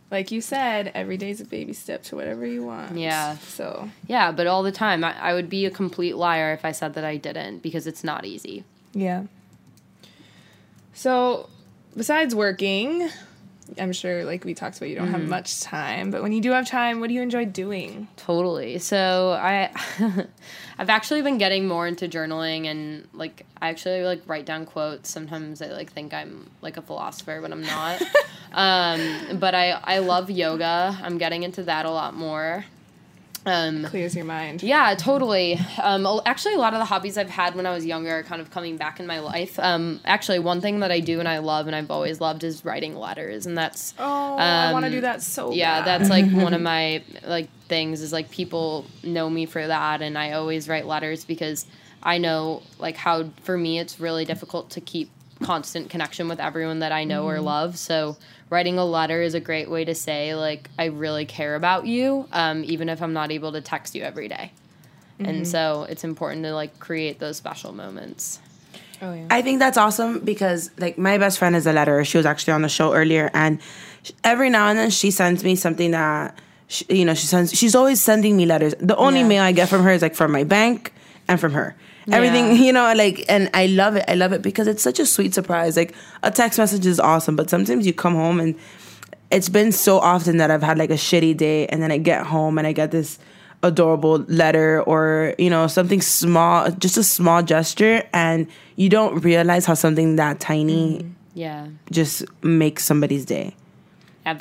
Like 0.08 0.30
you 0.30 0.40
said, 0.40 0.92
every 0.94 1.16
day's 1.16 1.40
a 1.40 1.44
baby 1.44 1.72
step 1.72 2.04
to 2.04 2.16
whatever 2.16 2.46
you 2.46 2.64
want. 2.64 2.96
Yeah. 2.96 3.38
So 3.38 3.90
yeah, 4.06 4.30
but 4.30 4.46
all 4.46 4.62
the 4.62 4.70
time. 4.70 5.02
I, 5.02 5.18
I 5.18 5.34
would 5.34 5.50
be 5.50 5.66
a 5.66 5.70
complete 5.70 6.16
liar 6.16 6.52
if 6.52 6.64
I 6.64 6.70
said 6.70 6.94
that 6.94 7.04
I 7.04 7.16
didn't 7.16 7.58
because 7.58 7.88
it's 7.88 8.04
not 8.04 8.24
easy. 8.24 8.62
yeah. 8.94 9.24
So 10.94 11.48
besides 11.96 12.34
working, 12.34 13.10
I'm 13.78 13.92
sure, 13.92 14.24
like 14.24 14.44
we 14.44 14.54
talked 14.54 14.76
about, 14.76 14.88
you 14.88 14.94
don't 14.96 15.06
Mm-hmm. 15.06 15.20
have 15.20 15.28
much 15.28 15.60
time. 15.60 16.10
But 16.10 16.22
when 16.22 16.32
you 16.32 16.40
do 16.40 16.50
have 16.52 16.66
time, 16.66 17.00
what 17.00 17.08
do 17.08 17.14
you 17.14 17.22
enjoy 17.22 17.44
doing? 17.46 18.08
Totally. 18.16 18.78
So 18.78 19.32
I 19.40 19.70
I've 20.78 20.90
actually 20.90 21.22
been 21.22 21.38
getting 21.38 21.66
more 21.66 21.86
into 21.86 22.06
journaling 22.08 22.66
and 22.66 23.08
like 23.12 23.46
I 23.60 23.68
actually 23.70 24.02
like 24.04 24.22
write 24.26 24.46
down 24.46 24.66
quotes. 24.66 25.10
Sometimes 25.10 25.62
I 25.62 25.66
like 25.68 25.92
think 25.92 26.12
I'm 26.14 26.50
like 26.62 26.76
a 26.76 26.82
philosopher, 26.82 27.40
but 27.40 27.50
I'm 27.52 27.62
not. 27.62 28.02
um, 28.52 29.38
but 29.38 29.54
I 29.54 29.70
I 29.70 29.98
love 29.98 30.30
yoga. 30.30 30.96
I'm 31.02 31.18
getting 31.18 31.42
into 31.42 31.62
that 31.64 31.86
a 31.86 31.90
lot 31.90 32.14
more. 32.14 32.64
Um, 33.46 33.84
Clears 33.84 34.16
your 34.16 34.24
mind. 34.24 34.62
yeah, 34.62 34.94
totally. 34.98 35.58
Um, 35.80 36.06
actually, 36.26 36.54
a 36.54 36.58
lot 36.58 36.74
of 36.74 36.80
the 36.80 36.84
hobbies 36.84 37.16
I've 37.16 37.30
had 37.30 37.54
when 37.54 37.64
I 37.64 37.72
was 37.72 37.86
younger 37.86 38.18
are 38.18 38.22
kind 38.24 38.42
of 38.42 38.50
coming 38.50 38.76
back 38.76 38.98
in 38.98 39.06
my 39.06 39.20
life. 39.20 39.58
Um, 39.60 40.00
actually, 40.04 40.40
one 40.40 40.60
thing 40.60 40.80
that 40.80 40.90
I 40.90 40.98
do 41.00 41.20
and 41.20 41.28
I 41.28 41.38
love 41.38 41.68
and 41.68 41.76
I've 41.76 41.90
always 41.90 42.20
loved 42.20 42.42
is 42.44 42.64
writing 42.64 42.96
letters, 42.96 43.46
and 43.46 43.56
that's 43.56 43.94
Oh, 43.98 44.36
I 44.36 44.72
want 44.72 44.82
to 44.82 44.88
Um, 44.88 44.92
do 44.92 45.00
that 45.02 45.22
so 45.22 45.52
yeah, 45.52 45.82
bad. 45.84 46.00
that's 46.00 46.10
like 46.10 46.28
one 46.30 46.54
of 46.54 46.60
my 46.74 47.02
like 47.24 47.48
things 47.68 48.00
is 48.02 48.12
like 48.12 48.30
people 48.30 48.84
know 49.04 49.30
me 49.30 49.46
for 49.46 49.64
that, 49.66 50.02
and 50.02 50.18
I 50.18 50.32
always 50.32 50.68
write 50.68 50.86
letters 50.86 51.24
because 51.24 51.66
I 52.02 52.18
know 52.18 52.62
like 52.78 52.96
how 52.96 53.30
for 53.42 53.56
me 53.56 53.78
it's 53.78 54.00
really 54.00 54.24
difficult 54.24 54.70
to 54.70 54.80
keep 54.80 55.10
constant 55.42 55.90
connection 55.90 56.28
with 56.28 56.40
everyone 56.40 56.78
that 56.80 56.92
I 56.92 57.04
know 57.04 57.26
or 57.28 57.40
love. 57.40 57.76
So 57.78 58.16
writing 58.50 58.78
a 58.78 58.84
letter 58.84 59.20
is 59.22 59.34
a 59.34 59.40
great 59.40 59.68
way 59.70 59.84
to 59.84 59.94
say 59.94 60.34
like 60.34 60.70
I 60.78 60.86
really 60.86 61.26
care 61.26 61.54
about 61.54 61.86
you, 61.86 62.26
um, 62.32 62.64
even 62.64 62.88
if 62.88 63.02
I'm 63.02 63.12
not 63.12 63.30
able 63.30 63.52
to 63.52 63.60
text 63.60 63.94
you 63.94 64.02
every 64.02 64.28
day. 64.28 64.52
And 65.18 65.48
so 65.48 65.86
it's 65.88 66.04
important 66.04 66.42
to 66.44 66.52
like 66.54 66.78
create 66.78 67.18
those 67.20 67.38
special 67.38 67.72
moments. 67.72 68.38
Oh 69.00 69.14
yeah. 69.14 69.26
I 69.30 69.40
think 69.40 69.60
that's 69.60 69.78
awesome 69.78 70.20
because 70.20 70.70
like 70.78 70.98
my 70.98 71.16
best 71.16 71.38
friend 71.38 71.56
is 71.56 71.66
a 71.66 71.72
letterer. 71.72 72.04
She 72.06 72.18
was 72.18 72.26
actually 72.26 72.52
on 72.52 72.60
the 72.62 72.68
show 72.68 72.92
earlier, 72.94 73.30
and 73.32 73.58
sh- 74.02 74.12
every 74.24 74.50
now 74.50 74.68
and 74.68 74.78
then 74.78 74.90
she 74.90 75.10
sends 75.10 75.42
me 75.42 75.54
something 75.56 75.90
that 75.92 76.38
she, 76.68 76.84
you 76.90 77.04
know 77.06 77.14
she 77.14 77.26
sends. 77.26 77.52
She's 77.54 77.74
always 77.74 78.00
sending 78.02 78.36
me 78.36 78.44
letters. 78.46 78.74
The 78.78 78.96
only 78.96 79.20
Yeah. 79.20 79.28
mail 79.28 79.42
I 79.42 79.52
get 79.52 79.68
from 79.70 79.82
her 79.84 79.90
is 79.90 80.02
like 80.02 80.14
from 80.14 80.32
my 80.32 80.44
bank 80.44 80.92
and 81.28 81.40
from 81.40 81.52
her. 81.52 81.74
Everything 82.12 82.46
Yeah. 82.46 82.52
you 82.66 82.72
know, 82.72 82.92
like, 82.94 83.24
and 83.28 83.50
I 83.54 83.66
love 83.66 83.96
it. 83.96 84.04
I 84.08 84.14
love 84.14 84.32
it 84.32 84.42
because 84.42 84.68
it's 84.68 84.82
such 84.82 84.98
a 85.00 85.06
sweet 85.06 85.34
surprise. 85.34 85.76
Like 85.76 85.94
a 86.22 86.30
text 86.30 86.58
message 86.58 86.86
is 86.86 87.00
awesome, 87.00 87.34
but 87.36 87.50
sometimes 87.50 87.86
you 87.86 87.92
come 87.92 88.14
home 88.14 88.38
and 88.40 88.54
it's 89.30 89.48
been 89.48 89.72
so 89.72 89.98
often 89.98 90.36
that 90.36 90.50
I've 90.50 90.62
had 90.62 90.78
like 90.78 90.90
a 90.90 90.94
shitty 90.94 91.36
day, 91.36 91.66
and 91.66 91.82
then 91.82 91.90
I 91.90 91.98
get 91.98 92.24
home 92.26 92.58
and 92.58 92.66
I 92.66 92.72
get 92.72 92.90
this 92.92 93.18
adorable 93.62 94.18
letter 94.28 94.82
or 94.82 95.34
you 95.38 95.48
know 95.50 95.66
something 95.66 96.00
small 96.00 96.70
just 96.72 96.96
a 96.98 97.02
small 97.02 97.42
gesture 97.42 98.02
and 98.12 98.46
you 98.76 98.88
don't 98.88 99.20
realize 99.24 99.64
how 99.64 99.72
something 99.74 100.16
that 100.16 100.38
tiny 100.38 100.98
mm, 101.00 101.12
Yeah, 101.34 101.66
just 101.90 102.22
makes 102.44 102.84
somebody's 102.84 103.24
day 103.24 103.56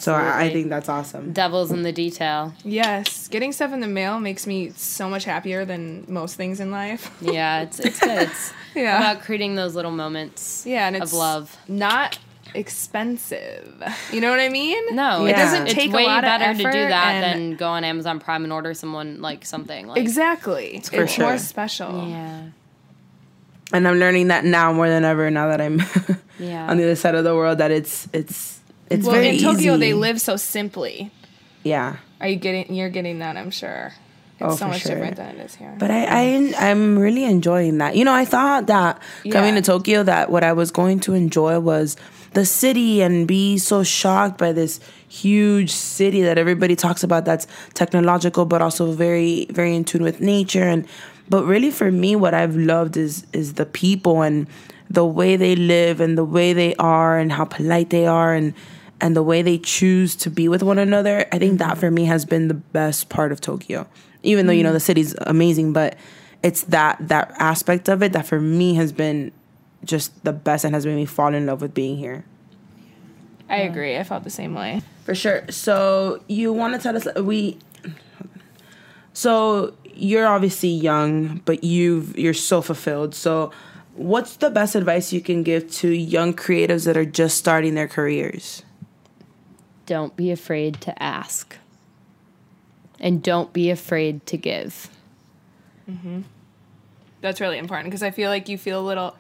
so. 0.02 0.13
I, 0.13 0.43
I 0.45 0.50
think 0.52 0.69
that's 0.69 0.89
awesome 0.89 1.32
devil's 1.34 1.71
in 1.71 1.84
the 1.84 1.91
detail. 1.91 2.54
yes, 2.63 3.28
getting 3.28 3.52
stuff 3.52 3.71
in 3.74 3.80
the 3.80 3.88
mail 3.88 4.19
makes 4.19 4.45
me 4.48 4.71
so 4.76 5.10
much 5.10 5.24
happier 5.26 5.63
than 5.65 6.06
most 6.08 6.36
things 6.36 6.60
in 6.60 6.71
life. 6.71 7.12
Yeah, 7.21 7.62
it's 7.62 7.80
it's 7.80 8.00
good. 8.00 8.24
It's 8.30 8.54
Yeah. 8.76 8.98
about 8.98 9.24
creating 9.24 9.56
those 9.56 9.76
little 9.76 9.91
moments 9.91 10.65
Yeah, 10.65 10.88
and 10.88 10.95
it's 10.95 11.12
of 11.12 11.17
love. 11.17 11.58
not 11.67 12.17
expensive. 12.54 13.84
You 14.12 14.21
know 14.21 14.30
what 14.30 14.39
I 14.39 14.50
mean? 14.50 14.95
No, 14.95 15.26
it 15.26 15.34
doesn't 15.34 15.67
it's 15.67 15.74
take 15.76 15.91
way 15.91 16.04
a 16.04 16.08
lot 16.08 16.21
better 16.24 16.52
of 16.52 16.58
to 16.58 16.63
do 16.63 16.71
that 16.71 17.24
and- 17.24 17.52
than 17.52 17.58
go 17.58 17.67
on 17.69 17.84
Amazon 17.84 18.19
Prime 18.19 18.43
and 18.43 18.54
order 18.54 18.74
someone 18.74 19.21
like 19.21 19.45
something. 19.45 19.88
Like, 19.88 19.98
exactly. 20.00 20.78
It's, 20.78 20.89
for 20.89 20.98
more 20.98 21.08
sure. 21.08 21.38
special. 21.38 22.08
Yeah, 22.10 22.43
and 23.74 23.88
i'm 23.88 23.98
learning 23.98 24.28
that 24.28 24.45
now 24.45 24.71
more 24.71 24.88
than 24.88 25.04
ever 25.04 25.30
now 25.32 25.48
that 25.48 25.60
i'm 25.60 25.82
Yeah. 26.39 26.69
on 26.69 26.78
the 26.78 26.84
other 26.84 26.95
side 26.95 27.15
of 27.15 27.24
the 27.24 27.34
world 27.34 27.58
that 27.58 27.71
it's 27.71 28.08
it's 28.13 28.60
it's 28.89 29.06
Well, 29.06 29.15
very 29.15 29.30
in 29.30 29.38
Tokyo, 29.39 29.74
easy. 29.74 29.80
they 29.80 29.93
live 29.93 30.19
so 30.21 30.36
simply. 30.38 31.12
yeah 31.63 31.98
Are 32.21 32.28
you 32.28 32.36
getting? 32.38 32.74
You're 32.74 32.89
getting 32.89 33.19
that, 33.19 33.36
I'm 33.38 33.52
sure. 33.52 33.93
It's 34.39 34.54
Oh, 34.54 34.56
so 34.58 34.67
much 34.67 34.82
sure. 34.82 34.91
different 34.95 35.15
than 35.15 35.38
it 35.38 35.45
is 35.45 35.56
here. 35.56 35.74
But 35.80 35.91
I, 35.91 36.04
I 36.06 36.54
I'm 36.69 37.00
really 37.00 37.24
enjoying 37.24 37.78
that. 37.78 37.95
You 37.95 38.04
know, 38.04 38.13
I 38.13 38.26
thought 38.26 38.67
that 38.67 39.00
coming 39.32 39.54
Yeah. 39.56 39.62
to 39.62 39.65
Tokyo 39.65 40.04
that 40.04 40.30
what 40.30 40.43
I 40.43 40.52
was 40.54 40.71
going 40.71 41.00
to 41.02 41.13
enjoy 41.13 41.60
was 41.60 41.95
the 42.34 42.45
city 42.45 43.02
and 43.02 43.26
be 43.28 43.58
so 43.58 43.82
shocked 43.84 44.38
by 44.38 44.52
this 44.52 44.82
huge 45.08 45.71
city 45.71 46.21
that 46.21 46.38
everybody 46.38 46.76
talks 46.76 47.02
about 47.02 47.24
that's 47.24 47.48
technological 47.74 48.43
but 48.43 48.62
also 48.62 48.91
very 48.91 49.48
very 49.52 49.74
in 49.74 49.86
tune 49.86 50.04
with 50.04 50.19
nature 50.19 50.63
and 50.63 50.86
but 51.30 51.45
really 51.45 51.71
for 51.71 51.89
me 51.91 52.13
what 52.17 52.34
I've 52.34 52.58
loved 52.58 52.98
is 52.98 53.26
is 53.32 53.54
the 53.54 53.65
people 53.65 54.21
and 54.21 54.48
the 54.89 55.06
way 55.06 55.38
they 55.38 55.56
live 55.56 56.02
and 56.02 56.17
the 56.17 56.26
way 56.26 56.52
they 56.52 56.76
are 56.76 57.17
and 57.17 57.32
how 57.32 57.45
polite 57.45 57.89
they 57.89 58.06
are 58.06 58.34
and 58.34 58.54
and 59.01 59.15
the 59.15 59.23
way 59.23 59.41
they 59.41 59.58
choose 59.58 60.15
to 60.17 60.29
be 60.29 60.47
with 60.47 60.63
one 60.63 60.77
another. 60.77 61.27
I 61.31 61.39
think 61.39 61.60
that 61.60 61.71
mm-hmm. 61.71 61.79
for 61.79 61.91
me 61.91 62.05
has 62.05 62.25
been 62.25 62.47
the 62.47 62.53
best 62.53 63.10
part 63.10 63.31
of 63.31 63.41
Tokyo. 63.41 63.88
Even 64.23 64.47
though 64.47 64.53
you 64.53 64.63
know 64.63 64.73
the 64.73 64.79
mm. 64.79 64.81
city's 64.81 65.13
amazing, 65.21 65.71
but 65.71 65.95
it's 66.41 66.63
that 66.63 66.97
that 67.08 67.31
aspect 67.38 67.88
of 67.89 68.01
it 68.01 68.13
that 68.13 68.25
for 68.25 68.39
me 68.39 68.73
has 68.73 68.91
been 68.91 69.31
just 69.84 70.23
the 70.23 70.34
best 70.34 70.65
and 70.65 70.73
has 70.73 70.86
made 70.86 70.95
me 70.95 71.05
fall 71.05 71.34
in 71.34 71.45
love 71.45 71.62
with 71.62 71.73
being 71.73 71.97
here. 71.97 72.25
I 73.47 73.58
agree. 73.58 73.97
I 73.97 74.03
felt 74.03 74.23
the 74.23 74.31
same 74.31 74.55
way. 74.55 74.81
For 75.03 75.13
sure. 75.13 75.45
So 75.51 76.23
you 76.27 76.51
want 76.51 76.73
to 76.73 76.79
tell 76.79 76.97
us 76.97 77.08
we 77.21 77.60
So 79.15 79.73
you're 79.95 80.27
obviously 80.27 80.69
young, 80.69 81.41
but 81.45 81.63
you've 81.63 82.17
you're 82.17 82.34
so 82.34 82.62
fulfilled. 82.62 83.15
So 83.15 83.51
what's 83.93 84.36
the 84.36 84.49
best 84.49 84.75
advice 84.75 85.13
you 85.13 85.21
can 85.21 85.41
give 85.41 85.71
to 85.71 85.88
young 85.88 86.34
creatives 86.34 86.86
that 86.86 86.97
are 86.97 87.05
just 87.05 87.38
starting 87.38 87.75
their 87.75 87.88
careers? 87.88 88.62
Don't 89.86 90.15
be 90.15 90.32
afraid 90.32 90.82
to 90.82 91.04
ask, 91.04 91.58
and 93.00 93.21
don't 93.21 93.54
be 93.54 93.69
afraid 93.69 94.26
to 94.28 94.38
give. 94.38 94.89
Mm-hmm. 95.89 96.21
That's 97.21 97.41
really 97.41 97.58
important 97.58 97.89
because 97.89 98.04
I 98.04 98.12
feel 98.12 98.30
like 98.30 98.50
you 98.50 98.58
feel 98.58 98.80
a 98.80 98.86
little. 98.86 99.15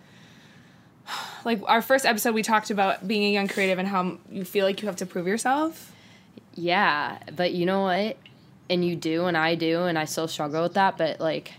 Like 1.45 1.61
our 1.67 1.83
first 1.83 2.07
episode, 2.07 2.33
we 2.33 2.41
talked 2.41 2.71
about 2.71 3.07
being 3.07 3.23
a 3.25 3.31
young 3.31 3.47
creative 3.47 3.77
and 3.77 3.87
how 3.87 4.17
you 4.31 4.43
feel 4.43 4.65
like 4.65 4.81
you 4.81 4.87
have 4.87 4.95
to 4.95 5.05
prove 5.05 5.27
yourself. 5.27 5.93
Yeah, 6.55 7.19
but 7.35 7.53
you 7.53 7.67
know 7.67 7.81
what? 7.81 8.17
And 8.67 8.83
you 8.83 8.95
do, 8.95 9.25
and 9.25 9.37
I 9.37 9.53
do, 9.53 9.83
and 9.83 9.99
I 9.99 10.05
still 10.05 10.27
struggle 10.27 10.63
with 10.63 10.73
that. 10.73 10.97
But 10.97 11.19
like, 11.19 11.53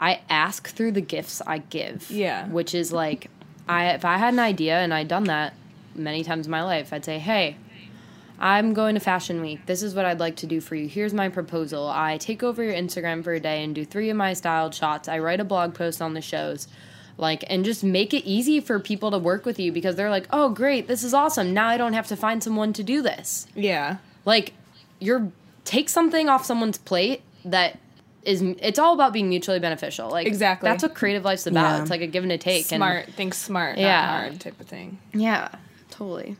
I 0.00 0.22
ask 0.28 0.68
through 0.68 0.92
the 0.92 1.00
gifts 1.00 1.40
I 1.46 1.58
give. 1.58 2.10
Yeah. 2.10 2.48
Which 2.48 2.74
is 2.74 2.92
like, 2.92 3.30
I 3.68 3.90
if 3.90 4.04
I 4.04 4.18
had 4.18 4.32
an 4.32 4.40
idea 4.40 4.78
and 4.78 4.92
I'd 4.92 5.06
done 5.06 5.24
that 5.24 5.54
many 5.94 6.24
times 6.24 6.46
in 6.46 6.50
my 6.50 6.62
life, 6.62 6.92
I'd 6.92 7.04
say, 7.04 7.18
hey. 7.18 7.56
I'm 8.40 8.72
going 8.74 8.94
to 8.94 9.00
Fashion 9.00 9.40
Week. 9.40 9.66
This 9.66 9.82
is 9.82 9.94
what 9.94 10.04
I'd 10.04 10.20
like 10.20 10.36
to 10.36 10.46
do 10.46 10.60
for 10.60 10.74
you. 10.76 10.88
Here's 10.88 11.12
my 11.12 11.28
proposal. 11.28 11.88
I 11.88 12.18
take 12.18 12.42
over 12.42 12.62
your 12.62 12.74
Instagram 12.74 13.24
for 13.24 13.32
a 13.32 13.40
day 13.40 13.64
and 13.64 13.74
do 13.74 13.84
three 13.84 14.10
of 14.10 14.16
my 14.16 14.32
styled 14.34 14.74
shots. 14.74 15.08
I 15.08 15.18
write 15.18 15.40
a 15.40 15.44
blog 15.44 15.74
post 15.74 16.00
on 16.00 16.14
the 16.14 16.20
shows. 16.20 16.68
Like, 17.16 17.44
and 17.48 17.64
just 17.64 17.82
make 17.82 18.14
it 18.14 18.24
easy 18.24 18.60
for 18.60 18.78
people 18.78 19.10
to 19.10 19.18
work 19.18 19.44
with 19.44 19.58
you 19.58 19.72
because 19.72 19.96
they're 19.96 20.10
like, 20.10 20.28
oh, 20.32 20.50
great, 20.50 20.86
this 20.86 21.02
is 21.02 21.12
awesome. 21.14 21.52
Now 21.52 21.66
I 21.66 21.76
don't 21.76 21.94
have 21.94 22.06
to 22.08 22.16
find 22.16 22.42
someone 22.42 22.72
to 22.74 22.84
do 22.84 23.02
this 23.02 23.48
Yeah. 23.56 23.96
like 24.24 24.52
you're 25.00 25.30
take 25.64 25.88
something 25.88 26.28
off 26.28 26.44
someone's 26.44 26.78
plate 26.78 27.22
that 27.44 27.78
is 28.24 28.40
it's 28.42 28.78
all 28.78 28.94
about 28.94 29.12
being 29.12 29.28
mutually 29.28 29.58
beneficial 29.60 30.10
like 30.10 30.26
Exactly. 30.26 30.68
that's 30.68 30.82
what 30.82 30.94
creative 30.94 31.24
life's 31.24 31.46
about 31.46 31.76
Yeah. 31.76 31.80
it's 31.82 31.90
like 31.90 32.00
a 32.00 32.06
give 32.06 32.22
and 32.24 32.32
a 32.32 32.38
take 32.38 32.64
Smart. 32.66 33.06
Think 33.12 33.34
smart, 33.34 33.78
Yeah. 33.78 34.00
not 34.00 34.20
hard 34.22 34.40
type 34.40 34.58
of 34.60 34.66
thing. 34.66 34.98
yeah 35.12 35.48
totally 35.90 36.36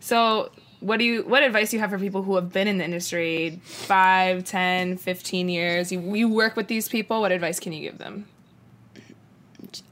So, 0.00 0.50
what 0.82 0.98
do 0.98 1.04
you 1.04 1.22
what 1.22 1.42
advice 1.42 1.70
do 1.70 1.76
you 1.76 1.80
have 1.80 1.90
for 1.90 1.98
people 1.98 2.22
who 2.22 2.34
have 2.34 2.52
been 2.52 2.68
in 2.68 2.78
the 2.78 2.84
industry 2.84 3.60
5, 3.64 4.44
10, 4.44 4.96
15 4.98 5.48
years? 5.48 5.92
You, 5.92 6.14
you 6.14 6.28
work 6.28 6.56
with 6.56 6.68
these 6.68 6.88
people, 6.88 7.20
what 7.20 7.32
advice 7.32 7.60
can 7.60 7.72
you 7.72 7.80
give 7.88 7.98
them? 7.98 8.26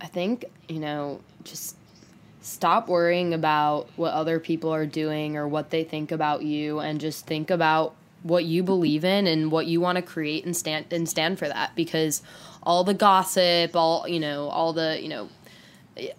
i 0.00 0.07
think 0.07 0.44
you 0.68 0.79
know 0.79 1.20
just 1.44 1.76
stop 2.42 2.88
worrying 2.88 3.35
about 3.35 3.88
what 3.96 4.12
other 4.12 4.40
people 4.40 4.72
are 4.72 4.87
doing 4.87 5.37
or 5.37 5.46
what 5.46 5.70
they 5.70 5.85
think 5.85 6.11
about 6.11 6.42
you 6.42 6.81
and 6.81 7.00
just 7.00 7.26
think 7.26 7.50
about 7.50 7.94
what 8.22 8.44
you 8.44 8.62
believe 8.62 9.05
in 9.05 9.26
and 9.26 9.50
what 9.50 9.66
you 9.66 9.81
want 9.81 9.96
to 9.96 10.03
create 10.03 10.44
and 10.44 10.57
stand 10.57 10.87
and 10.90 11.09
stand 11.09 11.38
for 11.38 11.48
that 11.48 11.74
because 11.74 12.22
all 12.62 12.85
the 12.85 12.94
gossip 12.94 13.74
all 13.74 14.07
you 14.09 14.20
know 14.20 14.48
all 14.48 14.72
the 14.72 15.00
you 15.00 15.09
know 15.09 15.29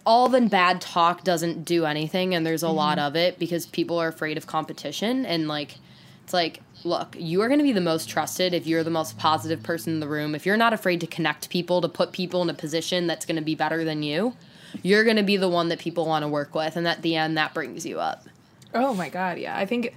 all 0.06 0.28
the 0.28 0.40
bad 0.40 0.80
talk 0.80 1.24
doesn't 1.24 1.64
do 1.64 1.84
anything 1.84 2.34
and 2.34 2.46
there's 2.46 2.62
a 2.62 2.66
mm-hmm. 2.66 2.76
lot 2.76 2.98
of 2.98 3.16
it 3.16 3.38
because 3.38 3.66
people 3.66 3.98
are 3.98 4.08
afraid 4.08 4.36
of 4.36 4.46
competition 4.46 5.26
and 5.26 5.48
like 5.48 5.76
it's 6.24 6.32
like 6.32 6.60
look 6.84 7.16
you 7.18 7.40
are 7.42 7.48
going 7.48 7.58
to 7.58 7.64
be 7.64 7.72
the 7.72 7.80
most 7.80 8.08
trusted 8.08 8.54
if 8.54 8.66
you're 8.66 8.84
the 8.84 8.90
most 8.90 9.18
positive 9.18 9.62
person 9.62 9.94
in 9.94 10.00
the 10.00 10.08
room 10.08 10.34
if 10.34 10.44
you're 10.46 10.56
not 10.56 10.72
afraid 10.72 11.00
to 11.00 11.06
connect 11.06 11.48
people 11.50 11.80
to 11.80 11.88
put 11.88 12.12
people 12.12 12.42
in 12.42 12.50
a 12.50 12.54
position 12.54 13.06
that's 13.06 13.26
going 13.26 13.36
to 13.36 13.42
be 13.42 13.54
better 13.54 13.84
than 13.84 14.02
you 14.02 14.34
you're 14.82 15.04
going 15.04 15.16
to 15.16 15.22
be 15.22 15.36
the 15.36 15.48
one 15.48 15.68
that 15.68 15.78
people 15.78 16.06
want 16.06 16.22
to 16.22 16.28
work 16.28 16.54
with 16.54 16.76
and 16.76 16.86
at 16.86 17.02
the 17.02 17.16
end 17.16 17.36
that 17.36 17.52
brings 17.54 17.84
you 17.86 17.98
up 17.98 18.26
Oh 18.74 18.94
my 18.94 19.08
god, 19.08 19.38
yeah. 19.38 19.56
I 19.56 19.66
think 19.66 19.94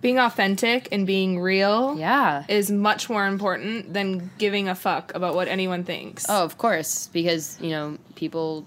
being 0.00 0.18
authentic 0.18 0.88
and 0.92 1.06
being 1.06 1.40
real 1.40 1.96
yeah 1.98 2.44
is 2.46 2.70
much 2.70 3.08
more 3.08 3.26
important 3.26 3.94
than 3.94 4.30
giving 4.36 4.68
a 4.68 4.74
fuck 4.74 5.14
about 5.14 5.34
what 5.34 5.48
anyone 5.48 5.82
thinks. 5.82 6.26
oh 6.28 6.44
of 6.44 6.58
course 6.58 7.08
because 7.14 7.58
you 7.58 7.70
know 7.70 7.96
people 8.14 8.66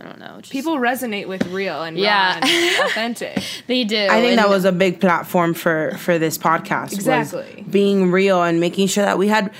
I 0.00 0.04
don't 0.04 0.18
know. 0.18 0.36
Just, 0.40 0.52
People 0.52 0.76
resonate 0.78 1.26
with 1.28 1.46
real 1.48 1.82
and 1.82 1.98
Yeah. 1.98 2.34
raw 2.34 2.40
and 2.46 2.80
authentic. 2.90 3.42
they 3.66 3.84
do. 3.84 3.96
I 3.96 4.20
think 4.20 4.30
and- 4.30 4.38
that 4.38 4.48
was 4.48 4.64
a 4.64 4.72
big 4.72 5.00
platform 5.00 5.54
for 5.54 5.96
for 5.98 6.18
this 6.18 6.38
podcast. 6.38 6.90
was 6.90 7.06
Exactly. 7.06 7.64
being 7.70 8.10
real 8.10 8.42
and 8.42 8.60
making 8.60 8.88
sure 8.88 9.04
that 9.04 9.18
we 9.18 9.28
had 9.28 9.50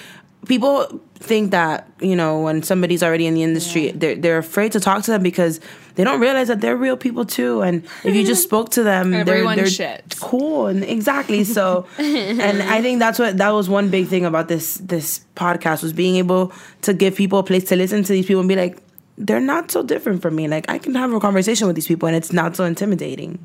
people 0.46 1.00
think 1.16 1.50
that 1.50 1.88
you 2.00 2.14
know 2.14 2.40
when 2.40 2.62
somebody's 2.62 3.02
already 3.02 3.26
in 3.26 3.34
the 3.34 3.42
industry 3.42 3.90
they're 3.90 4.14
they're 4.14 4.38
afraid 4.38 4.70
to 4.70 4.78
talk 4.78 5.02
to 5.02 5.10
them 5.10 5.20
because 5.20 5.58
they 5.96 6.04
don't 6.04 6.20
realize 6.20 6.46
that 6.46 6.60
they're 6.60 6.76
real 6.76 6.96
people 6.96 7.24
too 7.24 7.60
and 7.60 7.82
if 8.04 8.14
you 8.14 8.24
just 8.24 8.44
spoke 8.48 8.70
to 8.70 8.84
them 8.84 9.10
they're, 9.10 9.24
they're 9.24 9.66
shit. 9.66 10.14
cool 10.20 10.68
and 10.68 10.84
exactly 10.84 11.42
so 11.42 11.86
and 11.98 12.62
I 12.62 12.80
think 12.80 13.00
that's 13.00 13.18
what 13.18 13.36
that 13.38 13.50
was 13.50 13.68
one 13.68 13.90
big 13.90 14.06
thing 14.06 14.24
about 14.24 14.46
this 14.46 14.76
this 14.76 15.20
podcast 15.34 15.82
was 15.82 15.92
being 15.92 16.14
able 16.16 16.52
to 16.82 16.94
give 16.94 17.16
people 17.16 17.40
a 17.40 17.42
place 17.42 17.64
to 17.64 17.76
listen 17.76 18.04
to 18.04 18.12
these 18.12 18.24
people 18.26 18.38
and 18.40 18.48
be 18.48 18.54
like 18.56 18.78
they're 19.18 19.40
not 19.40 19.70
so 19.70 19.82
different 19.82 20.22
from 20.22 20.36
me 20.36 20.46
like 20.48 20.70
I 20.70 20.78
can 20.78 20.94
have 20.94 21.12
a 21.12 21.20
conversation 21.20 21.66
with 21.66 21.74
these 21.76 21.88
people 21.88 22.06
and 22.06 22.16
it's 22.16 22.32
not 22.32 22.56
so 22.56 22.64
intimidating 22.64 23.44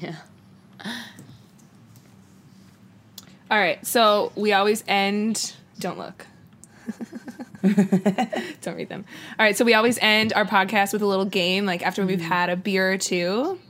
Yeah. 0.00 0.16
All 3.48 3.58
right, 3.58 3.84
so 3.86 4.32
we 4.34 4.52
always 4.52 4.82
end. 4.88 5.54
Don't 5.78 5.98
look. 5.98 6.26
don't 7.62 8.76
read 8.76 8.88
them. 8.88 9.04
All 9.38 9.46
right, 9.46 9.56
so 9.56 9.64
we 9.64 9.72
always 9.72 9.98
end 10.02 10.32
our 10.34 10.44
podcast 10.44 10.92
with 10.92 11.02
a 11.02 11.06
little 11.06 11.24
game, 11.24 11.64
like 11.64 11.86
after 11.86 12.04
we've 12.04 12.20
had 12.20 12.50
a 12.50 12.56
beer 12.56 12.92
or 12.92 12.98
two. 12.98 13.60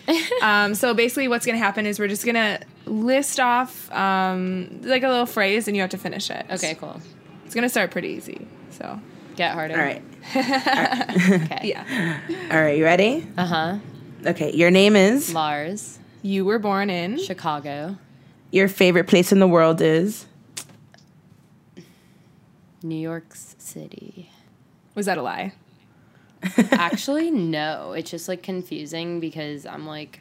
um, 0.42 0.74
so 0.74 0.94
basically, 0.94 1.28
what's 1.28 1.44
going 1.44 1.58
to 1.58 1.62
happen 1.62 1.84
is 1.84 1.98
we're 1.98 2.08
just 2.08 2.24
going 2.24 2.34
to 2.36 2.60
list 2.86 3.38
off 3.38 3.92
um, 3.92 4.80
like 4.82 5.02
a 5.02 5.08
little 5.08 5.26
phrase, 5.26 5.68
and 5.68 5.76
you 5.76 5.82
have 5.82 5.90
to 5.90 5.98
finish 5.98 6.30
it. 6.30 6.46
Okay, 6.50 6.74
cool. 6.74 6.98
It's 7.44 7.54
going 7.54 7.62
to 7.64 7.68
start 7.68 7.90
pretty 7.90 8.08
easy. 8.08 8.48
So 8.70 8.98
Get 9.36 9.52
harder. 9.52 9.74
all 9.74 9.80
right 9.80 10.02
Okay. 10.36 11.60
yeah, 11.62 12.20
all 12.50 12.60
right 12.60 12.76
you 12.78 12.84
ready 12.84 13.26
Uh 13.36 13.46
huh. 13.46 13.78
okay 14.26 14.52
your 14.54 14.70
name 14.70 14.96
is 14.96 15.32
Lars, 15.32 15.98
you 16.22 16.44
were 16.44 16.58
born 16.58 16.90
in. 16.90 17.18
Chicago, 17.18 17.96
Your 18.50 18.68
favorite 18.68 19.06
place 19.06 19.30
in 19.32 19.38
the 19.38 19.46
world 19.46 19.80
is? 19.80 20.26
New 22.82 22.96
York 22.96 23.26
City. 23.34 24.30
Was 24.94 25.06
that 25.06 25.18
a 25.18 25.22
lie? 25.22 25.52
Actually, 26.70 27.30
no. 27.30 27.92
It's 27.92 28.10
just 28.10 28.28
like 28.28 28.42
confusing 28.42 29.18
because 29.20 29.66
I'm 29.66 29.86
like, 29.86 30.20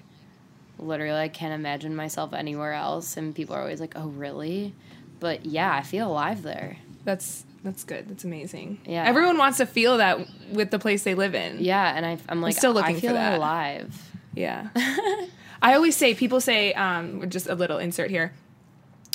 literally, 0.79 1.19
I 1.19 1.27
can't 1.27 1.53
imagine 1.53 1.95
myself 1.95 2.33
anywhere 2.33 2.73
else. 2.73 3.17
And 3.17 3.35
people 3.35 3.55
are 3.55 3.61
always 3.61 3.79
like, 3.79 3.93
oh, 3.95 4.07
really? 4.07 4.73
But 5.19 5.45
yeah, 5.45 5.73
I 5.75 5.83
feel 5.83 6.09
alive 6.09 6.41
there. 6.41 6.77
That's 7.03 7.45
that's 7.65 7.83
good. 7.83 8.07
That's 8.07 8.23
amazing. 8.23 8.79
Yeah. 8.85 9.03
Everyone 9.03 9.37
wants 9.37 9.57
to 9.57 9.65
feel 9.65 9.97
that 9.97 10.19
with 10.51 10.69
the 10.69 10.79
place 10.79 11.03
they 11.03 11.15
live 11.15 11.33
in. 11.35 11.57
Yeah, 11.59 11.93
and 11.95 12.05
I, 12.05 12.17
I'm 12.29 12.41
like, 12.41 12.55
still 12.55 12.73
looking 12.73 12.95
I 12.95 12.99
for 12.99 13.07
feel 13.07 13.13
that. 13.13 13.33
alive. 13.33 13.93
Yeah. 14.35 14.69
I 15.61 15.73
always 15.73 15.97
say, 15.97 16.13
people 16.13 16.39
say, 16.39 16.73
um, 16.73 17.27
just 17.29 17.47
a 17.47 17.55
little 17.55 17.79
insert 17.79 18.11
here. 18.11 18.33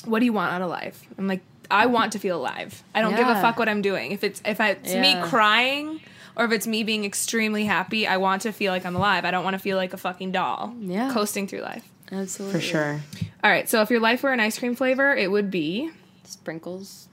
What 0.05 0.19
do 0.19 0.25
you 0.25 0.33
want 0.33 0.53
out 0.53 0.63
of 0.63 0.69
life? 0.69 1.03
I'm 1.17 1.29
like, 1.29 1.43
I 1.71 1.87
want 1.87 2.13
to 2.13 2.19
feel 2.19 2.37
alive. 2.37 2.83
I 2.95 3.01
don't 3.01 3.15
give 3.15 3.29
a 3.29 3.41
fuck 3.41 3.59
what 3.59 3.69
I'm 3.69 3.83
doing. 3.83 4.11
If 4.11 4.25
it's 4.25 4.43
if 4.45 4.61
I, 4.61 4.71
it's 4.71 4.95
me 4.95 5.15
crying 5.23 6.01
or 6.37 6.45
if 6.47 6.53
it's 6.53 6.67
me 6.67 6.83
being 6.83 7.05
extremely 7.05 7.65
happy, 7.67 8.07
I 8.07 8.17
want 8.17 8.43
to 8.43 8.53
feel 8.53 8.73
like 8.73 8.85
I'm 8.85 8.97
alive. 8.97 9.25
I 9.25 9.31
don't 9.31 9.45
want 9.45 9.55
to 9.55 9.61
feel 9.61 9.77
like 9.77 9.93
a 9.93 9.97
fucking 9.97 10.33
doll. 10.33 10.75
Yeah. 10.81 11.13
Coasting 11.13 11.47
through 11.47 11.61
life. 11.61 11.89
Absolutely. 12.11 12.59
For 12.59 12.67
sure. 12.67 13.01
All 13.45 13.51
right. 13.51 13.69
So 13.69 13.83
if 13.83 13.91
your 13.91 14.01
life 14.01 14.25
were 14.25 14.33
an 14.33 14.41
ice 14.41 14.59
cream 14.59 14.75
flavor, 14.75 15.15
it 15.15 15.31
would 15.31 15.51
be. 15.53 15.91
Sprinkles. 16.25 17.07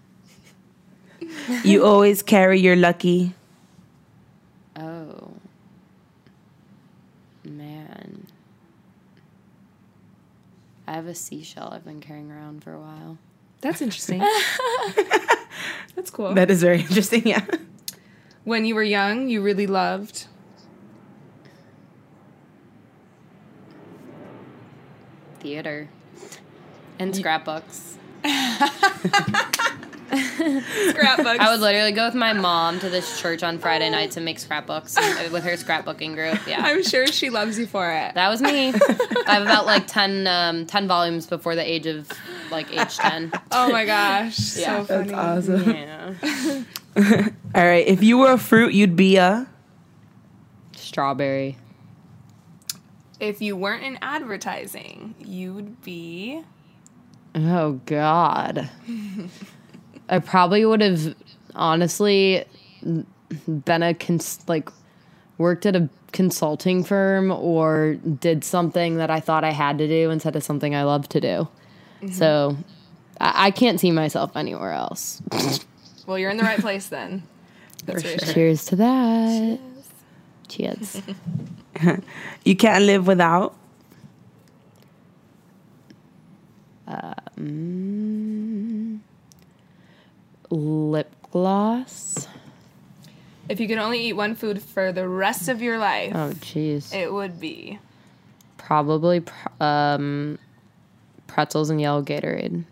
You 1.63 1.85
always 1.85 2.21
carry 2.21 2.59
your 2.59 2.75
lucky. 2.75 3.33
Oh. 4.75 5.31
Man. 7.43 8.27
I 10.87 10.93
have 10.93 11.07
a 11.07 11.15
seashell 11.15 11.69
I've 11.71 11.83
been 11.85 12.01
carrying 12.01 12.31
around 12.31 12.63
for 12.63 12.73
a 12.73 12.79
while. 12.79 13.17
That's 13.61 13.81
interesting. 13.81 14.19
That's 15.95 16.09
cool. 16.11 16.33
That 16.33 16.51
is 16.51 16.61
very 16.61 16.81
interesting. 16.81 17.27
Yeah. 17.27 17.45
when 18.43 18.65
you 18.65 18.75
were 18.75 18.83
young, 18.83 19.27
you 19.29 19.41
really 19.41 19.67
loved. 19.67 20.27
Theater. 25.39 25.89
And 26.99 27.15
scrapbooks. 27.15 27.97
Scrapbooks. 30.89 31.39
I 31.39 31.49
would 31.51 31.59
literally 31.59 31.91
go 31.91 32.05
with 32.05 32.15
my 32.15 32.33
mom 32.33 32.79
to 32.79 32.89
this 32.89 33.19
church 33.19 33.43
on 33.43 33.59
Friday 33.59 33.89
nights 33.89 34.15
and 34.17 34.23
make 34.25 34.39
scrapbooks 34.39 34.95
and- 34.97 35.31
with 35.33 35.43
her 35.43 35.51
scrapbooking 35.53 36.13
group. 36.15 36.39
Yeah. 36.47 36.61
I'm 36.63 36.83
sure 36.83 37.07
she 37.07 37.29
loves 37.29 37.59
you 37.59 37.67
for 37.67 37.91
it. 37.91 38.13
that 38.15 38.29
was 38.29 38.41
me. 38.41 38.69
I 39.27 39.33
have 39.33 39.43
about 39.43 39.65
like 39.65 39.87
10, 39.87 40.27
um, 40.27 40.65
10 40.65 40.87
volumes 40.87 41.27
before 41.27 41.55
the 41.55 41.69
age 41.69 41.85
of 41.87 42.09
like 42.51 42.71
age 42.71 42.97
10. 42.97 43.31
Oh 43.51 43.69
my 43.71 43.85
gosh. 43.85 44.57
Yeah. 44.57 44.85
so 44.85 44.85
funny. 44.85 45.09
That's 45.11 45.49
awesome. 45.49 45.69
Yeah. 45.69 47.33
All 47.55 47.65
right. 47.65 47.85
If 47.87 48.01
you 48.03 48.17
were 48.17 48.31
a 48.31 48.37
fruit, 48.37 48.73
you'd 48.73 48.95
be 48.95 49.17
a. 49.17 49.47
Strawberry. 50.75 51.57
If 53.19 53.41
you 53.41 53.55
weren't 53.55 53.83
in 53.83 53.97
advertising, 54.01 55.15
you'd 55.19 55.81
be. 55.81 56.43
Oh 57.35 57.81
God. 57.85 58.69
I 60.09 60.19
probably 60.19 60.65
would 60.65 60.81
have 60.81 61.15
honestly 61.55 62.45
been 63.47 63.83
a 63.83 63.93
cons- 63.93 64.39
like 64.47 64.69
worked 65.37 65.65
at 65.65 65.75
a 65.75 65.89
consulting 66.11 66.83
firm 66.83 67.31
or 67.31 67.95
did 67.95 68.43
something 68.43 68.97
that 68.97 69.09
I 69.09 69.19
thought 69.19 69.43
I 69.43 69.51
had 69.51 69.77
to 69.79 69.87
do 69.87 70.09
instead 70.09 70.35
of 70.35 70.43
something 70.43 70.73
I 70.73 70.83
love 70.83 71.09
to 71.09 71.21
do. 71.21 71.27
Mm-hmm. 72.01 72.11
So 72.13 72.57
I-, 73.19 73.47
I 73.47 73.51
can't 73.51 73.79
see 73.79 73.91
myself 73.91 74.35
anywhere 74.35 74.71
else. 74.71 75.21
Well, 76.05 76.17
you're 76.17 76.31
in 76.31 76.37
the 76.37 76.43
right 76.43 76.59
place 76.59 76.87
then. 76.87 77.23
That's 77.85 78.01
for 78.01 78.09
sure. 78.09 78.33
Cheers 78.33 78.65
to 78.65 78.75
that. 78.77 79.59
Cheers. 80.47 81.01
You 82.43 82.55
can't 82.55 82.85
live 82.85 83.05
without. 83.05 83.55
Uh, 86.87 87.13
mm. 87.39 88.26
Lip 90.49 91.13
gloss. 91.31 92.27
If 93.49 93.59
you 93.59 93.67
could 93.67 93.77
only 93.77 93.99
eat 94.07 94.13
one 94.13 94.35
food 94.35 94.61
for 94.61 94.91
the 94.91 95.07
rest 95.07 95.47
of 95.47 95.61
your 95.61 95.77
life, 95.77 96.11
Oh 96.13 96.31
jeez. 96.41 96.93
it 96.93 97.11
would 97.13 97.39
be. 97.39 97.79
Probably 98.57 99.21
pr- 99.21 99.63
um, 99.63 100.37
pretzels 101.27 101.69
and 101.69 101.79
yellow 101.79 102.01
Gatorade. 102.03 102.65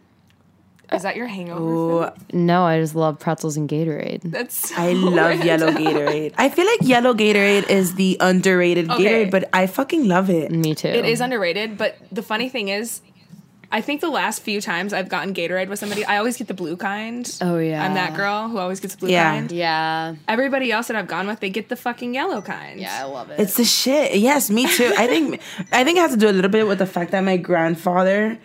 Is 0.93 1.01
that 1.01 1.15
your 1.15 1.25
hangover? 1.27 1.63
Oh, 1.63 2.09
food? 2.11 2.33
No, 2.33 2.63
I 2.63 2.79
just 2.79 2.93
love 2.93 3.19
pretzels 3.19 3.57
and 3.57 3.67
Gatorade. 3.67 4.21
That's. 4.23 4.69
So 4.69 4.75
I 4.77 4.91
love 4.93 5.15
random. 5.39 5.47
yellow 5.47 5.71
Gatorade. 5.71 6.33
I 6.37 6.49
feel 6.49 6.65
like 6.65 6.79
yellow 6.83 7.13
Gatorade 7.13 7.69
is 7.69 7.95
the 7.95 8.17
underrated 8.19 8.91
Okay. 8.91 9.03
Gatorade, 9.25 9.31
but 9.31 9.49
I 9.53 9.67
fucking 9.67 10.07
love 10.07 10.29
it. 10.29 10.51
Me 10.51 10.75
too. 10.75 10.89
It 10.89 11.05
is 11.05 11.21
underrated, 11.21 11.77
but 11.77 11.97
the 12.11 12.21
funny 12.21 12.49
thing 12.49 12.67
is, 12.67 13.01
I 13.71 13.81
think 13.81 14.01
the 14.01 14.09
last 14.09 14.41
few 14.41 14.61
times 14.61 14.93
I've 14.93 15.09
gotten 15.09 15.33
Gatorade 15.33 15.67
with 15.69 15.79
somebody, 15.79 16.05
I 16.05 16.17
always 16.17 16.37
get 16.37 16.47
the 16.47 16.53
blue 16.53 16.77
kind. 16.77 17.29
Oh, 17.41 17.57
yeah. 17.57 17.83
I'm 17.85 17.93
that 17.95 18.15
girl 18.15 18.47
who 18.49 18.57
always 18.57 18.79
gets 18.79 18.95
the 18.95 18.99
blue 18.99 19.09
Yeah. 19.09 19.31
kind. 19.33 19.51
Yeah. 19.51 20.15
Everybody 20.27 20.71
else 20.71 20.87
that 20.87 20.95
I've 20.95 21.07
gone 21.07 21.27
with, 21.27 21.39
they 21.39 21.49
get 21.49 21.69
the 21.69 21.75
fucking 21.75 22.13
yellow 22.13 22.41
kind. 22.41 22.79
Yeah, 22.79 22.99
I 23.01 23.03
love 23.05 23.29
it. 23.31 23.39
It's 23.39 23.57
the 23.57 23.65
shit. 23.65 24.15
Yes, 24.15 24.49
me 24.49 24.67
too. 24.67 24.93
I 24.97 25.07
think 25.07 25.41
I 25.71 25.83
think 25.83 25.97
it 25.97 26.01
has 26.01 26.11
to 26.11 26.17
do 26.17 26.29
a 26.29 26.31
little 26.35 26.51
bit 26.51 26.67
with 26.67 26.79
the 26.79 26.85
fact 26.85 27.11
that 27.11 27.21
my 27.21 27.37
grandfather 27.37 28.37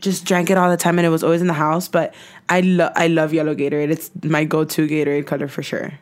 just 0.00 0.24
drank 0.24 0.48
it 0.48 0.56
all 0.56 0.70
the 0.70 0.76
time 0.76 0.98
and 0.98 1.04
it 1.06 1.10
was 1.10 1.24
always 1.24 1.40
in 1.40 1.46
the 1.48 1.52
house. 1.54 1.88
But 1.88 2.14
I 2.48 2.60
love 2.60 2.92
I 2.96 3.08
love 3.08 3.34
yellow 3.34 3.54
Gatorade. 3.54 3.90
It's 3.90 4.10
my 4.22 4.44
go 4.44 4.64
to 4.64 4.86
Gatorade 4.86 5.26
color 5.26 5.48
for 5.48 5.62
sure. 5.62 5.92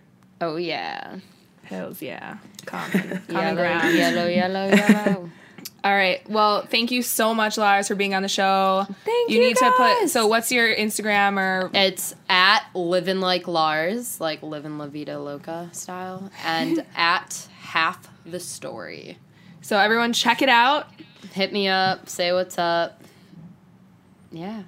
oh 0.41 0.57
yeah. 0.57 1.17
Hells 1.65 2.01
yeah. 2.03 2.37
Common. 2.67 3.23
Common 3.29 3.31
Yellow, 3.31 3.55
ground. 3.57 3.97
yellow, 3.97 4.27
yellow, 4.27 4.67
yellow. 4.69 5.31
All 5.87 5.95
right. 5.95 6.29
Well, 6.29 6.63
thank 6.63 6.91
you 6.91 7.01
so 7.01 7.33
much, 7.33 7.57
Lars, 7.57 7.87
for 7.87 7.95
being 7.95 8.13
on 8.13 8.23
the 8.23 8.29
show. 8.29 8.89
Thank 9.05 9.31
you 9.31 9.37
you, 9.37 9.41
need 9.41 9.57
to 9.57 9.73
put. 9.77 10.09
So, 10.09 10.27
what's 10.27 10.51
your 10.51 10.75
Instagram 10.75 11.39
or? 11.39 11.71
it's 11.73 12.13
at 12.29 12.65
living 12.75 13.21
like 13.21 13.47
Lars, 13.47 14.21
like 14.21 14.43
living 14.43 14.79
La 14.79 14.89
Vida 14.89 15.21
Loca 15.21 15.69
style, 15.71 16.29
and 16.45 16.85
at 16.97 17.47
half 17.61 18.09
the 18.25 18.41
story. 18.41 19.19
So 19.61 19.79
everyone, 19.79 20.13
check 20.13 20.43
it 20.43 20.49
out. 20.49 20.89
Hit 21.33 21.53
me 21.53 21.69
up, 21.69 22.09
say 22.09 22.33
what's 22.33 22.59
up. 22.59 23.01
Yeah. 24.33 24.65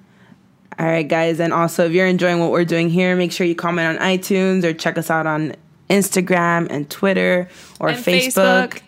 All 0.79 0.85
right, 0.85 1.05
guys, 1.05 1.41
and 1.41 1.51
also 1.51 1.85
if 1.85 1.91
you're 1.91 2.07
enjoying 2.07 2.39
what 2.39 2.51
we're 2.51 2.63
doing 2.63 2.89
here, 2.89 3.17
make 3.17 3.33
sure 3.33 3.45
you 3.45 3.55
comment 3.55 3.99
on 3.99 4.07
iTunes 4.07 4.63
or 4.63 4.71
check 4.71 4.97
us 4.97 5.09
out 5.09 5.27
on 5.27 5.53
Instagram 5.89 6.67
and 6.69 6.89
Twitter 6.89 7.49
or 7.81 7.89
And 7.89 7.97
Facebook. 7.97 8.69
Facebook. 8.69 8.81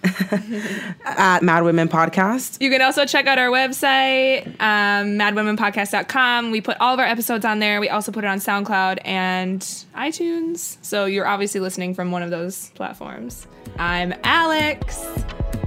at 1.04 1.42
Mad 1.42 1.64
Women 1.64 1.88
Podcast. 1.88 2.60
You 2.60 2.70
can 2.70 2.82
also 2.82 3.04
check 3.04 3.26
out 3.26 3.38
our 3.38 3.48
website, 3.48 4.46
um, 4.60 5.18
madwomenpodcast.com. 5.18 6.50
We 6.50 6.60
put 6.60 6.76
all 6.80 6.94
of 6.94 7.00
our 7.00 7.06
episodes 7.06 7.44
on 7.44 7.58
there. 7.58 7.80
We 7.80 7.88
also 7.88 8.12
put 8.12 8.24
it 8.24 8.28
on 8.28 8.38
SoundCloud 8.38 8.98
and 9.04 9.60
iTunes. 9.94 10.76
So 10.82 11.06
you're 11.06 11.26
obviously 11.26 11.60
listening 11.60 11.94
from 11.94 12.10
one 12.10 12.22
of 12.22 12.30
those 12.30 12.70
platforms. 12.70 13.46
I'm 13.78 14.14
Alex. 14.24 15.04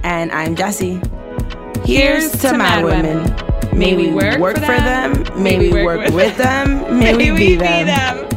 And 0.02 0.32
I'm 0.32 0.56
Jesse. 0.56 1.00
Here's, 1.84 2.32
to, 2.42 2.56
Mad 2.56 2.84
Women. 2.84 3.52
May, 3.76 3.96
we 3.96 4.12
work, 4.12 4.56
for 4.56 4.60
them, 4.60 5.42
may 5.42 5.58
we 5.58 5.72
work 5.72 6.10
with 6.12 6.36
them, 6.36 6.98
may, 6.98 7.16
we 7.16 7.30
be 7.30 7.54
them. 7.54 8.28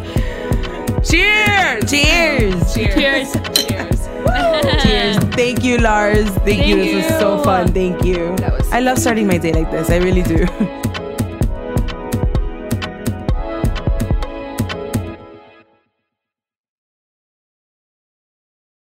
Cheers! 1.03 1.91
Cheers! 1.91 2.73
Cheers. 2.73 2.93
Cheers. 2.95 3.33
Cheers. 3.53 3.84
Thank 5.35 5.63
you, 5.63 5.77
Lars. 5.77 6.29
Thank, 6.43 6.65
you. 6.65 6.75
Thank 6.75 6.91
This 6.91 7.11
was 7.11 7.19
so 7.19 7.43
fun. 7.43 7.71
Thank 7.71 8.03
you. 8.03 8.35
I 8.71 8.79
love 8.79 8.97
starting 8.97 9.27
my 9.27 9.37
day 9.37 9.53
like 9.53 9.71
this. 9.71 9.89
I 9.89 9.97
really 9.97 10.23
do. 10.23 10.45